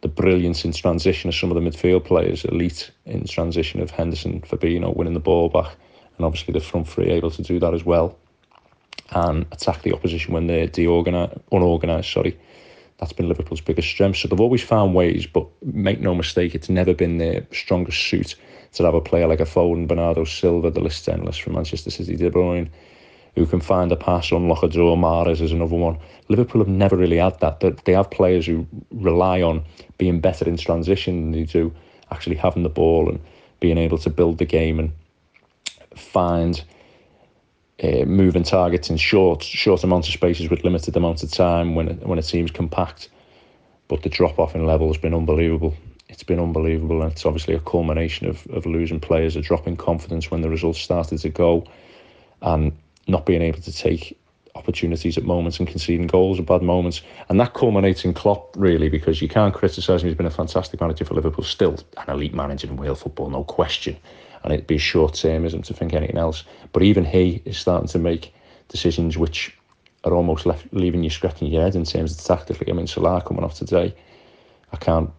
the 0.00 0.08
brilliance 0.08 0.64
in 0.64 0.72
transition 0.72 1.28
of 1.28 1.34
some 1.34 1.50
of 1.50 1.56
the 1.56 1.70
midfield 1.70 2.04
players, 2.04 2.44
elite 2.44 2.92
in 3.04 3.24
transition 3.24 3.80
of 3.80 3.90
Henderson, 3.90 4.40
Fabinho 4.42 4.94
winning 4.94 5.14
the 5.14 5.20
ball 5.20 5.48
back, 5.48 5.74
and 6.16 6.24
obviously 6.24 6.52
the 6.52 6.60
front 6.60 6.86
three 6.88 7.10
able 7.10 7.32
to 7.32 7.42
do 7.42 7.58
that 7.58 7.74
as 7.74 7.84
well, 7.84 8.16
and 9.10 9.44
attack 9.50 9.82
the 9.82 9.92
opposition 9.92 10.32
when 10.32 10.46
they're 10.46 10.70
unorganised. 11.50 12.12
Sorry, 12.12 12.38
that's 12.98 13.12
been 13.12 13.28
Liverpool's 13.28 13.60
biggest 13.60 13.88
strength. 13.88 14.18
So 14.18 14.28
they've 14.28 14.40
always 14.40 14.62
found 14.62 14.94
ways, 14.94 15.26
but 15.26 15.46
make 15.62 16.00
no 16.00 16.14
mistake, 16.14 16.54
it's 16.54 16.68
never 16.68 16.94
been 16.94 17.18
their 17.18 17.46
strongest 17.52 18.00
suit 18.02 18.34
to 18.74 18.84
have 18.84 18.94
a 18.94 19.00
player 19.00 19.26
like 19.26 19.40
a 19.40 19.44
Foden, 19.44 19.86
Bernardo 19.86 20.24
Silva, 20.24 20.70
the 20.70 20.80
list 20.80 21.08
endless 21.08 21.36
from 21.36 21.54
Manchester 21.54 21.90
City, 21.90 22.16
De 22.16 22.30
Bruyne, 22.30 22.68
who 23.34 23.46
can 23.46 23.60
find 23.60 23.90
a 23.92 23.96
pass, 23.96 24.32
unlock 24.32 24.62
a 24.62 24.68
door. 24.68 24.96
Mahrez 24.96 25.40
is 25.40 25.52
another 25.52 25.76
one. 25.76 25.98
Liverpool 26.28 26.60
have 26.60 26.68
never 26.68 26.96
really 26.96 27.16
had 27.16 27.38
that. 27.40 27.60
They 27.84 27.92
have 27.92 28.10
players 28.10 28.46
who 28.46 28.66
rely 28.90 29.42
on 29.42 29.64
being 29.96 30.20
better 30.20 30.46
in 30.46 30.56
transition 30.56 31.20
than 31.20 31.32
they 31.32 31.44
do 31.44 31.72
actually 32.10 32.36
having 32.36 32.62
the 32.62 32.68
ball 32.68 33.08
and 33.08 33.20
being 33.60 33.78
able 33.78 33.98
to 33.98 34.10
build 34.10 34.38
the 34.38 34.44
game 34.44 34.78
and 34.78 34.92
find 35.94 36.64
uh, 37.82 38.04
moving 38.04 38.42
targets 38.42 38.90
in 38.90 38.96
short 38.96 39.42
short 39.42 39.84
amounts 39.84 40.08
of 40.08 40.14
spaces 40.14 40.50
with 40.50 40.64
limited 40.64 40.96
amounts 40.96 41.22
of 41.22 41.30
time 41.30 41.74
when 41.74 41.88
it, 41.88 42.06
when 42.06 42.18
a 42.18 42.22
team's 42.22 42.50
compact. 42.50 43.08
But 43.88 44.02
the 44.02 44.08
drop 44.08 44.38
off 44.38 44.54
in 44.54 44.66
level 44.66 44.88
has 44.88 44.98
been 44.98 45.14
unbelievable. 45.14 45.74
It's 46.08 46.22
been 46.22 46.40
unbelievable, 46.40 47.02
and 47.02 47.12
it's 47.12 47.26
obviously 47.26 47.54
a 47.54 47.60
culmination 47.60 48.26
of, 48.26 48.46
of 48.48 48.66
losing 48.66 49.00
players, 49.00 49.36
a 49.36 49.40
drop 49.40 49.66
in 49.66 49.76
confidence 49.76 50.30
when 50.30 50.40
the 50.40 50.48
results 50.48 50.80
started 50.80 51.18
to 51.18 51.28
go, 51.28 51.64
and 52.42 52.72
not 53.06 53.26
being 53.26 53.42
able 53.42 53.60
to 53.60 53.72
take 53.72 54.18
opportunities 54.54 55.16
at 55.16 55.24
moments 55.24 55.58
and 55.58 55.68
conceding 55.68 56.06
goals 56.06 56.38
at 56.38 56.46
bad 56.46 56.62
moments. 56.62 57.00
And 57.28 57.38
that 57.40 57.54
culminates 57.54 58.04
in 58.04 58.12
Klopp, 58.12 58.54
really, 58.56 58.88
because 58.88 59.22
you 59.22 59.28
can't 59.28 59.54
criticise 59.54 60.02
him. 60.02 60.08
He's 60.08 60.16
been 60.16 60.26
a 60.26 60.30
fantastic 60.30 60.80
manager 60.80 61.04
for 61.04 61.14
Liverpool, 61.14 61.44
still 61.44 61.78
an 61.96 62.10
elite 62.10 62.34
manager 62.34 62.66
in 62.66 62.76
Wales 62.76 63.02
football, 63.02 63.30
no 63.30 63.44
question. 63.44 63.96
And 64.42 64.52
it'd 64.52 64.66
be 64.66 64.78
short 64.78 65.14
termism 65.14 65.64
to 65.64 65.74
think 65.74 65.92
anything 65.92 66.18
else. 66.18 66.44
But 66.72 66.82
even 66.82 67.04
he 67.04 67.42
is 67.44 67.58
starting 67.58 67.88
to 67.88 67.98
make 67.98 68.32
decisions 68.68 69.18
which 69.18 69.56
are 70.04 70.14
almost 70.14 70.46
left 70.46 70.66
leaving 70.72 71.02
you 71.02 71.10
scratching 71.10 71.48
your 71.48 71.62
head 71.62 71.74
in 71.74 71.84
terms 71.84 72.12
of 72.12 72.24
tactically. 72.24 72.70
I 72.70 72.74
mean, 72.74 72.86
Salah 72.86 73.22
coming 73.22 73.44
off 73.44 73.54
today, 73.54 73.94
I 74.72 74.76
can't, 74.76 75.10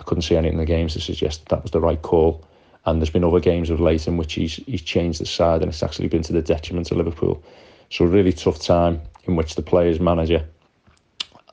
I 0.00 0.02
couldn't 0.02 0.22
see 0.22 0.36
anything 0.36 0.58
in 0.58 0.58
the 0.58 0.66
games 0.66 0.94
to 0.94 1.00
suggest 1.00 1.48
that 1.48 1.62
was 1.62 1.70
the 1.70 1.80
right 1.80 2.00
call. 2.02 2.44
And 2.86 3.00
there's 3.00 3.10
been 3.10 3.24
other 3.24 3.40
games 3.40 3.70
of 3.70 3.80
late 3.80 4.06
in 4.06 4.16
which 4.16 4.34
he's 4.34 4.56
he's 4.66 4.82
changed 4.82 5.20
the 5.20 5.26
side, 5.26 5.62
and 5.62 5.70
it's 5.70 5.82
actually 5.82 6.08
been 6.08 6.22
to 6.24 6.32
the 6.32 6.42
detriment 6.42 6.90
of 6.90 6.98
Liverpool. 6.98 7.42
So 7.90 8.04
a 8.04 8.08
really 8.08 8.32
tough 8.32 8.60
time 8.60 9.00
in 9.24 9.36
which 9.36 9.54
the 9.54 9.62
players, 9.62 10.00
manager, 10.00 10.44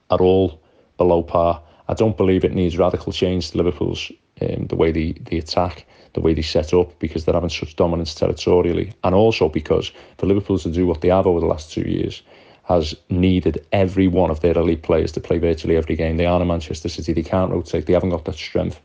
are 0.10 0.20
all 0.20 0.60
below 0.98 1.24
par. 1.24 1.62
I 1.88 1.94
don't 1.94 2.18
believe 2.18 2.44
it 2.44 2.54
needs 2.54 2.78
radical 2.78 3.14
change 3.14 3.52
to 3.52 3.58
Liverpool's 3.58 4.12
um, 4.42 4.68
the 4.68 4.76
way 4.76 4.92
they, 4.92 5.12
they 5.14 5.38
attack, 5.38 5.86
the 6.14 6.22
way 6.22 6.34
they 6.34 6.42
set 6.42 6.74
up 6.74 6.98
because 7.00 7.26
they're 7.26 7.34
having 7.34 7.50
such 7.50 7.76
dominance 7.76 8.14
territorially, 8.14 8.94
and 9.04 9.16
also 9.16 9.50
because 9.50 9.92
for 10.18 10.26
Liverpool 10.26 10.60
to 10.60 10.72
do 10.72 10.86
what 10.86 11.02
they 11.02 11.10
have 11.10 11.28
over 11.28 11.40
the 11.40 11.46
last 11.46 11.72
two 11.72 11.82
years 11.82 12.22
has 12.64 12.96
needed 13.10 13.66
every 13.72 14.08
one 14.08 14.30
of 14.30 14.40
their 14.42 14.58
elite 14.58 14.84
players 14.84 15.12
to 15.12 15.20
play 15.20 15.38
virtually 15.38 15.76
every 15.76 15.96
game. 15.96 16.18
They 16.18 16.26
aren't 16.26 16.44
a 16.44 16.46
Manchester 16.46 16.90
City. 16.90 17.14
They 17.14 17.24
can't 17.24 17.52
rotate. 17.52 17.86
They 17.86 17.94
haven't 17.94 18.12
got 18.12 18.26
that 18.26 18.36
strength 18.36 18.80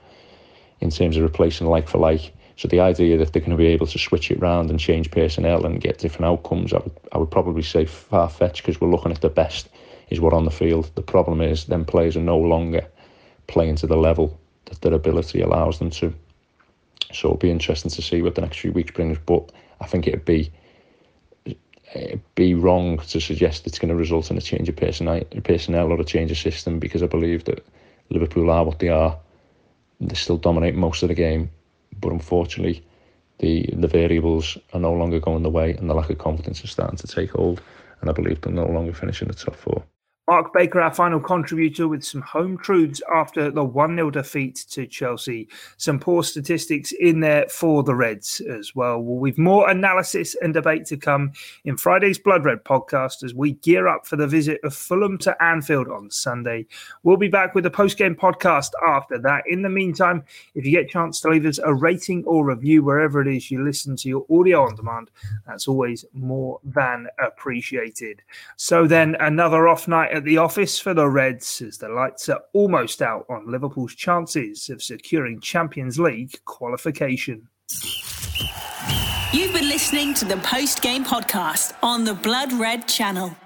in 0.80 0.90
terms 0.90 1.16
of 1.16 1.22
replacing 1.22 1.66
like 1.66 1.88
for 1.88 1.98
like. 1.98 2.32
So 2.56 2.68
the 2.68 2.80
idea 2.80 3.18
that 3.18 3.32
they're 3.32 3.40
going 3.40 3.50
to 3.50 3.56
be 3.56 3.66
able 3.66 3.86
to 3.86 3.98
switch 3.98 4.30
it 4.30 4.40
round 4.40 4.70
and 4.70 4.80
change 4.80 5.10
personnel 5.10 5.66
and 5.66 5.80
get 5.80 5.98
different 5.98 6.24
outcomes, 6.24 6.72
I 6.72 6.78
would, 6.78 6.92
I 7.12 7.18
would 7.18 7.30
probably 7.30 7.62
say 7.62 7.84
far 7.84 8.30
fetched 8.30 8.62
because 8.62 8.80
we're 8.80 8.90
looking 8.90 9.12
at 9.12 9.20
the 9.20 9.28
best 9.28 9.68
is 10.08 10.20
what 10.20 10.32
on 10.32 10.46
the 10.46 10.50
field. 10.50 10.90
The 10.94 11.02
problem 11.02 11.40
is 11.40 11.66
then 11.66 11.84
players 11.84 12.16
are 12.16 12.20
no 12.20 12.38
longer 12.38 12.86
playing 13.46 13.76
to 13.76 13.86
the 13.86 13.96
level 13.96 14.40
that 14.66 14.80
their 14.80 14.94
ability 14.94 15.42
allows 15.42 15.78
them 15.78 15.90
to. 15.90 16.14
So 17.12 17.28
it'll 17.28 17.38
be 17.38 17.50
interesting 17.50 17.90
to 17.90 18.02
see 18.02 18.22
what 18.22 18.34
the 18.34 18.40
next 18.40 18.58
few 18.58 18.72
weeks 18.72 18.92
brings. 18.92 19.18
But 19.18 19.52
I 19.80 19.86
think 19.86 20.06
it'd 20.06 20.24
be 20.24 20.50
it'd 21.94 22.34
be 22.34 22.54
wrong 22.54 22.98
to 22.98 23.20
suggest 23.20 23.66
it's 23.66 23.78
going 23.78 23.88
to 23.88 23.94
result 23.94 24.30
in 24.30 24.36
a 24.36 24.40
change 24.40 24.68
of 24.68 24.76
personnel, 24.76 25.22
personnel 25.44 25.92
or 25.92 26.00
a 26.00 26.04
change 26.04 26.30
of 26.30 26.38
system 26.38 26.78
because 26.78 27.02
I 27.02 27.06
believe 27.06 27.44
that 27.44 27.64
Liverpool 28.10 28.50
are 28.50 28.64
what 28.64 28.78
they 28.78 28.88
are. 28.88 29.16
They 30.00 30.14
still 30.14 30.36
dominate 30.36 30.74
most 30.74 31.02
of 31.02 31.08
the 31.08 31.14
game, 31.14 31.50
but 32.00 32.12
unfortunately, 32.12 32.84
the 33.38 33.68
the 33.72 33.88
variables 33.88 34.58
are 34.72 34.80
no 34.80 34.92
longer 34.92 35.20
going 35.20 35.42
the 35.42 35.50
way, 35.50 35.72
and 35.72 35.88
the 35.88 35.94
lack 35.94 36.10
of 36.10 36.18
confidence 36.18 36.62
is 36.64 36.70
starting 36.70 36.98
to 36.98 37.06
take 37.06 37.30
hold. 37.30 37.62
And 38.00 38.10
I 38.10 38.12
believe 38.12 38.40
they're 38.40 38.52
no 38.52 38.66
longer 38.66 38.92
finishing 38.92 39.28
the 39.28 39.34
top 39.34 39.56
four. 39.56 39.82
Mark 40.28 40.52
Baker, 40.52 40.80
our 40.80 40.92
final 40.92 41.20
contributor, 41.20 41.86
with 41.86 42.02
some 42.02 42.22
home 42.22 42.58
truths 42.58 43.00
after 43.12 43.50
the 43.50 43.62
1 43.62 43.94
0 43.94 44.10
defeat 44.10 44.64
to 44.70 44.86
Chelsea. 44.86 45.48
Some 45.76 46.00
poor 46.00 46.24
statistics 46.24 46.92
in 46.92 47.20
there 47.20 47.46
for 47.48 47.84
the 47.84 47.94
Reds 47.94 48.40
as 48.40 48.74
well. 48.74 48.86
well. 49.00 49.18
We've 49.18 49.38
more 49.38 49.70
analysis 49.70 50.34
and 50.42 50.52
debate 50.52 50.84
to 50.86 50.96
come 50.96 51.32
in 51.64 51.76
Friday's 51.76 52.18
Blood 52.18 52.44
Red 52.44 52.64
podcast 52.64 53.22
as 53.22 53.34
we 53.34 53.52
gear 53.52 53.86
up 53.86 54.06
for 54.06 54.16
the 54.16 54.26
visit 54.26 54.60
of 54.64 54.74
Fulham 54.74 55.18
to 55.18 55.42
Anfield 55.42 55.88
on 55.88 56.10
Sunday. 56.10 56.66
We'll 57.02 57.16
be 57.16 57.28
back 57.28 57.54
with 57.54 57.66
a 57.66 57.70
post 57.70 57.96
game 57.96 58.14
podcast 58.14 58.70
after 58.86 59.18
that. 59.18 59.44
In 59.46 59.62
the 59.62 59.68
meantime, 59.68 60.24
if 60.54 60.64
you 60.64 60.72
get 60.72 60.86
a 60.86 60.88
chance 60.88 61.20
to 61.20 61.28
leave 61.28 61.46
us 61.46 61.58
a 61.58 61.72
rating 61.72 62.24
or 62.24 62.44
review 62.44 62.82
wherever 62.82 63.20
it 63.20 63.28
is 63.28 63.50
you 63.50 63.64
listen 63.64 63.96
to 63.96 64.08
your 64.08 64.26
audio 64.30 64.62
on 64.64 64.74
demand, 64.74 65.10
that's 65.46 65.68
always 65.68 66.04
more 66.12 66.58
than 66.64 67.06
appreciated. 67.24 68.22
So 68.56 68.86
then, 68.86 69.16
another 69.20 69.68
off 69.68 69.86
night 69.86 70.15
at 70.16 70.24
the 70.24 70.38
office 70.38 70.78
for 70.78 70.94
the 70.94 71.08
Reds 71.08 71.60
as 71.60 71.78
the 71.78 71.88
lights 71.88 72.28
are 72.28 72.40
almost 72.54 73.02
out 73.02 73.26
on 73.28 73.50
Liverpool's 73.50 73.94
chances 73.94 74.70
of 74.70 74.82
securing 74.82 75.40
Champions 75.40 75.98
League 75.98 76.40
qualification. 76.46 77.48
You've 79.32 79.52
been 79.52 79.68
listening 79.68 80.14
to 80.14 80.24
the 80.24 80.38
post 80.38 80.80
game 80.80 81.04
podcast 81.04 81.74
on 81.82 82.04
the 82.04 82.14
Blood 82.14 82.52
Red 82.54 82.88
channel. 82.88 83.36